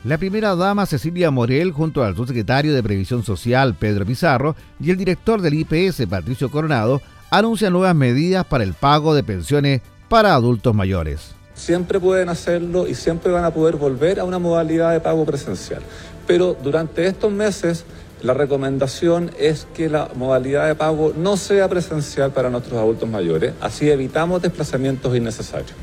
La 0.07 0.19
primera 0.19 0.55
dama 0.55 0.87
Cecilia 0.87 1.33
Morel, 1.33 1.73
junto 1.73 2.05
al 2.05 2.15
subsecretario 2.15 2.73
de 2.73 2.81
Previsión 2.81 3.25
Social 3.25 3.75
Pedro 3.75 4.07
Pizarro 4.07 4.55
y 4.79 4.93
el 4.93 4.97
director 4.97 5.43
del 5.43 5.55
IPS 5.55 6.07
Patricio 6.09 6.49
Coronado, 6.49 7.03
anuncian 7.29 7.73
nuevas 7.73 7.97
medidas 7.97 8.47
para 8.47 8.63
el 8.63 8.73
pago 8.73 9.17
de 9.17 9.25
pensiones 9.25 9.81
para 10.09 10.35
adultos 10.35 10.77
mayores. 10.77 11.35
Siempre 11.55 11.99
pueden 11.99 12.29
hacerlo 12.29 12.87
y 12.87 12.95
siempre 12.95 13.33
van 13.33 13.43
a 13.43 13.51
poder 13.51 13.75
volver 13.75 14.21
a 14.21 14.25
una 14.25 14.39
modalidad 14.39 14.93
de 14.93 15.01
pago 15.01 15.25
presencial. 15.25 15.83
Pero 16.25 16.57
durante 16.63 17.05
estos 17.05 17.33
meses 17.33 17.85
la 18.23 18.33
recomendación 18.33 19.33
es 19.41 19.67
que 19.75 19.89
la 19.89 20.11
modalidad 20.15 20.69
de 20.69 20.77
pago 20.77 21.15
no 21.17 21.37
sea 21.37 21.69
presencial 21.69 22.31
para 22.31 22.49
nuestros 22.49 22.79
adultos 22.79 23.09
mayores, 23.09 23.55
así 23.61 23.91
evitamos 23.91 24.41
desplazamientos 24.41 25.17
innecesarios 25.17 25.75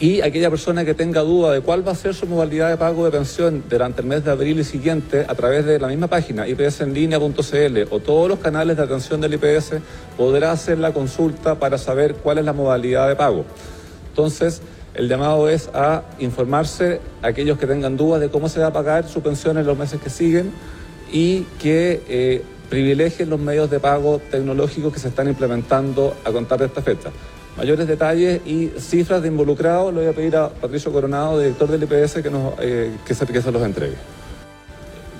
y 0.00 0.20
aquella 0.20 0.48
persona 0.48 0.84
que 0.84 0.94
tenga 0.94 1.22
duda 1.22 1.52
de 1.52 1.60
cuál 1.60 1.86
va 1.86 1.92
a 1.92 1.94
ser 1.96 2.14
su 2.14 2.26
modalidad 2.26 2.70
de 2.70 2.76
pago 2.76 3.04
de 3.04 3.10
pensión 3.10 3.64
durante 3.68 4.00
el 4.00 4.06
mes 4.06 4.24
de 4.24 4.30
abril 4.30 4.60
y 4.60 4.64
siguiente 4.64 5.26
a 5.28 5.34
través 5.34 5.64
de 5.64 5.80
la 5.80 5.88
misma 5.88 6.06
página 6.06 6.46
ipsenlinea.cl 6.46 7.78
o 7.90 7.98
todos 7.98 8.28
los 8.28 8.38
canales 8.38 8.76
de 8.76 8.84
atención 8.84 9.20
del 9.20 9.34
IPS 9.34 9.74
podrá 10.16 10.52
hacer 10.52 10.78
la 10.78 10.92
consulta 10.92 11.56
para 11.56 11.78
saber 11.78 12.14
cuál 12.14 12.38
es 12.38 12.44
la 12.44 12.52
modalidad 12.52 13.08
de 13.08 13.16
pago. 13.16 13.44
Entonces, 14.10 14.62
el 14.94 15.08
llamado 15.08 15.48
es 15.48 15.68
a 15.74 16.04
informarse 16.20 17.00
a 17.22 17.28
aquellos 17.28 17.58
que 17.58 17.66
tengan 17.66 17.96
dudas 17.96 18.20
de 18.20 18.28
cómo 18.28 18.48
se 18.48 18.60
va 18.60 18.68
a 18.68 18.72
pagar 18.72 19.08
su 19.08 19.20
pensión 19.20 19.58
en 19.58 19.66
los 19.66 19.76
meses 19.76 20.00
que 20.00 20.10
siguen 20.10 20.52
y 21.12 21.42
que 21.60 22.02
eh, 22.08 22.42
privilegien 22.70 23.30
los 23.30 23.40
medios 23.40 23.68
de 23.68 23.80
pago 23.80 24.20
tecnológicos 24.30 24.92
que 24.92 25.00
se 25.00 25.08
están 25.08 25.26
implementando 25.26 26.14
a 26.24 26.30
contar 26.30 26.60
de 26.60 26.66
esta 26.66 26.82
fecha 26.82 27.10
mayores 27.58 27.88
detalles 27.88 28.40
y 28.46 28.68
cifras 28.78 29.20
de 29.20 29.28
involucrados, 29.28 29.92
le 29.92 30.00
voy 30.00 30.08
a 30.08 30.12
pedir 30.12 30.36
a 30.36 30.48
Patricio 30.48 30.92
Coronado, 30.92 31.40
director 31.40 31.68
del 31.68 31.82
IPS, 31.82 32.22
que, 32.22 32.30
nos, 32.30 32.54
eh, 32.60 32.92
que, 33.04 33.14
se, 33.14 33.26
que 33.26 33.42
se 33.42 33.50
los 33.50 33.62
entregue. 33.62 33.96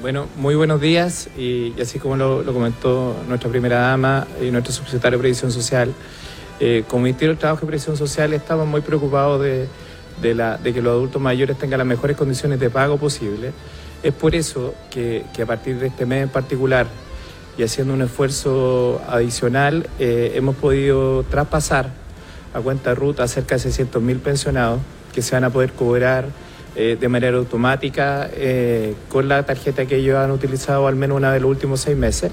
Bueno, 0.01 0.29
muy 0.37 0.55
buenos 0.55 0.81
días 0.81 1.29
y, 1.37 1.75
así 1.81 1.99
como 1.99 2.17
lo, 2.17 2.45
comentó 2.45 3.17
nuestra 3.27 3.51
primera 3.51 3.81
dama 3.81 4.29
y 4.41 4.53
nuestro 4.53 4.73
subsecretario 4.73 5.19
de 5.19 5.23
Previsión 5.23 5.51
Social, 5.51 5.93
eh, 6.61 6.85
como 6.87 7.03
Ministerio 7.03 7.31
del 7.31 7.39
Trabajo 7.39 7.65
y 7.65 7.67
Previsión 7.67 7.97
Social 7.97 8.33
estamos 8.33 8.69
muy 8.69 8.83
preocupados 8.83 9.43
de, 9.43 9.67
de, 10.23 10.73
que 10.73 10.81
los 10.81 10.93
adultos 10.93 11.21
mayores 11.21 11.59
tengan 11.59 11.79
las 11.79 11.89
mejores 11.89 12.17
condiciones 12.17 12.61
de 12.61 12.71
pago 12.71 12.99
posible. 12.99 13.51
Es 14.05 14.15
por 14.15 14.37
eso 14.37 14.75
que, 14.91 15.25
que 15.35 15.43
a 15.43 15.47
partir 15.47 15.81
de 15.81 15.89
este 15.89 16.07
mes 16.07 16.23
en 16.23 16.29
particular 16.29 16.87
y 17.57 17.65
haciendo 17.65 17.95
un 17.95 18.03
esfuerzo 18.03 19.03
adicional, 19.09 19.89
eh, 19.99 20.35
hemos 20.37 20.55
podido 20.55 21.25
traspasar 21.25 21.91
a 22.55 22.61
cuenta 22.61 22.95
ruta 22.95 23.23
a 23.25 23.29
cerca 23.29 23.57
de 23.57 23.61
600 23.61 24.03
mil 24.03 24.19
pensionados 24.19 24.81
que 25.15 25.23
se 25.23 25.35
van 25.35 25.45
a 25.45 25.51
poder 25.51 25.73
cobrar 25.73 26.27
eh, 26.77 26.97
de 27.01 27.09
manera 27.09 27.37
automática 27.37 28.29
eh, 28.33 28.95
con 29.09 29.29
la 29.29 29.45
tarjeta 29.45 29.87
que 29.87 29.97
ellos 29.97 30.17
han 30.17 30.31
utilizado 30.31 30.87
al 30.87 30.97
menos 30.97 31.17
una 31.17 31.33
de 31.33 31.41
los 31.41 31.51
últimos 31.51 31.81
seis 31.81 31.97
meses. 31.97 32.31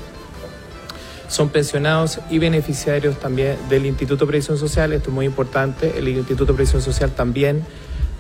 Son 1.28 1.50
pensionados 1.50 2.20
y 2.30 2.38
beneficiarios 2.38 3.20
también 3.20 3.58
del 3.70 3.86
Instituto 3.86 4.26
de 4.26 4.30
Previsión 4.30 4.58
Social, 4.58 4.94
esto 4.94 5.10
es 5.10 5.16
muy 5.16 5.26
importante, 5.26 5.98
el 5.98 6.08
Instituto 6.08 6.52
de 6.52 6.58
Previsión 6.58 6.82
Social 6.82 7.12
también 7.12 7.66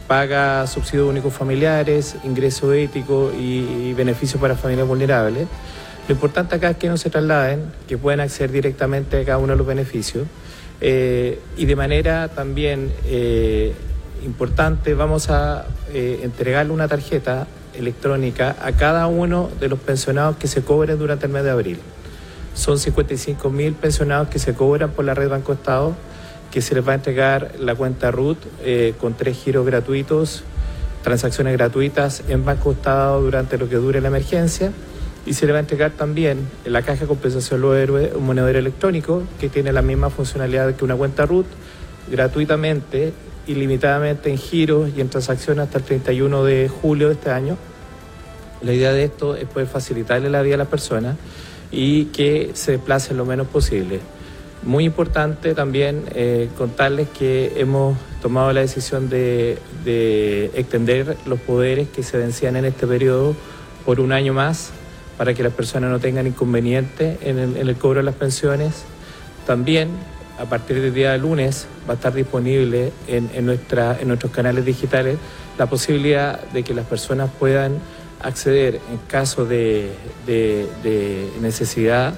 paga 0.07 0.65
subsidios 0.67 1.07
únicos 1.07 1.33
familiares, 1.33 2.15
ingreso 2.23 2.73
ético 2.73 3.31
y, 3.37 3.89
y 3.89 3.93
beneficios 3.93 4.41
para 4.41 4.55
familias 4.55 4.87
vulnerables. 4.87 5.47
Lo 6.07 6.13
importante 6.13 6.55
acá 6.55 6.71
es 6.71 6.77
que 6.77 6.87
no 6.87 6.97
se 6.97 7.09
trasladen, 7.09 7.71
que 7.87 7.97
puedan 7.97 8.19
acceder 8.19 8.51
directamente 8.51 9.21
a 9.21 9.25
cada 9.25 9.37
uno 9.37 9.53
de 9.53 9.57
los 9.57 9.67
beneficios. 9.67 10.27
Eh, 10.81 11.39
y 11.57 11.65
de 11.65 11.75
manera 11.75 12.27
también 12.27 12.91
eh, 13.05 13.73
importante 14.25 14.93
vamos 14.93 15.29
a 15.29 15.65
eh, 15.93 16.19
entregarle 16.23 16.73
una 16.73 16.87
tarjeta 16.87 17.47
electrónica 17.73 18.55
a 18.61 18.71
cada 18.73 19.07
uno 19.07 19.49
de 19.59 19.69
los 19.69 19.79
pensionados 19.79 20.37
que 20.37 20.47
se 20.47 20.63
cobren 20.63 20.97
durante 20.99 21.27
el 21.27 21.31
mes 21.31 21.43
de 21.43 21.51
abril. 21.51 21.79
Son 22.53 22.79
55 22.79 23.49
mil 23.49 23.73
pensionados 23.73 24.29
que 24.29 24.39
se 24.39 24.53
cobran 24.53 24.91
por 24.91 25.05
la 25.05 25.13
red 25.13 25.29
Banco 25.29 25.53
Estado, 25.53 25.93
que 26.51 26.61
se 26.61 26.73
les 26.73 26.87
va 26.87 26.93
a 26.93 26.95
entregar 26.95 27.53
la 27.59 27.75
cuenta 27.75 28.11
RUT 28.11 28.37
con 28.97 29.13
tres 29.13 29.37
giros 29.37 29.65
gratuitos, 29.65 30.43
transacciones 31.03 31.51
gratuitas 31.51 32.23
en 32.29 32.45
Banco 32.45 32.71
Estado 32.71 33.21
durante 33.21 33.57
lo 33.57 33.67
que 33.67 33.75
dure 33.75 33.99
la 33.99 34.07
emergencia 34.07 34.71
y 35.25 35.33
se 35.33 35.45
le 35.45 35.51
va 35.51 35.57
a 35.57 35.61
entregar 35.61 35.91
también 35.91 36.47
en 36.65 36.73
la 36.73 36.83
caja 36.83 37.01
de 37.01 37.07
compensación 37.07 37.61
los 37.61 37.75
héroes 37.75 38.11
un 38.15 38.25
monedero 38.25 38.59
electrónico 38.59 39.23
que 39.39 39.49
tiene 39.49 39.73
la 39.73 39.81
misma 39.81 40.09
funcionalidad 40.09 40.75
que 40.75 40.85
una 40.85 40.95
cuenta 40.95 41.25
RUT, 41.25 41.47
gratuitamente, 42.11 43.11
ilimitadamente 43.47 44.29
en 44.29 44.37
giros 44.37 44.91
y 44.95 45.01
en 45.01 45.09
transacciones 45.09 45.65
hasta 45.65 45.79
el 45.79 45.83
31 45.83 46.43
de 46.43 46.69
julio 46.69 47.07
de 47.07 47.15
este 47.15 47.31
año. 47.31 47.57
La 48.61 48.73
idea 48.73 48.93
de 48.93 49.03
esto 49.03 49.35
es 49.35 49.45
poder 49.45 49.67
facilitarle 49.67 50.29
la 50.29 50.41
vida 50.41 50.55
a 50.55 50.57
las 50.59 50.67
personas 50.67 51.17
y 51.71 52.05
que 52.05 52.51
se 52.53 52.73
desplacen 52.73 53.17
lo 53.17 53.25
menos 53.25 53.47
posible. 53.47 53.99
Muy 54.63 54.85
importante 54.85 55.53
también 55.53 56.05
eh, 56.13 56.49
contarles 56.57 57.07
que 57.09 57.53
hemos 57.57 57.97
tomado 58.21 58.53
la 58.53 58.61
decisión 58.61 59.09
de, 59.09 59.59
de 59.83 60.45
extender 60.55 61.17
los 61.25 61.39
poderes 61.39 61.89
que 61.89 62.01
se 62.03 62.17
vencían 62.17 62.55
en 62.55 62.65
este 62.65 62.87
periodo 62.87 63.35
por 63.85 63.99
un 63.99 64.11
año 64.11 64.33
más 64.33 64.71
para 65.17 65.33
que 65.33 65.43
las 65.43 65.53
personas 65.53 65.89
no 65.89 65.99
tengan 65.99 66.27
inconveniente 66.27 67.17
en 67.21 67.39
el, 67.39 67.75
cobro 67.77 67.99
de 67.99 68.03
las 68.03 68.15
pensiones. 68.15 68.83
También, 69.45 69.89
a 70.39 70.45
partir 70.45 70.81
del 70.81 70.93
día 70.93 71.11
de 71.11 71.17
lunes, 71.17 71.67
va 71.87 71.93
a 71.93 71.95
estar 71.95 72.13
disponible 72.13 72.91
en, 73.07 73.45
nuestros 73.45 74.31
canales 74.31 74.65
digitales 74.65 75.17
la 75.57 75.67
posibilidad 75.67 76.41
de 76.49 76.63
que 76.63 76.73
las 76.73 76.85
personas 76.85 77.29
puedan 77.39 77.77
acceder 78.21 78.81
en 78.91 78.97
caso 79.07 79.45
de, 79.45 79.93
necesidad, 81.39 82.15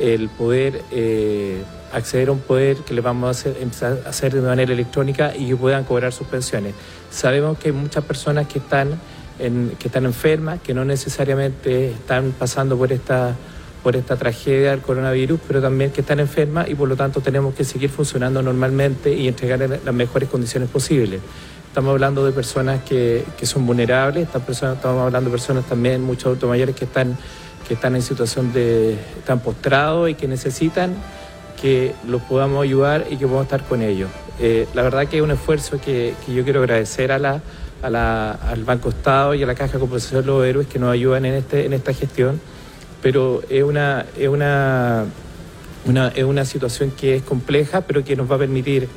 el 0.00 0.30
poder 0.30 0.82
eh, 0.90 1.62
acceder 1.92 2.28
a 2.28 2.32
un 2.32 2.40
poder 2.40 2.78
que 2.78 2.94
le 2.94 3.02
vamos 3.02 3.44
a 3.44 3.50
empezar 3.50 4.00
a 4.06 4.08
hacer 4.08 4.32
de 4.32 4.40
manera 4.40 4.72
electrónica 4.72 5.36
y 5.36 5.48
que 5.48 5.56
puedan 5.56 5.84
cobrar 5.84 6.12
sus 6.12 6.26
pensiones. 6.26 6.74
Sabemos 7.10 7.58
que 7.58 7.68
hay 7.68 7.74
muchas 7.74 8.04
personas 8.04 8.46
que 8.46 8.58
están 8.58 8.98
que 9.38 9.88
están 9.88 10.04
enfermas, 10.04 10.60
que 10.60 10.74
no 10.74 10.84
necesariamente 10.84 11.90
están 11.90 12.32
pasando 12.38 12.76
por 12.76 12.92
esta, 12.92 13.34
por 13.82 13.96
esta 13.96 14.16
tragedia 14.16 14.70
del 14.70 14.80
coronavirus, 14.80 15.40
pero 15.46 15.60
también 15.60 15.90
que 15.90 16.02
están 16.02 16.20
enfermas 16.20 16.68
y 16.68 16.74
por 16.74 16.88
lo 16.88 16.96
tanto 16.96 17.20
tenemos 17.20 17.54
que 17.54 17.64
seguir 17.64 17.90
funcionando 17.90 18.42
normalmente 18.42 19.12
y 19.12 19.28
entregar 19.28 19.58
las 19.58 19.94
mejores 19.94 20.28
condiciones 20.28 20.68
posibles. 20.68 21.20
Estamos 21.66 21.92
hablando 21.92 22.24
de 22.24 22.32
personas 22.32 22.82
que, 22.84 23.24
que 23.38 23.46
son 23.46 23.66
vulnerables, 23.66 24.28
personas, 24.28 24.76
estamos 24.76 25.02
hablando 25.02 25.30
de 25.30 25.34
personas 25.34 25.64
también, 25.64 26.02
muchos 26.02 26.26
adultos 26.26 26.48
mayores 26.48 26.76
que 26.76 26.84
están, 26.84 27.16
que 27.66 27.74
están 27.74 27.96
en 27.96 28.02
situación 28.02 28.52
de, 28.52 28.92
están 29.18 29.40
postrados 29.40 30.10
y 30.10 30.14
que 30.14 30.28
necesitan 30.28 30.94
que 31.60 31.94
los 32.06 32.20
podamos 32.22 32.62
ayudar 32.62 33.06
y 33.08 33.16
que 33.16 33.24
podamos 33.26 33.44
estar 33.44 33.64
con 33.64 33.82
ellos. 33.82 34.10
Eh, 34.38 34.68
la 34.74 34.82
verdad 34.82 35.06
que 35.06 35.16
es 35.16 35.22
un 35.22 35.30
esfuerzo 35.30 35.80
que, 35.80 36.14
que 36.26 36.34
yo 36.34 36.44
quiero 36.44 36.60
agradecer 36.60 37.10
a 37.10 37.18
la 37.18 37.40
al 37.82 38.64
Banco 38.64 38.90
Estado 38.90 39.34
y 39.34 39.42
a 39.42 39.46
la 39.46 39.54
Caja 39.54 39.74
de 39.74 39.78
Compensación 39.80 40.22
de 40.22 40.26
los 40.26 40.44
Héroes 40.44 40.66
que 40.66 40.78
nos 40.78 40.92
ayudan 40.92 41.24
en, 41.24 41.34
este, 41.34 41.66
en 41.66 41.72
esta 41.72 41.92
gestión, 41.92 42.40
pero 43.02 43.42
es 43.50 43.62
una, 43.62 44.06
es, 44.16 44.28
una, 44.28 45.06
es 46.14 46.24
una 46.24 46.44
situación 46.44 46.92
que 46.92 47.16
es 47.16 47.22
compleja, 47.22 47.82
pero 47.82 48.04
que 48.04 48.16
nos 48.16 48.30
va 48.30 48.36
a 48.36 48.38
permitir 48.38 48.88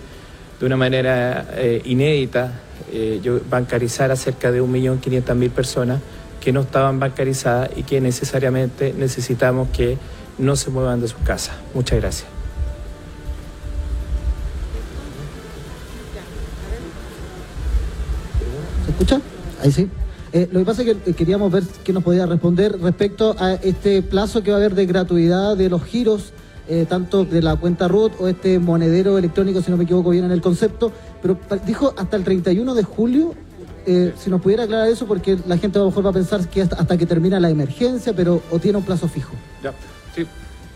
de 0.59 0.65
una 0.65 0.77
manera 0.77 1.47
eh, 1.53 1.81
inédita 1.85 2.53
eh, 2.91 3.19
bancarizar 3.49 4.11
a 4.11 4.15
cerca 4.15 4.51
de 4.51 4.61
1.500.000 4.61 5.49
personas 5.49 5.99
que 6.39 6.53
no 6.53 6.61
estaban 6.61 6.99
bancarizadas 6.99 7.71
y 7.75 7.83
que 7.83 7.99
necesariamente 7.99 8.93
necesitamos 8.95 9.69
que 9.69 9.97
no 10.37 10.55
se 10.55 10.69
muevan 10.69 11.01
de 11.01 11.07
sus 11.07 11.19
casas. 11.21 11.55
Muchas 11.73 11.99
gracias. 11.99 12.34
Ahí 19.65 19.71
sí. 19.71 19.89
Eh, 20.31 20.47
lo 20.51 20.59
que 20.59 20.65
pasa 20.65 20.83
es 20.83 20.89
que 20.89 21.11
eh, 21.11 21.13
queríamos 21.13 21.51
ver 21.51 21.63
qué 21.83 21.91
nos 21.91 22.03
podía 22.03 22.25
responder 22.25 22.79
respecto 22.79 23.35
a 23.39 23.53
este 23.53 24.01
plazo 24.03 24.43
que 24.43 24.51
va 24.51 24.57
a 24.57 24.59
haber 24.59 24.75
de 24.75 24.85
gratuidad 24.85 25.57
de 25.57 25.69
los 25.69 25.83
giros, 25.83 26.33
eh, 26.67 26.85
tanto 26.87 27.25
de 27.25 27.41
la 27.41 27.55
cuenta 27.55 27.87
RUT 27.87 28.13
o 28.19 28.27
este 28.27 28.59
monedero 28.59 29.17
electrónico, 29.17 29.61
si 29.61 29.71
no 29.71 29.77
me 29.77 29.85
equivoco 29.85 30.11
bien 30.11 30.25
en 30.25 30.31
el 30.31 30.41
concepto, 30.41 30.91
pero 31.21 31.39
dijo 31.65 31.93
hasta 31.97 32.15
el 32.17 32.23
31 32.23 32.75
de 32.75 32.83
julio. 32.83 33.33
si 33.85 34.29
nos 34.31 34.41
pudiera 34.41 34.63
aclarar 34.63 34.87
eso, 34.87 35.05
porque 35.05 35.37
la 35.47 35.57
gente 35.57 35.77
a 35.77 35.81
lo 35.81 35.89
mejor 35.89 36.05
va 36.05 36.09
a 36.09 36.13
pensar 36.13 36.47
que 36.49 36.63
hasta, 36.63 36.97
que 36.97 37.05
termina 37.05 37.39
la 37.39 37.49
emergencia, 37.49 38.13
pero 38.15 38.41
o 38.51 38.59
tiene 38.59 38.79
un 38.79 38.83
plazo 38.83 39.07
fijo. 39.07 39.33
Ya, 39.63 39.73
sí. 40.15 40.25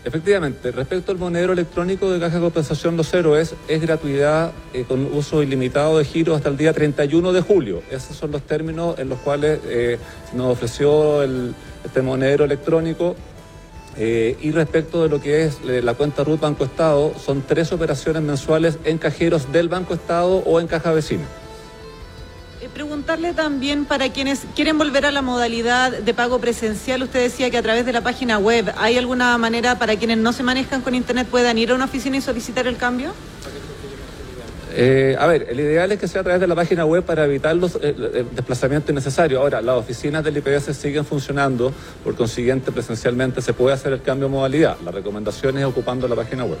Efectivamente, 0.02 0.70
respecto 0.70 1.12
al 1.12 1.18
monedero 1.18 1.52
electrónico 1.52 2.10
de 2.10 2.18
Caja 2.18 2.36
de 2.36 2.40
Compensación 2.40 2.96
Los 2.96 3.12
Héroes, 3.12 3.54
es 3.68 3.82
gratuidad 3.82 4.52
eh, 4.72 4.84
con 4.88 5.04
uso 5.14 5.42
ilimitado 5.42 5.98
de 5.98 6.06
giros 6.06 6.38
hasta 6.38 6.48
el 6.48 6.56
día 6.56 6.72
31 6.72 7.32
de 7.34 7.40
julio. 7.42 7.82
Esos 7.90 8.16
son 8.16 8.30
los 8.30 8.42
términos 8.42 8.98
en 8.98 9.10
los 9.10 9.18
cuales 9.18 9.60
eh, 9.66 9.98
nos 10.32 10.52
ofreció 10.52 11.22
este 11.84 12.00
monedero 12.00 12.44
electrónico. 12.44 13.14
Eh, 13.96 14.38
y 14.40 14.52
respecto 14.52 15.02
de 15.02 15.10
lo 15.10 15.20
que 15.20 15.44
es 15.44 15.58
la 15.64 15.92
cuenta 15.92 16.24
RUT 16.24 16.40
Banco 16.40 16.64
Estado, 16.64 17.12
son 17.18 17.42
tres 17.42 17.70
operaciones 17.70 18.22
mensuales 18.22 18.78
en 18.84 18.96
cajeros 18.96 19.52
del 19.52 19.68
Banco 19.68 19.92
Estado 19.92 20.36
o 20.46 20.60
en 20.60 20.66
caja 20.66 20.92
vecina. 20.92 21.24
Eh, 22.70 22.72
preguntarle 22.72 23.32
también 23.34 23.84
para 23.84 24.10
quienes 24.10 24.42
quieren 24.54 24.78
volver 24.78 25.06
a 25.06 25.10
la 25.10 25.22
modalidad 25.22 25.92
de 25.92 26.14
pago 26.14 26.38
presencial, 26.38 27.02
usted 27.02 27.20
decía 27.20 27.50
que 27.50 27.58
a 27.58 27.62
través 27.62 27.84
de 27.84 27.92
la 27.92 28.00
página 28.00 28.38
web, 28.38 28.72
¿hay 28.76 28.96
alguna 28.96 29.36
manera 29.38 29.78
para 29.78 29.96
quienes 29.96 30.18
no 30.18 30.32
se 30.32 30.42
manejan 30.42 30.82
con 30.82 30.94
Internet 30.94 31.26
puedan 31.30 31.58
ir 31.58 31.72
a 31.72 31.74
una 31.74 31.86
oficina 31.86 32.16
y 32.16 32.20
solicitar 32.20 32.66
el 32.66 32.76
cambio? 32.76 33.12
Eh, 34.72 35.16
a 35.18 35.26
ver, 35.26 35.46
el 35.50 35.58
ideal 35.58 35.90
es 35.90 35.98
que 35.98 36.06
sea 36.06 36.20
a 36.20 36.24
través 36.24 36.40
de 36.40 36.46
la 36.46 36.54
página 36.54 36.84
web 36.84 37.02
para 37.02 37.24
evitar 37.24 37.56
los 37.56 37.76
eh, 37.82 38.24
desplazamientos 38.36 38.90
innecesarios. 38.90 39.40
Ahora, 39.40 39.60
las 39.60 39.76
oficinas 39.76 40.22
del 40.22 40.36
IPS 40.36 40.76
siguen 40.76 41.04
funcionando, 41.04 41.72
por 42.04 42.14
consiguiente, 42.14 42.70
presencialmente 42.70 43.42
se 43.42 43.52
puede 43.52 43.74
hacer 43.74 43.92
el 43.92 44.02
cambio 44.02 44.28
de 44.28 44.34
modalidad. 44.34 44.76
La 44.84 44.92
recomendación 44.92 45.58
es 45.58 45.64
ocupando 45.64 46.06
la 46.06 46.14
página 46.14 46.44
web 46.44 46.58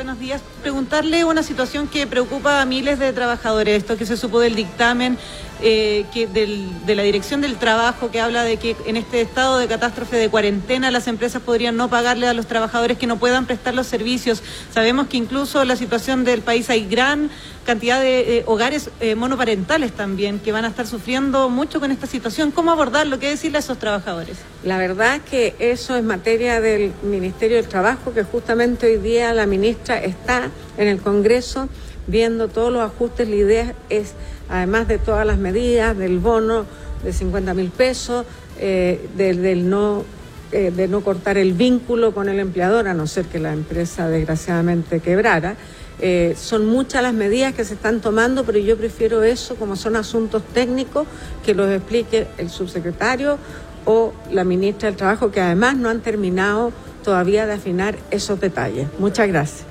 buenos 0.00 0.18
días. 0.18 0.40
Preguntarle 0.62 1.26
una 1.26 1.42
situación 1.42 1.86
que 1.86 2.06
preocupa 2.06 2.62
a 2.62 2.64
miles 2.64 2.98
de 2.98 3.12
trabajadores, 3.12 3.82
esto 3.82 3.98
que 3.98 4.06
se 4.06 4.16
supo 4.16 4.40
del 4.40 4.54
dictamen 4.54 5.18
eh, 5.60 6.06
de 6.32 6.94
la 6.94 7.02
Dirección 7.02 7.42
del 7.42 7.56
Trabajo 7.56 8.10
que 8.10 8.18
habla 8.18 8.42
de 8.42 8.56
que 8.56 8.74
en 8.86 8.96
este 8.96 9.20
estado 9.20 9.58
de 9.58 9.68
catástrofe 9.68 10.16
de 10.16 10.30
cuarentena 10.30 10.90
las 10.90 11.06
empresas 11.06 11.42
podrían 11.42 11.76
no 11.76 11.90
pagarle 11.90 12.26
a 12.28 12.32
los 12.32 12.46
trabajadores 12.46 12.96
que 12.96 13.06
no 13.06 13.18
puedan 13.18 13.44
prestar 13.44 13.74
los 13.74 13.86
servicios. 13.86 14.42
Sabemos 14.72 15.08
que 15.08 15.18
incluso 15.18 15.66
la 15.66 15.76
situación 15.76 16.24
del 16.24 16.40
país 16.40 16.70
hay 16.70 16.86
gran 16.86 17.28
cantidad 17.70 18.00
de 18.00 18.42
hogares 18.46 18.90
eh, 18.98 19.14
monoparentales 19.14 19.92
también 19.92 20.40
que 20.40 20.50
van 20.50 20.64
a 20.64 20.68
estar 20.68 20.88
sufriendo 20.88 21.48
mucho 21.48 21.78
con 21.78 21.92
esta 21.92 22.08
situación. 22.08 22.50
¿Cómo 22.50 22.72
abordarlo? 22.72 23.20
¿Qué 23.20 23.28
decirle 23.28 23.58
a 23.58 23.60
esos 23.60 23.78
trabajadores? 23.78 24.38
La 24.64 24.76
verdad 24.76 25.20
que 25.20 25.54
eso 25.60 25.94
es 25.94 26.02
materia 26.02 26.60
del 26.60 26.90
Ministerio 27.04 27.58
del 27.58 27.68
Trabajo, 27.68 28.12
que 28.12 28.24
justamente 28.24 28.88
hoy 28.88 28.96
día 28.96 29.32
la 29.34 29.46
ministra 29.46 30.02
está 30.02 30.50
en 30.78 30.88
el 30.88 31.00
Congreso 31.00 31.68
viendo 32.08 32.48
todos 32.48 32.72
los 32.72 32.82
ajustes. 32.82 33.28
La 33.28 33.36
idea 33.36 33.74
es 33.88 34.14
además 34.48 34.88
de 34.88 34.98
todas 34.98 35.24
las 35.24 35.38
medidas 35.38 35.96
del 35.96 36.18
bono 36.18 36.66
de 37.04 37.12
50 37.12 37.54
mil 37.54 37.70
pesos, 37.70 38.26
eh, 38.58 39.08
del, 39.16 39.70
no, 39.70 40.02
eh, 40.50 40.72
de 40.74 40.88
no 40.88 41.02
cortar 41.02 41.38
el 41.38 41.52
vínculo 41.52 42.12
con 42.14 42.28
el 42.28 42.40
empleador, 42.40 42.88
a 42.88 42.94
no 42.94 43.06
ser 43.06 43.26
que 43.26 43.38
la 43.38 43.52
empresa 43.52 44.08
desgraciadamente 44.08 44.98
quebrara. 44.98 45.54
Eh, 46.00 46.34
son 46.40 46.66
muchas 46.66 47.02
las 47.02 47.12
medidas 47.12 47.54
que 47.54 47.64
se 47.64 47.74
están 47.74 48.00
tomando, 48.00 48.44
pero 48.44 48.58
yo 48.58 48.76
prefiero 48.76 49.22
eso, 49.22 49.56
como 49.56 49.76
son 49.76 49.96
asuntos 49.96 50.42
técnicos, 50.54 51.06
que 51.44 51.54
los 51.54 51.70
explique 51.70 52.26
el 52.38 52.48
subsecretario 52.48 53.38
o 53.84 54.12
la 54.30 54.44
ministra 54.44 54.88
del 54.88 54.96
Trabajo, 54.96 55.30
que 55.30 55.40
además 55.40 55.76
no 55.76 55.88
han 55.88 56.00
terminado 56.00 56.72
todavía 57.04 57.46
de 57.46 57.54
afinar 57.54 57.98
esos 58.10 58.40
detalles. 58.40 58.88
Muchas 58.98 59.28
gracias. 59.28 59.64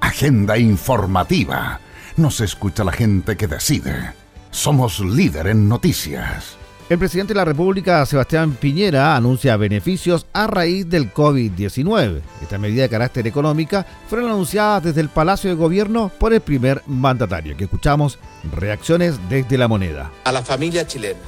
Agenda 0.00 0.58
informativa. 0.58 1.80
Nos 2.16 2.40
escucha 2.40 2.84
la 2.84 2.92
gente 2.92 3.36
que 3.36 3.46
decide. 3.46 4.12
Somos 4.50 5.00
líder 5.00 5.46
en 5.46 5.68
noticias. 5.68 6.59
El 6.90 6.98
presidente 6.98 7.34
de 7.34 7.38
la 7.38 7.44
República, 7.44 8.04
Sebastián 8.04 8.56
Piñera, 8.56 9.14
anuncia 9.14 9.56
beneficios 9.56 10.26
a 10.32 10.48
raíz 10.48 10.90
del 10.90 11.14
COVID-19. 11.14 12.20
Esta 12.42 12.58
medida 12.58 12.82
de 12.82 12.88
carácter 12.88 13.28
económica 13.28 13.86
fueron 14.08 14.28
anunciadas 14.28 14.82
desde 14.82 15.00
el 15.00 15.08
Palacio 15.08 15.50
de 15.50 15.54
Gobierno 15.54 16.10
por 16.18 16.32
el 16.32 16.40
primer 16.40 16.82
mandatario, 16.88 17.56
que 17.56 17.62
escuchamos 17.62 18.18
reacciones 18.56 19.20
desde 19.28 19.56
la 19.56 19.68
moneda. 19.68 20.10
A 20.24 20.32
la 20.32 20.42
familia 20.42 20.84
chilena 20.84 21.20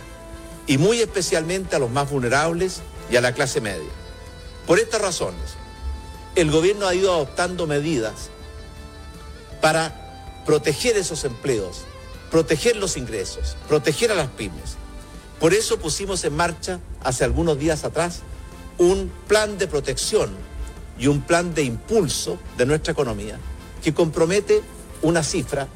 y 0.67 0.79
muy 0.79 0.99
especialmente 0.99 1.77
a 1.77 1.79
los 1.79 1.93
más 1.93 2.11
vulnerables 2.11 2.83
y 3.09 3.15
a 3.15 3.21
la 3.21 3.31
clase 3.31 3.61
media. 3.61 3.91
Por 4.67 4.81
estas 4.81 5.01
razones, 5.01 5.55
el 6.35 6.51
gobierno 6.51 6.89
ha 6.89 6.95
ido 6.97 7.15
adoptando 7.15 7.69
medidas 7.69 8.31
para 9.61 10.43
proteger 10.45 10.97
esos 10.97 11.25
empleos 11.25 11.85
proteger 12.33 12.77
los 12.77 12.97
ingresos, 12.97 13.59
proteger 13.69 14.11
a 14.11 14.15
las 14.15 14.29
pymes. 14.29 14.79
Por 15.43 15.55
eso 15.55 15.77
pusimos 15.77 16.23
en 16.23 16.37
marcha 16.37 16.79
hace 17.03 17.25
algunos 17.25 17.59
días 17.59 17.83
atrás 17.83 18.21
un 18.79 19.11
plan 19.27 19.59
de 19.59 19.67
protección 19.67 20.31
y 20.97 21.09
un 21.09 21.21
plan 21.21 21.53
de 21.53 21.65
impulso 21.65 22.39
de 22.57 22.65
nuestra 22.65 22.93
economía 22.93 23.41
que 23.83 23.93
compromete 23.93 24.63
una 25.03 25.25
cifra 25.25 25.67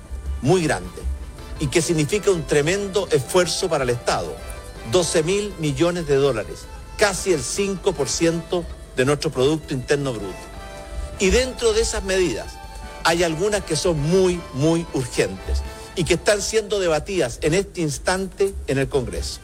muy 0.40 0.62
grande 0.62 1.02
y 1.58 1.66
que 1.66 1.82
significa 1.82 2.30
un 2.30 2.46
tremendo 2.46 3.08
esfuerzo 3.10 3.68
para 3.68 3.82
el 3.82 3.90
Estado. 3.90 4.36
12 4.92 5.24
mil 5.24 5.52
millones 5.58 6.06
de 6.06 6.14
dólares, 6.14 6.60
casi 6.96 7.32
el 7.32 7.40
5% 7.42 8.64
de 8.94 9.04
nuestro 9.04 9.32
Producto 9.32 9.74
Interno 9.74 10.12
Bruto. 10.12 10.36
Y 11.18 11.30
dentro 11.30 11.72
de 11.72 11.80
esas 11.80 12.04
medidas 12.04 12.54
hay 13.02 13.24
algunas 13.24 13.64
que 13.64 13.74
son 13.74 13.98
muy, 13.98 14.40
muy 14.54 14.86
urgentes 14.92 15.62
y 15.96 16.04
que 16.04 16.14
están 16.14 16.40
siendo 16.40 16.78
debatidas 16.78 17.40
en 17.42 17.52
este 17.52 17.80
instante 17.80 18.54
en 18.68 18.78
el 18.78 18.88
Congreso. 18.88 19.40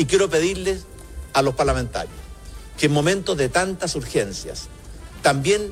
Y 0.00 0.06
quiero 0.06 0.30
pedirles 0.30 0.86
a 1.34 1.42
los 1.42 1.54
parlamentarios 1.54 2.14
que 2.78 2.86
en 2.86 2.92
momentos 2.92 3.36
de 3.36 3.50
tantas 3.50 3.94
urgencias 3.96 4.68
también 5.20 5.70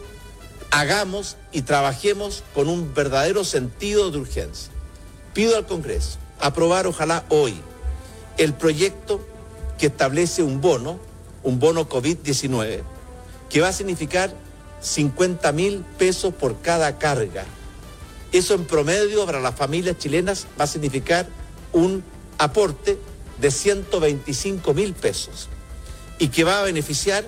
hagamos 0.71 1.39
y 1.51 1.63
trabajemos 1.63 2.45
con 2.53 2.69
un 2.69 2.93
verdadero 2.93 3.43
sentido 3.43 4.11
de 4.11 4.19
urgencia. 4.19 4.71
Pido 5.33 5.57
al 5.57 5.67
Congreso 5.67 6.19
aprobar 6.41 6.87
ojalá 6.87 7.25
hoy 7.31 7.59
el 8.37 8.53
proyecto 8.53 9.27
que 9.79 9.87
establece 9.87 10.43
un 10.43 10.61
bono, 10.61 11.01
un 11.43 11.59
bono 11.59 11.89
COVID-19, 11.89 12.83
que 13.49 13.61
va 13.63 13.69
a 13.69 13.73
significar 13.73 14.31
50 14.83 15.53
mil 15.53 15.87
pesos 15.97 16.35
por 16.35 16.61
cada 16.61 16.99
carga 16.99 17.47
eso 18.31 18.53
en 18.53 18.67
promedio 18.67 19.25
para 19.25 19.41
las 19.41 19.55
familias 19.55 19.97
chilenas 19.97 20.47
va 20.61 20.65
a 20.65 20.67
significar 20.67 21.27
un 21.73 22.05
aporte 22.37 22.99
de 23.41 23.51
125 23.51 24.75
mil 24.75 24.95
pesos 24.95 25.49
y 26.19 26.29
que 26.29 26.45
va 26.45 26.61
a 26.61 26.63
beneficiar 26.63 27.25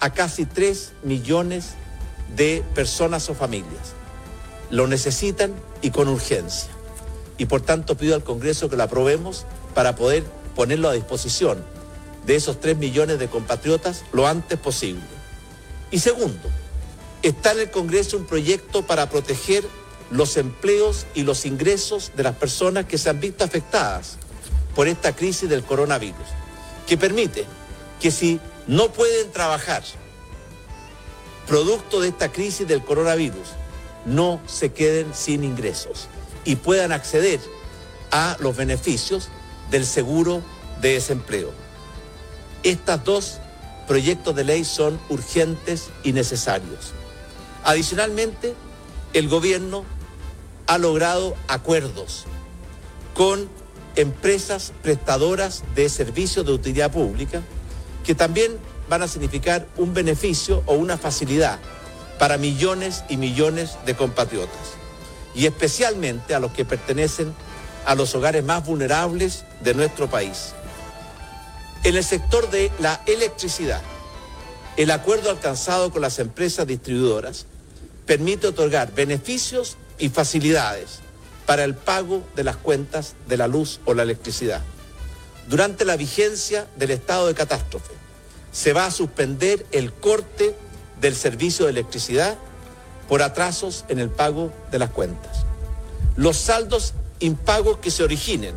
a 0.00 0.12
casi 0.12 0.44
3 0.44 0.92
millones 1.02 1.74
de 2.36 2.62
personas 2.74 3.28
o 3.30 3.34
familias. 3.34 3.94
Lo 4.70 4.86
necesitan 4.86 5.54
y 5.80 5.90
con 5.90 6.08
urgencia. 6.08 6.70
Y 7.38 7.46
por 7.46 7.60
tanto 7.60 7.96
pido 7.96 8.14
al 8.14 8.24
Congreso 8.24 8.68
que 8.68 8.76
lo 8.76 8.82
aprobemos 8.82 9.46
para 9.74 9.96
poder 9.96 10.24
ponerlo 10.54 10.88
a 10.88 10.92
disposición 10.92 11.62
de 12.26 12.34
esos 12.36 12.60
3 12.60 12.76
millones 12.76 13.18
de 13.18 13.28
compatriotas 13.28 14.04
lo 14.12 14.26
antes 14.26 14.58
posible. 14.58 15.02
Y 15.90 16.00
segundo, 16.00 16.48
está 17.22 17.52
en 17.52 17.60
el 17.60 17.70
Congreso 17.70 18.16
un 18.16 18.26
proyecto 18.26 18.82
para 18.82 19.08
proteger 19.08 19.64
los 20.10 20.36
empleos 20.36 21.06
y 21.14 21.22
los 21.22 21.46
ingresos 21.46 22.12
de 22.16 22.22
las 22.22 22.36
personas 22.36 22.86
que 22.86 22.98
se 22.98 23.10
han 23.10 23.20
visto 23.20 23.44
afectadas 23.44 24.18
por 24.76 24.86
esta 24.86 25.16
crisis 25.16 25.48
del 25.48 25.64
coronavirus, 25.64 26.28
que 26.86 26.98
permite 26.98 27.46
que 27.98 28.10
si 28.10 28.38
no 28.66 28.92
pueden 28.92 29.32
trabajar 29.32 29.82
producto 31.48 32.00
de 32.00 32.08
esta 32.08 32.30
crisis 32.30 32.68
del 32.68 32.84
coronavirus, 32.84 33.48
no 34.04 34.40
se 34.46 34.72
queden 34.72 35.14
sin 35.14 35.44
ingresos 35.44 36.08
y 36.44 36.56
puedan 36.56 36.92
acceder 36.92 37.40
a 38.10 38.36
los 38.38 38.54
beneficios 38.54 39.30
del 39.70 39.86
seguro 39.86 40.42
de 40.80 40.92
desempleo. 40.92 41.50
Estos 42.62 43.04
dos 43.04 43.38
proyectos 43.88 44.34
de 44.36 44.44
ley 44.44 44.64
son 44.64 45.00
urgentes 45.08 45.88
y 46.02 46.12
necesarios. 46.12 46.92
Adicionalmente, 47.64 48.54
el 49.14 49.28
gobierno 49.28 49.84
ha 50.66 50.76
logrado 50.78 51.34
acuerdos 51.48 52.24
con 53.14 53.48
empresas 53.96 54.72
prestadoras 54.82 55.64
de 55.74 55.88
servicios 55.88 56.44
de 56.46 56.52
utilidad 56.52 56.92
pública 56.92 57.42
que 58.04 58.14
también 58.14 58.56
van 58.88 59.02
a 59.02 59.08
significar 59.08 59.66
un 59.76 59.94
beneficio 59.94 60.62
o 60.66 60.74
una 60.74 60.96
facilidad 60.96 61.58
para 62.18 62.38
millones 62.38 63.04
y 63.08 63.16
millones 63.16 63.76
de 63.84 63.96
compatriotas 63.96 64.74
y 65.34 65.46
especialmente 65.46 66.34
a 66.34 66.40
los 66.40 66.52
que 66.52 66.64
pertenecen 66.64 67.34
a 67.84 67.94
los 67.94 68.14
hogares 68.14 68.44
más 68.44 68.64
vulnerables 68.64 69.44
de 69.62 69.74
nuestro 69.74 70.08
país. 70.08 70.52
En 71.84 71.96
el 71.96 72.04
sector 72.04 72.50
de 72.50 72.70
la 72.80 73.02
electricidad, 73.06 73.80
el 74.76 74.90
acuerdo 74.90 75.30
alcanzado 75.30 75.90
con 75.90 76.02
las 76.02 76.18
empresas 76.18 76.66
distribuidoras 76.66 77.46
permite 78.06 78.46
otorgar 78.46 78.94
beneficios 78.94 79.76
y 79.98 80.08
facilidades 80.08 81.00
para 81.46 81.64
el 81.64 81.74
pago 81.74 82.22
de 82.34 82.44
las 82.44 82.56
cuentas 82.56 83.14
de 83.28 83.36
la 83.36 83.46
luz 83.46 83.80
o 83.84 83.94
la 83.94 84.02
electricidad. 84.02 84.62
Durante 85.48 85.84
la 85.84 85.96
vigencia 85.96 86.66
del 86.76 86.90
estado 86.90 87.28
de 87.28 87.34
catástrofe, 87.34 87.94
se 88.50 88.72
va 88.72 88.86
a 88.86 88.90
suspender 88.90 89.64
el 89.70 89.92
corte 89.92 90.56
del 91.00 91.14
servicio 91.14 91.66
de 91.66 91.70
electricidad 91.70 92.36
por 93.08 93.22
atrasos 93.22 93.84
en 93.88 94.00
el 94.00 94.10
pago 94.10 94.52
de 94.72 94.80
las 94.80 94.90
cuentas. 94.90 95.44
Los 96.16 96.36
saldos 96.36 96.94
impagos 97.20 97.78
que 97.78 97.90
se 97.90 98.02
originen 98.02 98.54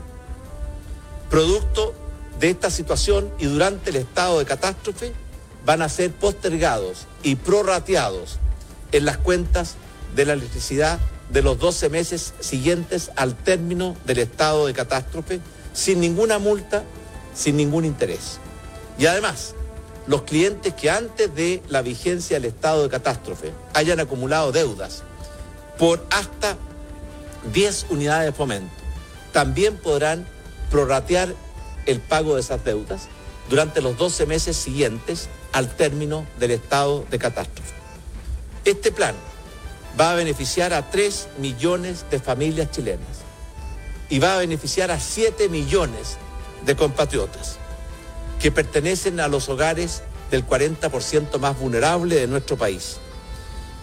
producto 1.29 1.93
de 2.39 2.49
esta 2.49 2.71
situación 2.71 3.31
y 3.37 3.45
durante 3.45 3.91
el 3.91 3.97
estado 3.97 4.39
de 4.39 4.45
catástrofe 4.45 5.13
van 5.65 5.81
a 5.81 5.89
ser 5.89 6.11
postergados 6.11 7.05
y 7.21 7.35
prorrateados 7.35 8.39
en 8.91 9.05
las 9.05 9.17
cuentas 9.17 9.75
de 10.15 10.25
la 10.25 10.33
electricidad 10.33 10.99
de 11.29 11.41
los 11.41 11.59
12 11.59 11.89
meses 11.89 12.33
siguientes 12.39 13.11
al 13.15 13.35
término 13.35 13.95
del 14.05 14.19
estado 14.19 14.67
de 14.67 14.73
catástrofe 14.73 15.39
sin 15.73 15.99
ninguna 15.99 16.39
multa, 16.39 16.83
sin 17.33 17.57
ningún 17.57 17.85
interés. 17.85 18.39
Y 18.97 19.05
además, 19.05 19.53
los 20.07 20.23
clientes 20.23 20.73
que 20.73 20.89
antes 20.89 21.33
de 21.35 21.61
la 21.69 21.81
vigencia 21.81 22.39
del 22.39 22.49
estado 22.49 22.83
de 22.83 22.89
catástrofe 22.89 23.53
hayan 23.73 23.99
acumulado 23.99 24.51
deudas 24.51 25.03
por 25.77 26.03
hasta 26.09 26.57
10 27.53 27.85
unidades 27.91 28.25
de 28.25 28.31
fomento, 28.35 28.73
también 29.31 29.77
podrán 29.77 30.25
prorratear 30.71 31.33
el 31.85 31.99
pago 31.99 32.35
de 32.35 32.41
esas 32.41 32.63
deudas 32.65 33.07
durante 33.49 33.81
los 33.81 33.97
12 33.97 34.25
meses 34.25 34.57
siguientes 34.57 35.29
al 35.53 35.69
término 35.75 36.25
del 36.39 36.51
estado 36.51 37.05
de 37.09 37.19
catástrofe. 37.19 37.73
Este 38.65 38.91
plan 38.91 39.15
va 39.99 40.11
a 40.11 40.15
beneficiar 40.15 40.73
a 40.73 40.89
3 40.89 41.27
millones 41.39 42.05
de 42.09 42.19
familias 42.19 42.71
chilenas 42.71 43.23
y 44.09 44.19
va 44.19 44.35
a 44.35 44.39
beneficiar 44.39 44.91
a 44.91 44.99
7 44.99 45.49
millones 45.49 46.17
de 46.65 46.75
compatriotas 46.75 47.57
que 48.39 48.51
pertenecen 48.51 49.19
a 49.19 49.27
los 49.27 49.49
hogares 49.49 50.03
del 50.31 50.47
40% 50.47 51.37
más 51.39 51.59
vulnerable 51.59 52.15
de 52.15 52.27
nuestro 52.27 52.57
país 52.57 52.97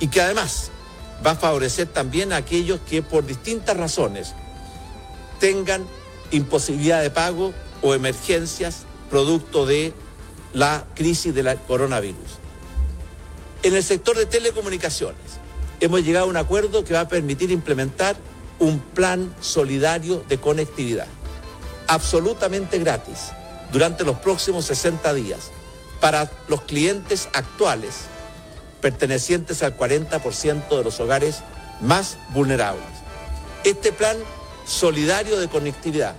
y 0.01 0.09
que 0.09 0.23
además 0.23 0.71
va 1.25 1.33
a 1.33 1.37
favorecer 1.37 1.89
también 1.89 2.33
a 2.33 2.37
aquellos 2.37 2.81
que 2.89 3.03
por 3.03 3.27
distintas 3.27 3.77
razones 3.77 4.35
tengan 5.39 5.87
imposibilidad 6.31 7.03
de 7.03 7.11
pago 7.11 7.53
o 7.83 7.95
emergencias 7.95 8.85
producto 9.11 9.67
de 9.67 9.93
la 10.55 10.87
crisis 10.95 11.35
del 11.35 11.57
coronavirus. 11.67 12.39
En 13.63 13.75
el 13.75 13.83
sector 13.83 14.17
de 14.17 14.27
telecomunicaciones 14.27 15.36
hemos 15.81 16.03
llegado 16.03 16.27
a 16.27 16.29
un 16.29 16.37
acuerdo 16.37 16.85
que 16.85 16.95
va 16.95 17.01
a 17.01 17.09
permitir 17.09 17.51
implementar 17.51 18.17
un 18.59 18.81
plan 18.81 19.35
solidario 19.41 20.25
de 20.29 20.39
conectividad, 20.39 21.07
absolutamente 21.89 22.79
gratis, 22.79 23.33
durante 23.73 24.05
los 24.05 24.19
próximos 24.19 24.65
60 24.67 25.13
días, 25.15 25.51
para 26.01 26.31
los 26.49 26.63
clientes 26.63 27.29
actuales 27.33 28.07
pertenecientes 28.81 29.63
al 29.63 29.77
40% 29.77 30.69
de 30.69 30.85
los 30.85 31.01
hogares 31.01 31.43
más 31.81 32.19
vulnerables. 32.31 32.85
Este 33.65 33.93
plan 33.93 34.17
solidario 34.67 35.41
de 35.41 35.49
conectividad 35.49 36.15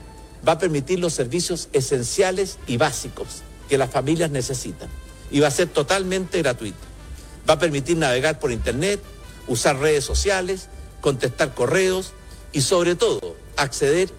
va 0.47 0.53
a 0.53 0.59
permitir 0.59 0.99
los 0.99 1.13
servicios 1.13 1.69
esenciales 1.73 2.57
y 2.67 2.77
básicos 2.77 3.43
que 3.69 3.77
las 3.77 3.89
familias 3.89 4.31
necesitan 4.31 4.89
y 5.31 5.39
va 5.39 5.47
a 5.47 5.51
ser 5.51 5.67
totalmente 5.67 6.41
gratuito. 6.41 6.77
Va 7.49 7.55
a 7.55 7.59
permitir 7.59 7.97
navegar 7.97 8.39
por 8.39 8.51
Internet, 8.51 9.01
usar 9.47 9.79
redes 9.79 10.03
sociales, 10.03 10.67
contestar 11.01 11.53
correos 11.53 12.13
y 12.51 12.61
sobre 12.61 12.95
todo 12.95 13.35
acceder 13.55 14.09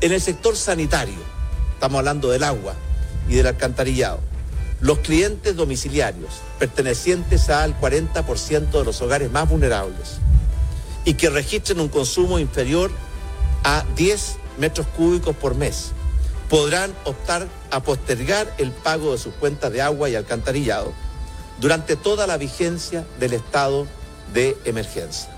En 0.00 0.12
el 0.12 0.20
sector 0.20 0.56
sanitario, 0.56 1.18
estamos 1.74 1.98
hablando 1.98 2.30
del 2.30 2.44
agua 2.44 2.74
y 3.28 3.36
del 3.36 3.46
alcantarillado, 3.46 4.20
los 4.80 4.98
clientes 4.98 5.56
domiciliarios 5.56 6.40
pertenecientes 6.58 7.48
al 7.48 7.78
40% 7.80 8.70
de 8.70 8.84
los 8.84 9.00
hogares 9.00 9.30
más 9.30 9.48
vulnerables 9.48 10.18
y 11.04 11.14
que 11.14 11.30
registren 11.30 11.80
un 11.80 11.88
consumo 11.88 12.38
inferior 12.38 12.90
a 13.66 13.84
10 13.96 14.36
metros 14.58 14.86
cúbicos 14.96 15.34
por 15.34 15.56
mes 15.56 15.90
podrán 16.48 16.94
optar 17.02 17.48
a 17.72 17.82
postergar 17.82 18.54
el 18.58 18.70
pago 18.70 19.10
de 19.10 19.18
sus 19.18 19.34
cuentas 19.34 19.72
de 19.72 19.82
agua 19.82 20.08
y 20.08 20.14
alcantarillado 20.14 20.92
durante 21.60 21.96
toda 21.96 22.28
la 22.28 22.36
vigencia 22.36 23.04
del 23.18 23.32
estado 23.32 23.88
de 24.32 24.56
emergencia. 24.64 25.28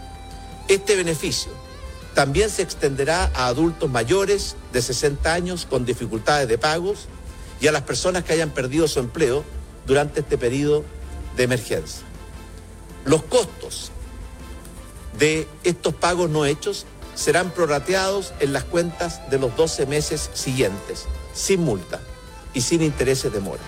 Este 0.69 0.95
beneficio 0.95 1.51
también 2.13 2.51
se 2.51 2.61
extenderá 2.61 3.31
a 3.35 3.47
adultos 3.47 3.89
mayores 3.89 4.57
de 4.75 4.83
60 4.83 5.33
años 5.33 5.65
con 5.65 5.87
dificultades 5.87 6.49
de 6.49 6.59
pagos 6.59 7.07
y 7.63 7.67
a 7.69 7.73
las 7.73 7.83
personas 7.83 8.25
que 8.25 8.35
hayan 8.35 8.51
perdido 8.51 8.89
su 8.89 9.01
empleo 9.01 9.43
durante 9.87 10.21
este 10.21 10.37
periodo 10.37 10.85
de 11.35 11.45
emergencia. 11.45 12.03
Los 13.07 13.23
costos 13.23 13.91
de 15.19 15.49
estos 15.65 15.95
pagos 15.95 16.29
no 16.29 16.45
hechos 16.45 16.85
serán 17.19 17.51
prorrateados 17.51 18.33
en 18.39 18.53
las 18.53 18.63
cuentas 18.63 19.29
de 19.29 19.41
los 19.41 19.57
12 19.57 19.87
meses 19.87 20.31
siguientes, 20.35 21.07
sin 21.35 21.61
multa 21.61 21.99
y 22.55 22.61
sin 22.61 22.81
intereses 22.81 23.33
de 23.33 23.41
mora. 23.41 23.63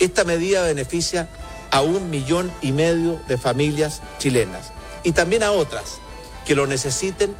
Esta 0.00 0.24
medida 0.24 0.64
beneficia 0.64 1.28
a 1.70 1.82
un 1.82 2.10
millón 2.10 2.50
y 2.62 2.72
medio 2.72 3.20
de 3.28 3.38
familias 3.38 4.02
chilenas 4.18 4.72
y 5.04 5.12
también 5.12 5.44
a 5.44 5.52
otras 5.52 5.98
que 6.44 6.56
lo 6.56 6.66
necesiten 6.66 7.36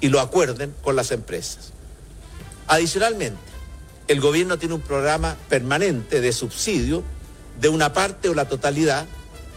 y 0.00 0.08
lo 0.08 0.20
acuerden 0.20 0.72
con 0.82 0.94
las 0.94 1.10
empresas. 1.10 1.72
Adicionalmente, 2.68 3.40
el 4.06 4.20
gobierno 4.20 4.56
tiene 4.56 4.76
un 4.76 4.82
programa 4.82 5.36
permanente 5.48 6.20
de 6.20 6.32
subsidio 6.32 7.02
de 7.60 7.70
una 7.70 7.92
parte 7.92 8.28
o 8.28 8.34
la 8.34 8.48
totalidad 8.48 9.06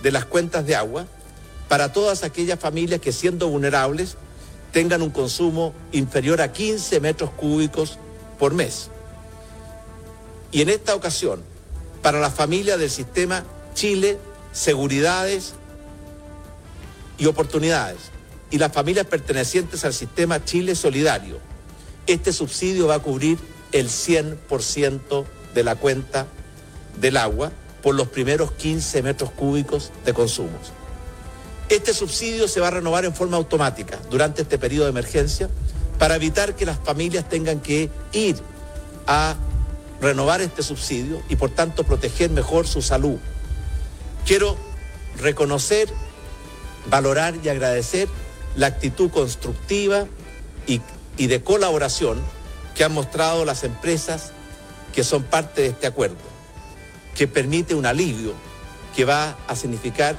de 0.01 0.11
las 0.11 0.25
cuentas 0.25 0.65
de 0.65 0.75
agua 0.75 1.05
para 1.67 1.93
todas 1.93 2.23
aquellas 2.23 2.59
familias 2.59 2.99
que 2.99 3.11
siendo 3.11 3.47
vulnerables 3.47 4.17
tengan 4.72 5.01
un 5.01 5.09
consumo 5.09 5.74
inferior 5.91 6.41
a 6.41 6.51
15 6.51 6.99
metros 6.99 7.30
cúbicos 7.32 7.97
por 8.38 8.53
mes. 8.53 8.89
Y 10.51 10.61
en 10.61 10.70
esta 10.70 10.95
ocasión, 10.95 11.41
para 12.01 12.20
las 12.20 12.34
familias 12.34 12.80
del 12.80 12.89
sistema 12.89 13.43
Chile, 13.74 14.17
Seguridades 14.51 15.53
y 17.17 17.26
Oportunidades, 17.26 18.11
y 18.51 18.57
las 18.57 18.72
familias 18.72 19.05
pertenecientes 19.05 19.86
al 19.86 19.93
sistema 19.93 20.43
Chile 20.43 20.76
Solidario. 20.76 21.38
Este 22.07 22.34
subsidio 22.34 22.88
va 22.88 22.95
a 22.95 22.99
cubrir 22.99 23.38
el 23.72 23.89
100% 23.89 25.26
de 25.53 25.63
la 25.63 25.76
cuenta 25.76 26.26
del 26.99 27.17
agua 27.17 27.51
por 27.84 27.95
los 27.95 28.07
primeros 28.07 28.51
15 28.53 29.03
metros 29.03 29.32
cúbicos 29.32 29.91
de 30.05 30.13
consumos. 30.13 30.74
Este 31.70 31.93
subsidio 31.93 32.47
se 32.47 32.59
va 32.59 32.70
a 32.70 32.72
renovar 32.72 33.05
en 33.05 33.13
forma 33.13 33.38
automática 33.38 33.99
durante 34.09 34.41
este 34.41 34.57
periodo 34.57 34.86
de 34.86 34.89
emergencia 34.89 35.49
para 35.99 36.15
evitar 36.15 36.55
que 36.55 36.65
las 36.65 36.80
familias 36.80 37.30
tengan 37.30 37.59
que 37.59 37.91
ir 38.11 38.38
a 39.05 39.36
renovar 40.01 40.41
este 40.41 40.63
subsidio 40.63 41.22
y 41.30 41.36
por 41.36 41.51
tanto 41.51 41.84
proteger 41.84 42.32
mejor 42.32 42.67
su 42.67 42.82
salud. 42.82 43.20
Quiero 44.26 44.57
reconocer, 45.17 45.89
valorar 46.89 47.36
y 47.43 47.49
agradecer 47.49 48.07
la 48.55 48.67
actitud 48.67 49.11
constructiva 49.11 50.07
y, 50.65 50.82
de 51.17 51.43
colaboración 51.43 52.20
que 52.74 52.84
han 52.84 52.93
mostrado 52.93 53.45
las 53.45 53.63
empresas 53.63 54.32
que 54.93 55.03
son 55.03 55.22
parte 55.22 55.61
de 55.61 55.67
este 55.67 55.86
acuerdo, 55.86 56.17
que 57.15 57.28
permite 57.28 57.76
un 57.76 57.86
alivio 57.86 58.34
que 58.95 59.05
va 59.05 59.38
a 59.47 59.55
significar 59.55 60.15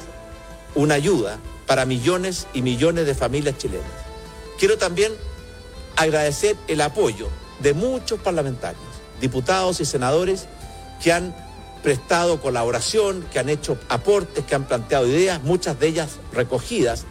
una 0.75 0.95
ayuda 0.95 1.39
para 1.67 1.87
millones 1.87 2.47
y 2.53 2.63
millones 2.63 3.07
de 3.07 3.15
familias 3.15 3.59
chilenas. 3.59 3.91
Quiero 4.59 4.77
también 4.79 5.13
agradecer 5.97 6.57
el 6.69 6.81
apoyo 6.81 7.29
de 7.61 7.75
muchos 7.75 8.21
parlamentarios, 8.21 8.83
diputados 9.21 9.81
y 9.81 9.85
senadores 9.85 10.47
que 11.03 11.13
han 11.13 11.35
prestado 11.83 12.41
colaboración, 12.41 13.25
que 13.33 13.39
han 13.39 13.49
hecho 13.49 13.79
aportes, 13.89 14.45
que 14.45 14.55
han 14.55 14.67
planteado 14.67 15.07
ideas, 15.07 15.43
muchas 15.43 15.79
de 15.81 15.89
ellas 15.89 16.19
recogidas 16.33 17.05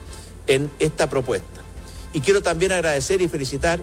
en 0.48 0.72
esta 0.80 1.10
propuesta. 1.10 1.62
Y 2.14 2.22
quiero 2.22 2.42
también 2.42 2.72
agradecer 2.72 3.22
y 3.22 3.28
felicitar 3.28 3.80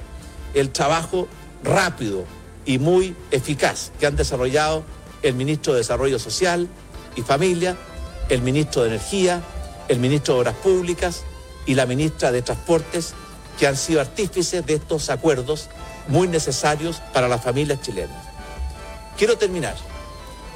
el 0.54 0.70
trabajo 0.70 1.28
rápido 1.62 2.24
y 2.64 2.78
muy 2.78 3.14
eficaz 3.30 3.92
que 3.98 4.06
han 4.06 4.16
desarrollado 4.16 4.84
el 5.22 5.34
ministro 5.34 5.72
de 5.72 5.80
Desarrollo 5.80 6.18
Social 6.18 6.68
y 7.14 7.22
Familia, 7.22 7.76
el 8.28 8.42
ministro 8.42 8.82
de 8.82 8.88
Energía, 8.88 9.42
el 9.88 9.98
ministro 9.98 10.34
de 10.34 10.40
Obras 10.40 10.56
Públicas 10.56 11.22
y 11.66 11.74
la 11.74 11.86
ministra 11.86 12.32
de 12.32 12.42
Transportes, 12.42 13.14
que 13.58 13.66
han 13.66 13.76
sido 13.76 14.00
artífices 14.00 14.64
de 14.66 14.74
estos 14.74 15.10
acuerdos 15.10 15.68
muy 16.08 16.28
necesarios 16.28 17.00
para 17.12 17.28
las 17.28 17.42
familias 17.42 17.80
chilenas. 17.80 18.16
Quiero 19.16 19.38
terminar 19.38 19.76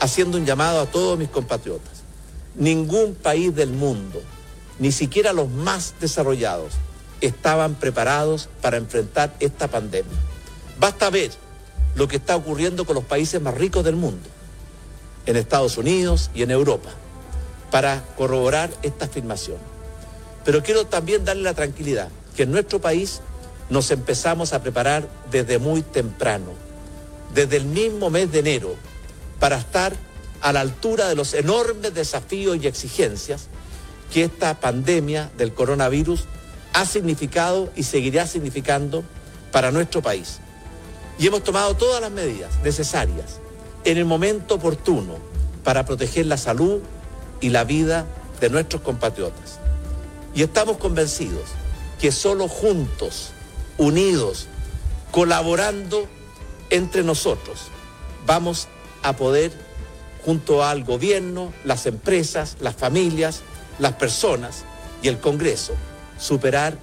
haciendo 0.00 0.38
un 0.38 0.46
llamado 0.46 0.80
a 0.80 0.86
todos 0.86 1.18
mis 1.18 1.28
compatriotas. 1.28 2.02
Ningún 2.56 3.14
país 3.14 3.54
del 3.54 3.70
mundo, 3.70 4.20
ni 4.78 4.92
siquiera 4.92 5.32
los 5.32 5.48
más 5.48 5.94
desarrollados, 6.00 6.72
estaban 7.20 7.74
preparados 7.74 8.48
para 8.60 8.76
enfrentar 8.76 9.34
esta 9.40 9.68
pandemia. 9.68 10.18
Basta 10.78 11.10
ver 11.10 11.30
lo 11.94 12.08
que 12.08 12.16
está 12.16 12.36
ocurriendo 12.36 12.84
con 12.84 12.94
los 12.94 13.04
países 13.04 13.40
más 13.40 13.54
ricos 13.54 13.84
del 13.84 13.96
mundo, 13.96 14.28
en 15.26 15.36
Estados 15.36 15.76
Unidos 15.76 16.30
y 16.34 16.42
en 16.42 16.50
Europa, 16.50 16.90
para 17.70 18.02
corroborar 18.16 18.70
esta 18.82 19.06
afirmación. 19.06 19.58
Pero 20.44 20.62
quiero 20.62 20.86
también 20.86 21.24
darle 21.24 21.42
la 21.42 21.54
tranquilidad 21.54 22.08
que 22.36 22.44
en 22.44 22.52
nuestro 22.52 22.80
país 22.80 23.20
nos 23.68 23.90
empezamos 23.90 24.52
a 24.52 24.62
preparar 24.62 25.08
desde 25.30 25.58
muy 25.58 25.82
temprano, 25.82 26.52
desde 27.34 27.56
el 27.56 27.64
mismo 27.64 28.10
mes 28.10 28.32
de 28.32 28.40
enero, 28.40 28.74
para 29.38 29.58
estar 29.58 29.94
a 30.40 30.52
la 30.52 30.60
altura 30.60 31.08
de 31.08 31.14
los 31.14 31.34
enormes 31.34 31.94
desafíos 31.94 32.58
y 32.60 32.66
exigencias 32.66 33.48
que 34.12 34.24
esta 34.24 34.58
pandemia 34.58 35.30
del 35.36 35.54
coronavirus 35.54 36.24
ha 36.72 36.84
significado 36.84 37.70
y 37.76 37.84
seguirá 37.84 38.26
significando 38.26 39.04
para 39.52 39.70
nuestro 39.70 40.02
país. 40.02 40.38
Y 41.18 41.26
hemos 41.26 41.44
tomado 41.44 41.76
todas 41.76 42.00
las 42.00 42.10
medidas 42.10 42.50
necesarias 42.64 43.38
en 43.84 43.98
el 43.98 44.04
momento 44.04 44.56
oportuno 44.56 45.16
para 45.62 45.84
proteger 45.84 46.26
la 46.26 46.36
salud 46.36 46.80
y 47.40 47.50
la 47.50 47.64
vida 47.64 48.06
de 48.40 48.50
nuestros 48.50 48.82
compatriotas. 48.82 49.58
Y 50.34 50.42
estamos 50.42 50.76
convencidos 50.76 51.44
que 52.00 52.12
solo 52.12 52.48
juntos, 52.48 53.32
unidos, 53.78 54.46
colaborando 55.10 56.08
entre 56.70 57.02
nosotros, 57.02 57.68
vamos 58.26 58.68
a 59.02 59.14
poder, 59.14 59.52
junto 60.24 60.64
al 60.64 60.84
gobierno, 60.84 61.52
las 61.64 61.86
empresas, 61.86 62.56
las 62.60 62.76
familias, 62.76 63.42
las 63.78 63.94
personas 63.94 64.64
y 65.02 65.08
el 65.08 65.18
Congreso, 65.18 65.74
superar 66.18 66.78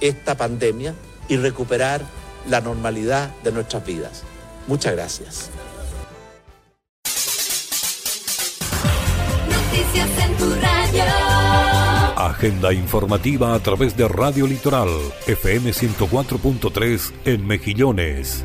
esta 0.00 0.36
pandemia 0.36 0.94
y 1.28 1.36
recuperar 1.36 2.02
la 2.48 2.60
normalidad 2.60 3.30
de 3.42 3.52
nuestras 3.52 3.84
vidas. 3.84 4.22
Muchas 4.66 4.94
gracias. 4.94 5.50
Agenda 12.16 12.72
informativa 12.72 13.54
a 13.54 13.58
través 13.60 13.96
de 13.96 14.08
Radio 14.08 14.46
Litoral, 14.46 14.88
FM 15.26 15.70
104.3 15.72 17.12
en 17.24 17.46
Mejillones. 17.46 18.44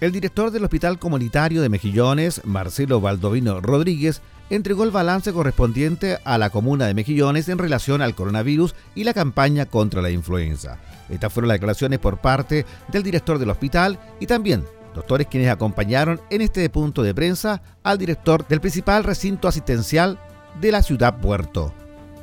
El 0.00 0.12
director 0.12 0.52
del 0.52 0.62
Hospital 0.62 0.98
Comunitario 0.98 1.60
de 1.60 1.68
Mejillones, 1.68 2.44
Marcelo 2.44 3.00
Baldovino 3.00 3.60
Rodríguez, 3.60 4.22
entregó 4.48 4.84
el 4.84 4.92
balance 4.92 5.32
correspondiente 5.32 6.18
a 6.24 6.38
la 6.38 6.50
comuna 6.50 6.86
de 6.86 6.94
Mejillones 6.94 7.48
en 7.48 7.58
relación 7.58 8.00
al 8.00 8.14
coronavirus 8.14 8.74
y 8.94 9.04
la 9.04 9.12
campaña 9.12 9.66
contra 9.66 10.00
la 10.00 10.10
influenza. 10.10 10.78
Estas 11.08 11.32
fueron 11.32 11.48
las 11.48 11.56
declaraciones 11.56 11.98
por 11.98 12.18
parte 12.18 12.64
del 12.88 13.02
director 13.02 13.38
del 13.38 13.50
hospital 13.50 13.98
y 14.20 14.26
también 14.26 14.64
doctores 14.98 15.26
quienes 15.26 15.50
acompañaron 15.50 16.20
en 16.30 16.42
este 16.42 16.68
punto 16.70 17.02
de 17.02 17.14
prensa 17.14 17.62
al 17.82 17.98
director 17.98 18.46
del 18.46 18.60
principal 18.60 19.04
recinto 19.04 19.48
asistencial 19.48 20.18
de 20.60 20.72
la 20.72 20.82
ciudad 20.82 21.18
Puerto. 21.20 21.72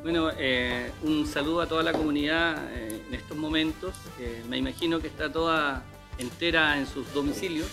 Bueno, 0.04 0.30
eh, 0.38 0.92
un 1.04 1.26
saludo 1.26 1.62
a 1.62 1.68
toda 1.68 1.82
la 1.82 1.94
comunidad 1.94 2.58
eh, 2.74 3.02
en 3.08 3.14
estos 3.14 3.38
momentos. 3.38 3.96
me 4.50 4.58
imagino 4.58 5.00
que 5.00 5.08
está 5.08 5.32
toda 5.32 5.84
entera 6.18 6.78
en 6.78 6.86
sus 6.86 7.12
domicilios. 7.14 7.68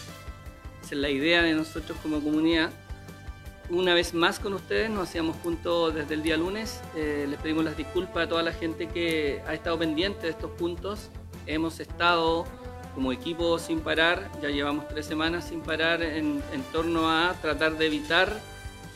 Esa 0.82 0.94
es 0.94 1.00
la 1.00 1.10
idea 1.10 1.42
de 1.42 1.52
nosotros 1.52 1.96
como 2.02 2.20
comunidad. 2.20 2.70
Una 3.70 3.94
vez 3.94 4.12
más 4.12 4.38
con 4.38 4.52
ustedes, 4.54 4.90
nos 4.90 5.08
hacíamos 5.08 5.36
juntos 5.36 5.94
desde 5.94 6.14
el 6.14 6.22
día 6.22 6.36
lunes. 6.36 6.80
Eh, 6.96 7.26
les 7.28 7.40
pedimos 7.40 7.64
las 7.64 7.76
disculpas 7.76 8.26
a 8.26 8.28
toda 8.28 8.42
la 8.42 8.52
gente 8.52 8.88
que 8.88 9.40
ha 9.46 9.54
estado 9.54 9.78
pendiente 9.78 10.22
de 10.22 10.30
estos 10.30 10.50
puntos. 10.52 11.10
Hemos 11.46 11.80
estado 11.80 12.44
como 12.94 13.12
equipo 13.12 13.58
sin 13.58 13.80
parar, 13.80 14.30
ya 14.42 14.50
llevamos 14.50 14.88
tres 14.88 15.06
semanas 15.06 15.46
sin 15.48 15.60
parar 15.60 16.02
en, 16.02 16.42
torno 16.72 17.10
a 17.10 17.34
tratar 17.40 17.78
de 17.78 17.86
evitar 17.86 18.32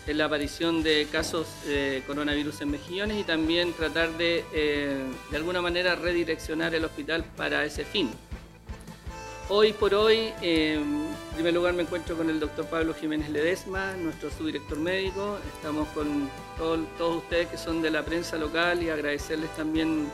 la 0.07 0.26
aparición 0.26 0.82
de 0.82 1.09
casos 1.11 1.49
de 1.66 2.03
coronavirus 2.07 2.61
en 2.61 2.70
Mejillones 2.70 3.18
y 3.18 3.24
también 3.24 3.72
tratar 3.72 4.16
de, 4.16 4.44
eh, 4.53 5.03
de 5.30 5.36
alguna 5.36 5.61
manera, 5.61 5.97
redireccionar 5.97 6.74
el 6.74 6.84
hospital 6.84 7.24
para 7.36 7.64
ese 7.64 7.84
fin. 7.84 8.11
Hoy 9.49 9.72
por 9.72 9.94
hoy, 9.94 10.32
en 10.42 11.07
primer 11.34 11.55
lugar 11.55 11.72
me 11.72 11.82
encuentro 11.82 12.16
con 12.16 12.28
el 12.30 12.40
doctor 12.40 12.66
Pablo 12.66 12.94
Jiménez 12.94 13.30
Ledesma, 13.30 13.92
nuestro 13.94 14.30
subdirector 14.30 14.78
médico. 14.78 15.38
Estamos 15.55 15.88
con 15.88 16.28
todos 16.59 17.16
ustedes 17.16 17.49
que 17.49 17.57
son 17.57 17.80
de 17.80 17.90
la 17.90 18.05
prensa 18.05 18.36
local 18.36 18.82
y 18.82 18.90
agradecerles 18.90 19.55
también 19.57 20.09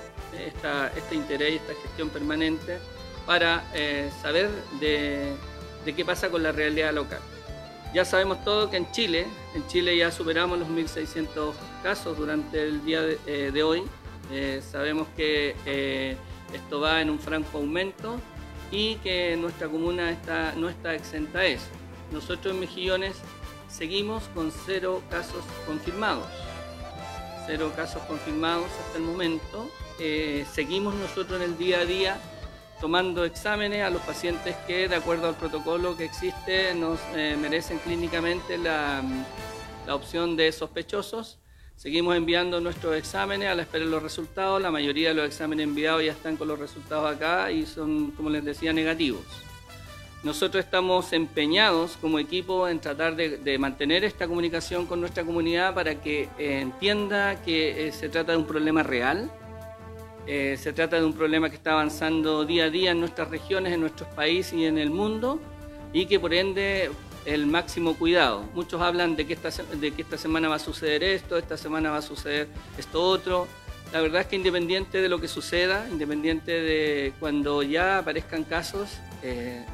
este 0.97 1.15
interés 1.15 1.53
y 1.53 1.57
esta 1.57 1.73
gestión 1.83 2.11
permanente 2.11 2.79
para 3.27 3.65
eh, 3.75 4.11
saber 4.21 4.51
de, 4.81 5.35
qué 5.85 6.05
pasa 6.05 6.31
con 6.31 6.43
la 6.43 6.53
realidad 6.53 6.93
local. 6.93 7.21
Ya 7.95 8.05
sabemos 8.05 8.43
todo 8.45 8.71
que 8.71 8.79
en 8.79 8.91
Chile, 8.91 9.27
en 9.55 9.67
Chile 9.67 9.97
ya 9.97 10.11
superamos 10.11 10.59
los 10.59 10.69
1.600 10.69 11.53
casos 11.83 12.17
durante 12.17 12.63
el 12.63 12.85
día 12.85 13.03
de, 13.03 13.19
eh, 13.27 13.63
hoy. 13.63 13.83
Eh, 14.31 14.63
sabemos 14.71 15.09
que 15.15 16.17
esto 16.55 16.81
va 16.81 17.03
en 17.03 17.11
un 17.11 17.19
franco 17.19 17.59
aumento 17.59 18.19
y 18.71 18.97
que 18.97 19.37
nuestra 19.37 19.69
comuna 19.69 20.17
no 20.57 20.69
está 20.71 20.95
exenta 20.95 21.41
a 21.41 21.47
eso. 21.47 21.67
Nosotros 22.13 22.55
en 22.55 22.61
Mejillones 22.61 23.17
seguimos 23.69 24.25
con 24.35 24.51
cero 24.65 25.03
casos 25.11 25.45
confirmados. 25.67 26.29
Cero 27.47 27.73
casos 27.77 28.03
confirmados 28.05 28.71
hasta 28.87 28.99
el 28.99 29.05
momento. 29.05 29.69
Seguimos 30.51 30.95
nosotros 30.95 31.43
en 31.43 31.51
el 31.51 31.59
día 31.59 31.81
a 31.81 31.85
día 31.85 32.21
tomando 32.83 33.25
exámenes 33.25 33.83
a 33.83 33.89
los 33.89 34.03
pacientes 34.03 34.55
que, 34.67 34.89
de 34.89 34.97
acuerdo 34.97 35.29
al 35.29 35.37
protocolo 35.37 35.97
que 35.97 36.05
existe, 36.05 36.75
nos 36.75 37.01
eh, 37.15 37.39
merecen 37.41 37.79
clínicamente 37.79 38.59
la, 38.59 39.03
la 39.87 39.95
opción 39.95 40.37
de 40.37 40.53
sospechosos 40.53 41.39
Seguimos 41.83 42.17
enviando 42.17 42.61
nuestros 42.61 42.95
exámenes 42.95 43.49
a 43.49 43.57
la 43.57 43.63
espera 43.63 43.85
de 43.85 43.91
los 43.91 44.01
resultados. 44.01 44.63
La 44.63 44.71
mayoría 44.71 45.09
de 45.09 45.15
los 45.15 45.27
exámenes 45.27 45.65
enviados 45.65 46.05
ya 46.05 46.13
están 46.13 46.37
con 46.37 46.47
los 46.47 46.57
resultados 46.57 47.13
acá 47.13 47.51
y 47.51 47.67
son, 47.67 48.13
como 48.13 48.31
les 48.31 48.45
decía, 48.45 48.73
negativos. 48.73 49.23
Nosotros 50.23 50.65
estamos 50.65 51.13
empeñados 51.13 51.97
como 52.01 52.21
equipo 52.21 52.69
en 52.69 52.79
tratar 52.79 53.17
de, 53.17 53.59
mantener 53.59 54.05
esta 54.05 54.29
comunicación 54.29 54.87
con 54.87 55.01
nuestra 55.01 55.25
comunidad 55.25 55.75
para 55.75 56.01
que 56.01 56.29
eh, 56.39 56.61
entienda 56.61 57.43
que 57.43 57.89
eh, 57.89 57.91
se 57.91 58.09
trata 58.09 58.31
de 58.31 58.39
un 58.39 58.47
problema 58.47 58.85
real, 58.85 59.29
eh, 60.27 60.57
se 60.59 60.73
trata 60.73 60.99
de 60.99 61.05
un 61.05 61.15
problema 61.15 61.51
que 61.51 61.57
está 61.57 61.73
avanzando 61.73 62.45
día 62.45 62.65
a 62.65 62.71
día 62.71 62.93
en 62.93 63.01
nuestras 63.01 63.29
regiones, 63.29 63.73
en 63.73 63.81
nuestros 63.81 64.09
países 64.15 64.53
y 64.55 64.67
en 64.67 64.79
el 64.79 64.91
mundo 64.91 65.41
y 65.93 66.07
que 66.07 66.21
por 66.21 66.33
ende 66.33 66.91
el 67.25 67.47
máximo 67.47 67.95
cuidado. 67.95 68.45
Muchos 68.55 68.81
hablan 68.81 69.17
de 69.17 69.27
que, 69.27 69.35
esta, 69.35 69.51
de 69.51 69.93
que 69.93 70.03
esta 70.03 70.19
semana 70.19 70.49
va 70.49 70.57
a 70.57 70.61
suceder 70.61 71.03
esto, 71.03 71.37
esta 71.37 71.57
semana 71.57 71.91
va 71.91 71.99
a 71.99 72.03
suceder 72.03 72.49
esto 72.79 73.03
otro. 73.03 73.47
La 73.93 74.01
verdad 74.01 74.23
es 74.23 74.27
que 74.29 74.37
independiente 74.37 75.03
de 75.03 75.09
lo 75.09 75.21
que 75.21 75.29
suceda, 75.29 75.87
independiente 75.91 76.53
de 76.53 77.13
cuando 77.21 77.63
ya 77.63 77.99
aparezcan 77.99 78.45
casos, 78.45 78.89
eh, 79.23 79.65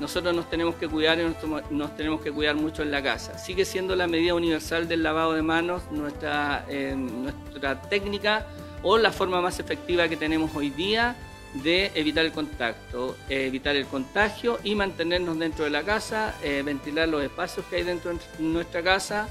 nosotros 0.00 0.34
nos 0.34 0.50
tenemos 0.50 0.74
que 0.74 0.88
cuidar 0.88 1.18
y 1.18 1.22
nos, 1.70 1.96
tenemos 1.96 2.20
que 2.20 2.30
cuidar 2.30 2.56
mucho 2.56 2.82
en 2.82 2.90
la 2.90 3.02
casa. 3.02 3.38
Sigue 3.38 3.64
siendo 3.64 3.96
la 3.96 4.06
medida 4.06 4.34
universal 4.34 4.86
del 4.86 5.02
lavado 5.02 5.32
de 5.32 5.42
manos 5.42 5.82
nuestra, 5.90 6.66
eh, 6.68 6.94
nuestra 6.96 7.80
técnica 7.82 8.46
o 8.84 8.98
la 8.98 9.10
forma 9.10 9.40
más 9.40 9.58
efectiva 9.58 10.08
que 10.08 10.16
tenemos 10.16 10.54
hoy 10.54 10.70
día 10.70 11.16
de 11.54 11.90
evitar 11.94 12.24
el 12.24 12.32
contacto, 12.32 13.16
evitar 13.28 13.74
el 13.76 13.86
contagio 13.86 14.58
y 14.62 14.74
mantenernos 14.74 15.38
dentro 15.38 15.64
de 15.64 15.70
la 15.70 15.82
casa, 15.82 16.34
eh, 16.42 16.62
ventilar 16.64 17.08
los 17.08 17.22
espacios 17.22 17.64
que 17.66 17.76
hay 17.76 17.82
dentro 17.84 18.12
de 18.12 18.18
nuestra 18.40 18.82
casa, 18.82 19.28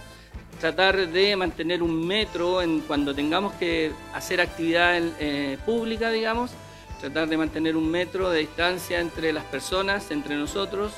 tratar 0.60 1.08
de 1.08 1.36
mantener 1.36 1.84
un 1.84 2.06
metro 2.08 2.62
en 2.62 2.80
cuando 2.82 3.14
tengamos 3.14 3.54
que 3.54 3.92
hacer 4.14 4.42
actividad 4.42 5.02
eh, 5.20 5.58
pública, 5.66 6.10
digamos, 6.12 6.52
tratar 7.00 7.28
de 7.28 7.38
mantener 7.38 7.76
un 7.76 7.92
metro 7.92 8.30
de 8.30 8.40
distancia 8.40 9.02
entre 9.02 9.34
las 9.34 9.44
personas, 9.46 10.10
entre 10.12 10.36
nosotros, 10.36 10.94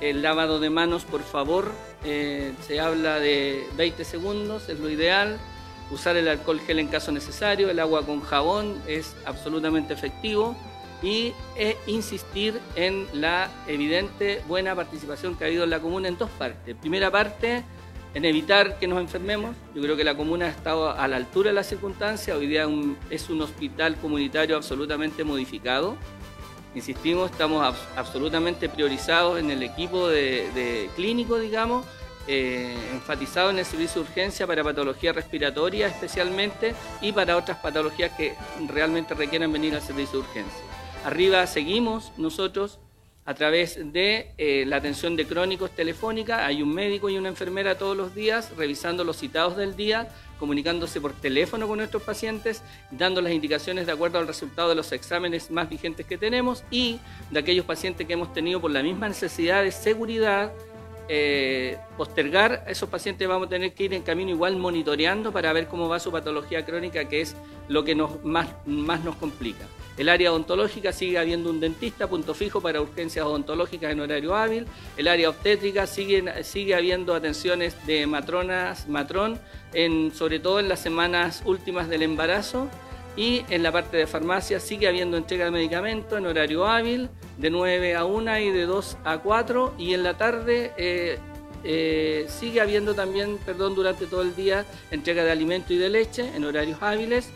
El 0.00 0.22
lavado 0.22 0.60
de 0.60 0.70
manos, 0.70 1.04
por 1.04 1.24
favor, 1.24 1.72
eh, 2.04 2.52
se 2.64 2.78
habla 2.78 3.18
de 3.18 3.66
20 3.76 4.04
segundos, 4.04 4.68
es 4.68 4.78
lo 4.78 4.88
ideal. 4.88 5.40
Usar 5.90 6.16
el 6.16 6.28
alcohol 6.28 6.60
gel 6.60 6.78
en 6.78 6.88
caso 6.88 7.12
necesario, 7.12 7.70
el 7.70 7.80
agua 7.80 8.04
con 8.04 8.20
jabón 8.20 8.80
es 8.86 9.16
absolutamente 9.24 9.94
efectivo 9.94 10.56
y 11.02 11.32
e 11.56 11.76
insistir 11.86 12.60
en 12.74 13.06
la 13.12 13.50
evidente 13.66 14.42
buena 14.48 14.74
participación 14.74 15.36
que 15.36 15.44
ha 15.44 15.46
habido 15.46 15.64
en 15.64 15.70
la 15.70 15.80
comuna 15.80 16.08
en 16.08 16.18
dos 16.18 16.30
partes. 16.30 16.74
Primera 16.76 17.10
parte, 17.10 17.64
en 18.14 18.24
evitar 18.24 18.78
que 18.78 18.86
nos 18.86 19.00
enfermemos. 19.00 19.54
Yo 19.74 19.82
creo 19.82 19.96
que 19.96 20.04
la 20.04 20.16
comuna 20.16 20.46
ha 20.46 20.50
estado 20.50 20.90
a 20.90 21.08
la 21.08 21.16
altura 21.16 21.50
de 21.50 21.54
las 21.54 21.68
circunstancias. 21.68 22.36
Hoy 22.36 22.46
día 22.46 22.66
es 23.10 23.30
un 23.30 23.42
hospital 23.42 23.96
comunitario 23.96 24.56
absolutamente 24.56 25.24
modificado. 25.24 25.96
Insistimos, 26.74 27.30
estamos 27.30 27.76
absolutamente 27.96 28.68
priorizados 28.68 29.38
en 29.38 29.50
el 29.50 29.62
equipo 29.62 30.08
de, 30.08 30.90
clínico, 30.96 31.38
digamos, 31.38 31.86
eh, 32.28 32.76
enfatizado 32.92 33.50
en 33.50 33.58
el 33.58 33.64
servicio 33.64 34.02
de 34.02 34.08
urgencia 34.08 34.46
para 34.46 34.62
patología 34.62 35.12
respiratoria 35.12 35.86
especialmente 35.86 36.74
y 37.00 37.10
para 37.12 37.36
otras 37.36 37.58
patologías 37.58 38.12
que 38.16 38.34
realmente 38.68 39.14
requieren 39.14 39.50
venir 39.50 39.74
al 39.74 39.82
servicio 39.82 40.20
de 40.20 40.28
urgencia. 40.28 40.62
Arriba 41.04 41.46
seguimos 41.46 42.12
nosotros 42.18 42.80
a 43.28 43.34
través 43.34 43.92
de 43.92 44.32
eh, 44.38 44.64
la 44.66 44.76
atención 44.76 45.14
de 45.14 45.26
crónicos 45.26 45.70
telefónica. 45.72 46.46
Hay 46.46 46.62
un 46.62 46.72
médico 46.72 47.10
y 47.10 47.18
una 47.18 47.28
enfermera 47.28 47.76
todos 47.76 47.94
los 47.94 48.14
días 48.14 48.56
revisando 48.56 49.04
los 49.04 49.18
citados 49.18 49.54
del 49.54 49.76
día, 49.76 50.08
comunicándose 50.38 50.98
por 50.98 51.12
teléfono 51.12 51.68
con 51.68 51.76
nuestros 51.76 52.02
pacientes, 52.02 52.62
dando 52.90 53.20
las 53.20 53.34
indicaciones 53.34 53.84
de 53.84 53.92
acuerdo 53.92 54.18
al 54.18 54.26
resultado 54.26 54.70
de 54.70 54.76
los 54.76 54.92
exámenes 54.92 55.50
más 55.50 55.68
vigentes 55.68 56.06
que 56.06 56.16
tenemos 56.16 56.64
y 56.70 57.00
de 57.30 57.40
aquellos 57.40 57.66
pacientes 57.66 58.06
que 58.06 58.14
hemos 58.14 58.32
tenido 58.32 58.62
por 58.62 58.70
la 58.70 58.82
misma 58.82 59.08
necesidad 59.08 59.62
de 59.62 59.72
seguridad. 59.72 60.50
Eh, 61.10 61.78
postergar 61.96 62.64
a 62.66 62.70
esos 62.70 62.88
pacientes 62.88 63.26
vamos 63.26 63.46
a 63.46 63.50
tener 63.50 63.72
que 63.72 63.84
ir 63.84 63.94
en 63.94 64.02
camino 64.02 64.30
igual 64.30 64.56
monitoreando 64.56 65.32
para 65.32 65.52
ver 65.54 65.66
cómo 65.66 65.88
va 65.88 65.98
su 65.98 66.12
patología 66.12 66.66
crónica, 66.66 67.08
que 67.08 67.22
es 67.22 67.34
lo 67.68 67.82
que 67.82 67.94
más, 67.94 68.48
más 68.66 69.02
nos 69.04 69.16
complica. 69.16 69.64
El 69.96 70.08
área 70.10 70.30
odontológica 70.30 70.92
sigue 70.92 71.18
habiendo 71.18 71.50
un 71.50 71.58
dentista, 71.58 72.06
punto 72.06 72.32
fijo 72.32 72.60
para 72.60 72.80
urgencias 72.80 73.26
odontológicas 73.26 73.90
en 73.90 74.00
horario 74.00 74.36
hábil. 74.36 74.66
El 74.96 75.08
área 75.08 75.30
obstétrica 75.30 75.88
sigue, 75.88 76.44
sigue 76.44 76.76
habiendo 76.76 77.14
atenciones 77.14 77.74
de 77.84 78.06
matronas, 78.06 78.86
matrón, 78.88 79.40
en, 79.72 80.14
sobre 80.14 80.38
todo 80.38 80.60
en 80.60 80.68
las 80.68 80.80
semanas 80.80 81.42
últimas 81.44 81.88
del 81.88 82.02
embarazo. 82.02 82.68
Y 83.16 83.44
en 83.50 83.62
la 83.62 83.72
parte 83.72 83.96
de 83.96 84.06
farmacia 84.06 84.60
sigue 84.60 84.86
habiendo 84.86 85.16
entrega 85.16 85.46
de 85.46 85.50
medicamentos 85.50 86.18
en 86.18 86.26
horario 86.26 86.66
hábil, 86.66 87.08
de 87.36 87.50
9 87.50 87.96
a 87.96 88.04
1 88.04 88.38
y 88.38 88.50
de 88.50 88.66
2 88.66 88.96
a 89.04 89.18
4. 89.18 89.74
Y 89.78 89.94
en 89.94 90.02
la 90.04 90.16
tarde 90.16 90.72
eh, 90.76 91.18
eh, 91.64 92.26
sigue 92.28 92.60
habiendo 92.60 92.94
también, 92.94 93.38
perdón, 93.44 93.74
durante 93.74 94.06
todo 94.06 94.22
el 94.22 94.36
día 94.36 94.64
entrega 94.90 95.24
de 95.24 95.32
alimento 95.32 95.72
y 95.72 95.78
de 95.78 95.88
leche 95.88 96.30
en 96.34 96.44
horarios 96.44 96.78
hábiles 96.80 97.30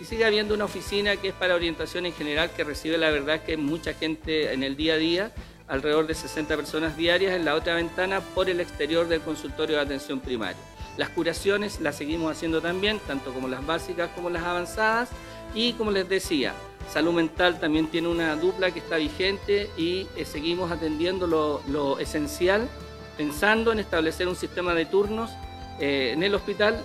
y 0.00 0.04
sigue 0.04 0.24
habiendo 0.24 0.54
una 0.54 0.64
oficina 0.64 1.16
que 1.16 1.28
es 1.28 1.34
para 1.34 1.54
orientación 1.54 2.06
en 2.06 2.12
general 2.12 2.50
que 2.50 2.64
recibe 2.64 2.98
la 2.98 3.10
verdad 3.10 3.42
que 3.42 3.56
mucha 3.56 3.94
gente 3.94 4.52
en 4.52 4.62
el 4.62 4.76
día 4.76 4.94
a 4.94 4.96
día, 4.96 5.32
alrededor 5.66 6.06
de 6.06 6.14
60 6.14 6.56
personas 6.56 6.96
diarias 6.96 7.34
en 7.34 7.44
la 7.44 7.54
otra 7.54 7.74
ventana 7.74 8.20
por 8.20 8.48
el 8.48 8.60
exterior 8.60 9.08
del 9.08 9.20
consultorio 9.20 9.76
de 9.76 9.82
atención 9.82 10.20
primaria. 10.20 10.56
Las 10.98 11.10
curaciones 11.10 11.80
las 11.80 11.96
seguimos 11.96 12.32
haciendo 12.32 12.60
también, 12.60 12.98
tanto 13.06 13.32
como 13.32 13.46
las 13.46 13.64
básicas 13.64 14.10
como 14.16 14.30
las 14.30 14.42
avanzadas. 14.42 15.08
Y 15.54 15.74
como 15.74 15.92
les 15.92 16.08
decía, 16.08 16.52
salud 16.92 17.12
mental 17.12 17.60
también 17.60 17.86
tiene 17.86 18.08
una 18.08 18.34
dupla 18.34 18.72
que 18.72 18.80
está 18.80 18.96
vigente 18.96 19.70
y 19.78 20.08
eh, 20.16 20.24
seguimos 20.24 20.72
atendiendo 20.72 21.28
lo, 21.28 21.98
esencial, 22.00 22.68
pensando 23.16 23.70
en 23.70 23.78
establecer 23.78 24.26
un 24.26 24.34
sistema 24.34 24.74
de 24.74 24.86
turnos 24.86 25.30
eh, 25.78 26.10
en 26.14 26.22
el 26.24 26.34
hospital. 26.34 26.84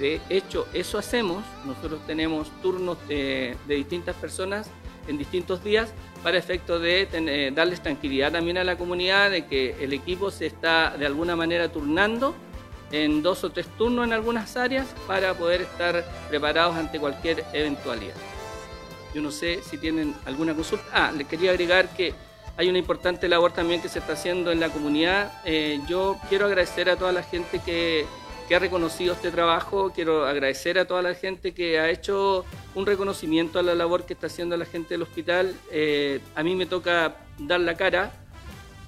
De 0.00 0.20
hecho, 0.28 0.66
eso 0.74 0.98
hacemos. 0.98 1.44
Nosotros 1.64 2.00
tenemos 2.04 2.50
turnos 2.60 2.98
de, 3.06 3.56
distintas 3.68 4.16
personas 4.16 4.68
en 5.06 5.18
distintos 5.18 5.62
días 5.62 5.92
para 6.24 6.36
efecto 6.36 6.80
de 6.80 7.08
eh, 7.12 7.52
darles 7.54 7.80
tranquilidad 7.80 8.32
también 8.32 8.58
a 8.58 8.64
la 8.64 8.76
comunidad 8.76 9.30
de 9.30 9.46
que 9.46 9.76
el 9.80 9.92
equipo 9.92 10.32
se 10.32 10.46
está 10.46 10.96
de 10.98 11.06
alguna 11.06 11.36
manera 11.36 11.70
turnando 11.70 12.34
en 12.92 13.22
dos 13.22 13.44
o 13.44 13.50
tres 13.50 13.66
turnos 13.76 14.06
en 14.06 14.12
algunas 14.12 14.56
áreas 14.56 14.86
para 15.06 15.34
poder 15.34 15.62
estar 15.62 16.04
preparados 16.28 16.76
ante 16.76 16.98
cualquier 16.98 17.44
eventualidad. 17.52 18.14
Yo 19.14 19.22
no 19.22 19.30
sé 19.30 19.62
si 19.62 19.78
tienen 19.78 20.14
alguna 20.24 20.54
consulta. 20.54 20.84
Ah, 20.92 21.12
les 21.16 21.26
quería 21.26 21.50
agregar 21.50 21.88
que 21.94 22.14
hay 22.56 22.68
una 22.68 22.78
importante 22.78 23.28
labor 23.28 23.52
también 23.52 23.80
que 23.80 23.88
se 23.88 23.98
está 23.98 24.12
haciendo 24.12 24.52
en 24.52 24.60
la 24.60 24.68
comunidad. 24.68 25.32
Eh, 25.44 25.80
yo 25.88 26.18
quiero 26.28 26.46
agradecer 26.46 26.88
a 26.90 26.96
toda 26.96 27.12
la 27.12 27.22
gente 27.22 27.60
que 27.64 28.06
que 28.46 28.54
ha 28.54 28.58
reconocido 28.58 29.14
este 29.14 29.30
trabajo. 29.30 29.92
Quiero 29.94 30.26
agradecer 30.26 30.78
a 30.78 30.84
toda 30.84 31.02
la 31.02 31.14
gente 31.14 31.52
que 31.52 31.78
ha 31.78 31.90
hecho 31.90 32.44
un 32.74 32.86
reconocimiento 32.86 33.58
a 33.58 33.62
la 33.62 33.74
labor 33.74 34.04
que 34.04 34.12
está 34.14 34.28
haciendo 34.28 34.56
la 34.56 34.64
gente 34.64 34.94
del 34.94 35.02
hospital. 35.02 35.54
Eh, 35.70 36.20
a 36.34 36.42
mí 36.42 36.54
me 36.54 36.66
toca 36.66 37.16
dar 37.38 37.60
la 37.60 37.74
cara, 37.76 38.12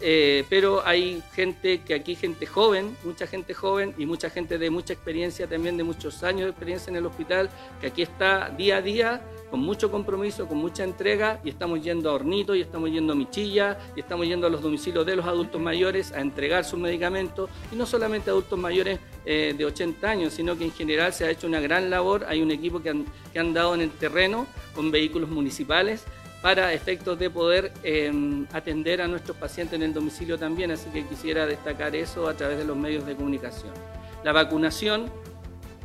eh, 0.00 0.44
pero 0.48 0.86
hay 0.86 1.22
gente 1.34 1.80
que 1.82 1.94
aquí, 1.94 2.14
gente 2.14 2.46
joven, 2.46 2.96
mucha 3.04 3.26
gente 3.26 3.54
joven 3.54 3.94
y 3.98 4.06
mucha 4.06 4.30
gente 4.30 4.58
de 4.58 4.70
mucha 4.70 4.92
experiencia 4.92 5.46
también, 5.46 5.76
de 5.76 5.84
muchos 5.84 6.22
años 6.22 6.44
de 6.44 6.50
experiencia 6.50 6.90
en 6.90 6.96
el 6.96 7.06
hospital, 7.06 7.50
que 7.80 7.88
aquí 7.88 8.02
está 8.02 8.50
día 8.50 8.76
a 8.76 8.82
día 8.82 9.22
con 9.50 9.60
mucho 9.60 9.90
compromiso, 9.90 10.46
con 10.46 10.58
mucha 10.58 10.84
entrega 10.84 11.40
y 11.44 11.50
estamos 11.50 11.82
yendo 11.82 12.10
a 12.10 12.14
Hornito 12.14 12.54
y 12.54 12.60
estamos 12.60 12.90
yendo 12.90 13.12
a 13.12 13.16
Michilla 13.16 13.78
y 13.96 14.00
estamos 14.00 14.26
yendo 14.26 14.46
a 14.46 14.50
los 14.50 14.62
domicilios 14.62 15.06
de 15.06 15.16
los 15.16 15.26
adultos 15.26 15.60
mayores 15.60 16.12
a 16.12 16.20
entregar 16.20 16.64
sus 16.64 16.78
medicamentos 16.78 17.50
y 17.72 17.76
no 17.76 17.86
solamente 17.86 18.30
adultos 18.30 18.58
mayores 18.58 19.00
eh, 19.24 19.54
de 19.56 19.64
80 19.64 20.08
años, 20.08 20.32
sino 20.34 20.56
que 20.56 20.64
en 20.64 20.72
general 20.72 21.12
se 21.12 21.24
ha 21.24 21.30
hecho 21.30 21.46
una 21.46 21.60
gran 21.60 21.90
labor, 21.90 22.24
hay 22.28 22.42
un 22.42 22.50
equipo 22.50 22.82
que 22.82 22.90
han, 22.90 23.54
dado 23.54 23.74
en 23.74 23.80
el 23.80 23.90
terreno 23.90 24.46
con 24.74 24.90
vehículos 24.90 25.30
municipales 25.30 26.04
para 26.42 26.72
efectos 26.72 27.18
de 27.18 27.30
poder 27.30 27.72
em, 27.82 28.46
atender 28.52 29.02
a 29.02 29.08
nuestros 29.08 29.36
pacientes 29.36 29.74
en 29.74 29.82
el 29.82 29.92
domicilio 29.92 30.38
también, 30.38 30.70
así 30.70 30.88
que 30.90 31.04
quisiera 31.04 31.46
destacar 31.46 31.96
eso 31.96 32.28
a 32.28 32.34
través 32.34 32.58
de 32.58 32.64
los 32.64 32.76
medios 32.76 33.06
de 33.06 33.16
comunicación. 33.16 33.72
La 34.22 34.32
vacunación 34.32 35.10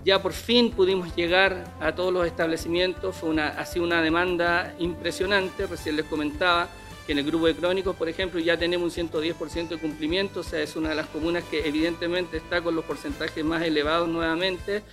ya 0.05 0.21
por 0.21 0.33
fin 0.33 0.71
pudimos 0.71 1.15
llegar 1.15 1.63
a 1.79 1.95
todos 1.95 2.13
los 2.13 2.27
establecimientos, 2.27 3.15
fue 3.15 3.29
una, 3.29 3.49
ha 3.49 3.65
sido 3.65 3.85
una 3.85 4.01
demanda 4.01 4.73
impresionante, 4.79 5.65
recién 5.65 5.95
les 5.95 6.05
comentaba 6.05 6.67
que 7.05 7.13
en 7.13 7.19
el 7.19 7.25
grupo 7.25 7.47
de 7.47 7.55
crónicos, 7.55 7.95
por 7.95 8.07
ejemplo, 8.07 8.39
ya 8.39 8.57
tenemos 8.57 8.97
un 8.97 9.09
110% 9.09 9.69
de 9.69 9.77
cumplimiento, 9.77 10.39
o 10.41 10.43
sea, 10.43 10.61
es 10.61 10.75
una 10.75 10.89
de 10.89 10.95
las 10.95 11.07
comunas 11.07 11.43
que 11.43 11.67
evidentemente 11.67 12.37
está 12.37 12.61
con 12.61 12.75
los 12.75 12.85
porcentajes 12.85 13.43
más 13.43 13.61
elevados 13.61 14.07
nuevamente, 14.07 14.83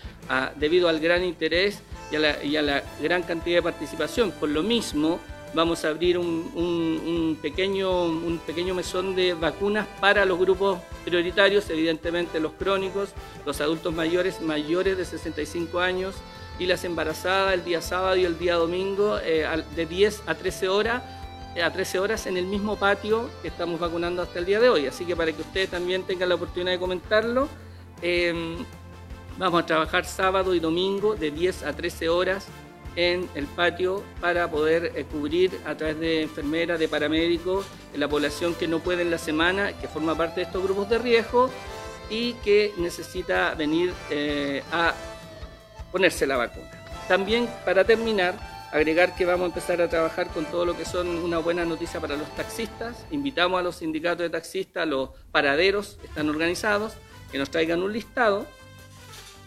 debido 0.57 0.89
al 0.89 0.99
gran 0.99 1.25
interés 1.25 1.81
y 2.11 2.17
a, 2.17 2.19
la, 2.19 2.45
y 2.45 2.57
a 2.57 2.63
la 2.63 2.83
gran 3.01 3.23
cantidad 3.23 3.59
de 3.59 3.63
participación. 3.63 4.33
Por 4.33 4.49
lo 4.49 4.63
mismo, 4.63 5.21
vamos 5.55 5.84
a 5.84 5.88
abrir 5.88 6.18
un, 6.18 7.38
pequeño, 7.42 8.74
mesón 8.74 9.14
de 9.14 9.34
vacunas 9.34 9.86
para 10.01 10.24
los 10.24 10.38
grupos 10.38 10.78
prioritarios, 11.05 11.68
evidentemente 11.70 12.40
los 12.40 12.53
crónicos, 12.53 13.11
los 13.44 13.61
adultos 13.61 13.92
mayores 13.94 14.40
mayores 14.40 14.96
de 14.96 15.05
65 15.05 15.80
años 15.80 16.14
y 16.59 16.66
las 16.66 16.84
embarazadas 16.84 17.55
el 17.55 17.64
día 17.64 17.80
sábado 17.80 18.16
y 18.16 18.24
el 18.24 18.38
día 18.38 18.57
domingo 18.57 19.18
eh, 19.22 19.46
de 19.74 19.86
10 19.86 20.24
a 20.26 20.34
13 20.34 20.68
horas 20.68 21.03
eh, 21.57 21.62
a 21.62 21.72
13 21.72 21.98
horas 21.98 22.26
en 22.26 22.36
el 22.36 22.46
mismo 22.46 22.76
patio 22.76 23.28
que 23.42 23.48
estamos 23.48 23.80
vacunando 23.80 24.22
hasta 24.22 24.38
el 24.38 24.46
día 24.46 24.61
de 24.61 24.68
hoy. 24.68 24.86
Así 24.86 25.05
que 25.05 25.16
para 25.16 25.32
que 25.32 25.40
ustedes 25.40 25.70
también 25.70 26.05
tengan 26.05 26.28
la 26.28 26.36
oportunidad 26.36 26.72
de 26.72 26.78
comentarlo, 26.78 27.48
em, 28.03 28.57
vamos 29.36 29.62
a 29.62 29.66
trabajar 29.66 30.05
sábado 30.05 30.55
y 30.55 30.61
domingo 30.61 31.16
de 31.16 31.30
10 31.32 31.64
a 31.64 31.72
13 31.74 32.09
horas 32.09 32.46
en 33.01 33.28
el 33.34 33.46
patio 33.46 34.03
para 34.20 34.51
poder 34.51 34.92
eh, 34.94 35.05
cubrir 35.05 35.59
a 35.64 35.74
través 35.74 35.98
de 35.98 36.22
enfermeras, 36.22 36.78
de 36.78 36.86
paramédicos, 36.86 37.64
la 37.94 38.09
población 38.09 38.55
que 38.55 38.68
no 38.68 38.80
puede 38.80 39.03
en 39.03 39.11
la 39.11 39.16
semana, 39.16 39.72
que 39.72 39.88
forma 39.88 40.14
parte 40.14 40.40
de 40.40 40.46
estos 40.46 40.62
grupos 40.62 40.90
de 40.90 40.98
riesgo 40.98 41.51
y 42.11 42.34
que 42.34 42.74
necesita 42.76 43.55
venir 43.55 43.94
eh, 44.11 44.62
a 44.70 44.94
ponerse 45.90 46.26
la 46.26 46.36
vacuna. 46.36 46.70
También, 47.09 47.48
para 47.64 47.84
terminar, 47.84 48.34
agregar 48.70 49.16
que 49.16 49.24
vamos 49.24 49.44
a 49.44 49.46
empezar 49.46 49.80
a 49.80 49.88
trabajar 49.88 50.28
con 50.28 50.44
todo 50.44 50.66
lo 50.66 50.76
que 50.76 50.84
son 50.84 51.09
una 51.09 51.38
buena 51.38 51.64
noticia 51.64 52.01
para 52.01 52.16
los 52.16 52.28
taxistas. 52.36 53.07
Invitamos 53.11 53.59
a 53.59 53.62
los 53.62 53.76
sindicatos 53.76 54.18
de 54.18 54.30
taxistas, 54.30 54.86
los 54.86 55.11
paraderos 55.32 55.98
están 56.05 56.28
organizados, 56.28 56.92
que 57.32 57.38
nos 57.38 57.51
traigan 57.51 57.82
un 57.82 57.92
listado 57.92 58.46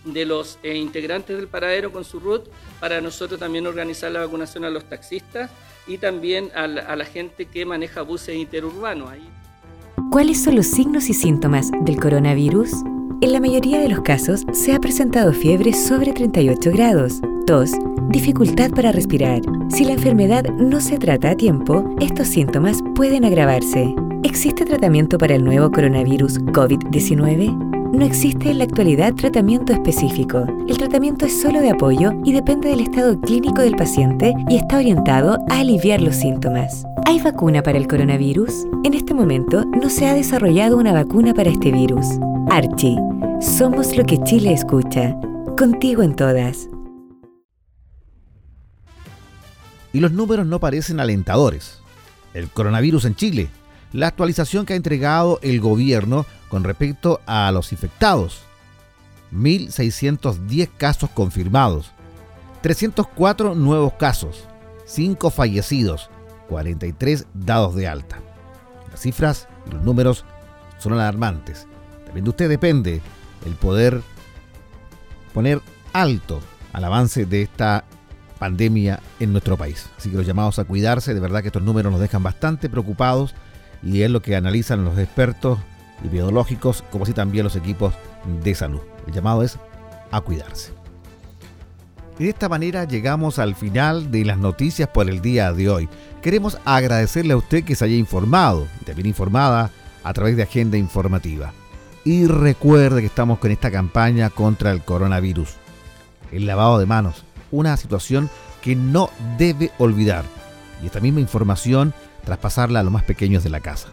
de 0.06 0.26
los 0.26 0.60
eh, 0.64 0.76
integrantes 0.76 1.38
del 1.38 1.48
paradero 1.48 1.92
con 1.92 2.04
su 2.04 2.20
RUT 2.20 2.48
para 2.80 3.02
nosotros 3.02 3.40
también 3.40 3.68
organizar 3.68 4.12
la 4.12 4.20
vacunación 4.20 4.66
a 4.66 4.70
los 4.70 4.86
taxistas 4.86 5.50
y 5.88 5.98
también 5.98 6.50
a 6.56 6.68
la, 6.68 7.06
gente 7.06 7.46
que 7.46 7.66
maneja 7.66 8.02
buses 8.02 8.36
interurbanos. 8.36 9.10
Ahí. 9.10 9.28
¿Cuáles 10.12 10.44
son 10.44 10.56
los 10.56 10.68
signos 10.68 11.10
y 11.10 11.14
síntomas 11.14 11.72
del 11.82 12.00
coronavirus? 12.00 12.72
En 13.22 13.32
la 13.32 13.40
mayoría 13.40 13.80
de 13.80 13.90
los 13.90 14.02
casos 14.02 14.44
se 14.52 14.74
ha 14.74 14.80
presentado 14.80 15.34
fiebre 15.34 15.74
sobre 15.74 16.12
38 16.14 16.72
grados, 16.72 17.22
tos, 17.46 17.72
dificultad 18.10 18.72
para 18.72 18.92
respirar. 18.92 19.42
Si 19.70 19.86
la 19.86 19.94
enfermedad 19.94 20.44
no 20.50 20.82
se 20.82 20.98
trata 20.98 21.32
a 21.32 21.36
tiempo, 21.36 21.96
estos 22.02 22.28
síntomas 22.28 22.80
pueden 22.96 23.26
agravarse. 23.26 23.96
¿Existe 24.24 24.66
tratamiento 24.66 25.18
para 25.18 25.36
el 25.36 25.44
nuevo 25.44 25.72
coronavirus 25.72 26.40
COVID-19? 26.40 27.73
No 27.94 28.04
existe 28.04 28.50
en 28.50 28.58
la 28.58 28.64
actualidad 28.64 29.14
tratamiento 29.14 29.72
específico. 29.72 30.48
El 30.68 30.80
tratamiento 30.80 31.28
es 31.28 31.40
solo 31.40 31.62
de 31.62 31.70
apoyo 31.70 32.12
y 32.26 32.34
depende 32.34 32.70
del 32.70 32.80
estado 32.80 33.22
clínico 33.22 33.62
del 33.62 33.76
paciente 33.76 34.34
y 34.50 34.56
está 34.56 34.78
orientado 34.78 35.38
a 35.52 35.60
aliviar 35.60 36.02
los 36.02 36.16
síntomas. 36.16 36.86
¿Hay 37.06 37.22
vacuna 37.22 37.62
para 37.62 37.78
el 37.78 37.88
coronavirus? 37.88 38.66
En 38.84 38.96
este 38.96 39.14
momento 39.14 39.64
no 39.66 39.92
se 39.92 40.08
ha 40.08 40.16
desarrollado 40.16 40.78
una 40.78 40.92
vacuna 40.92 41.36
para 41.36 41.52
este 41.52 41.72
virus. 41.72 42.08
Archie, 42.50 42.98
somos 43.40 43.96
lo 43.96 44.04
que 44.06 44.18
Chile 44.24 44.54
escucha. 44.54 45.16
Contigo 45.56 46.02
en 46.02 46.16
todas. 46.16 46.68
Y 49.94 50.00
los 50.00 50.12
números 50.12 50.48
no 50.48 50.60
parecen 50.60 51.00
alentadores. 51.00 51.80
El 52.34 52.50
coronavirus 52.50 53.06
en 53.06 53.14
Chile 53.14 53.50
la 53.94 54.08
actualización 54.08 54.66
que 54.66 54.74
ha 54.74 54.76
entregado 54.76 55.40
el 55.42 55.62
gobierno 55.62 56.26
con 56.50 56.64
respecto 56.64 57.22
a 57.26 57.52
los 57.52 57.72
infectados. 57.72 58.42
1.610 59.32 60.70
casos 60.78 61.10
confirmados, 61.10 61.92
304 62.62 63.56
nuevos 63.56 63.94
casos, 63.94 64.44
5 64.86 65.32
fallecidos, 65.32 66.10
43 66.50 67.26
dados 67.34 67.74
de 67.76 67.88
alta. 67.88 68.20
Las 68.92 69.00
cifras, 69.00 69.48
los 69.72 69.82
números 69.82 70.26
son 70.78 70.94
alarmantes. 70.94 71.66
También 72.06 72.26
de 72.26 72.30
usted 72.30 72.50
depende 72.50 73.02
el 73.46 73.54
poder 73.56 74.02
poner 75.34 75.62
alto 75.94 76.42
al 76.74 76.84
avance 76.84 77.26
de 77.26 77.42
esta 77.42 77.86
pandemia 78.38 79.00
en 79.20 79.32
nuestro 79.32 79.58
país. 79.58 79.90
Así 79.98 80.12
que 80.12 80.18
los 80.18 80.28
llamados 80.28 80.60
a 80.60 80.66
cuidarse, 80.66 81.16
de 81.16 81.20
verdad 81.20 81.42
que 81.42 81.48
estos 81.48 81.64
números 81.64 81.92
nos 81.92 82.02
dejan 82.02 82.22
bastante 82.22 82.70
preocupados 82.70 83.34
y 83.84 84.02
es 84.02 84.10
lo 84.10 84.22
que 84.22 84.36
analizan 84.36 84.86
los 84.86 84.98
expertos 84.98 85.60
epidemiológicos, 86.00 86.84
como 86.92 87.04
así 87.04 87.14
también 87.14 87.44
los 87.44 87.56
equipos 87.56 87.94
de 88.44 88.56
salud. 88.56 88.82
El 89.08 89.14
llamado 89.14 89.44
es 89.44 89.58
a 90.12 90.22
cuidarse. 90.22 90.72
Y 92.20 92.26
de 92.26 92.30
esta 92.30 92.48
manera 92.48 92.86
llegamos 92.86 93.40
al 93.40 93.56
final 93.56 94.12
de 94.12 94.24
las 94.24 94.38
noticias 94.38 94.88
por 94.88 95.10
el 95.10 95.22
día 95.22 95.52
de 95.52 95.70
hoy. 95.70 95.90
Queremos 96.22 96.58
agradecerle 96.64 97.34
a 97.34 97.38
usted 97.38 97.64
que 97.64 97.76
se 97.76 97.86
haya 97.86 97.96
informado, 97.96 98.68
también 98.86 99.08
informada 99.08 99.72
a 100.04 100.14
través 100.14 100.38
de 100.38 100.44
Agenda 100.44 100.78
Informativa. 100.78 101.54
Y 102.06 102.28
recuerde 102.28 103.02
que 103.02 103.08
estamos 103.08 103.40
con 103.40 103.52
esta 103.52 103.72
campaña 103.72 104.30
contra 104.30 104.72
el 104.72 104.84
coronavirus. 104.84 105.56
El 106.32 106.46
lavado 106.46 106.78
de 106.78 106.86
manos, 106.86 107.24
una 107.52 107.78
situación 107.78 108.30
que 108.62 108.76
no 108.76 109.10
debe 109.38 109.72
olvidar. 109.78 110.24
Y 110.82 110.88
esta 110.88 111.00
misma 111.00 111.22
información 111.22 111.94
traspasarla 112.26 112.80
a 112.80 112.84
los 112.84 112.92
más 112.92 113.04
pequeños 113.04 113.44
de 113.44 113.50
la 113.50 113.60
casa. 113.60 113.88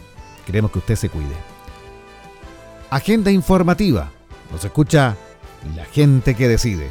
Queremos 0.46 0.70
que 0.70 0.78
usted 0.78 0.96
se 0.96 1.08
cuide. 1.08 1.34
Agenda 2.90 3.30
informativa. 3.30 4.10
Nos 4.50 4.64
escucha 4.64 5.16
la 5.76 5.84
gente 5.84 6.34
que 6.34 6.48
decide. 6.48 6.90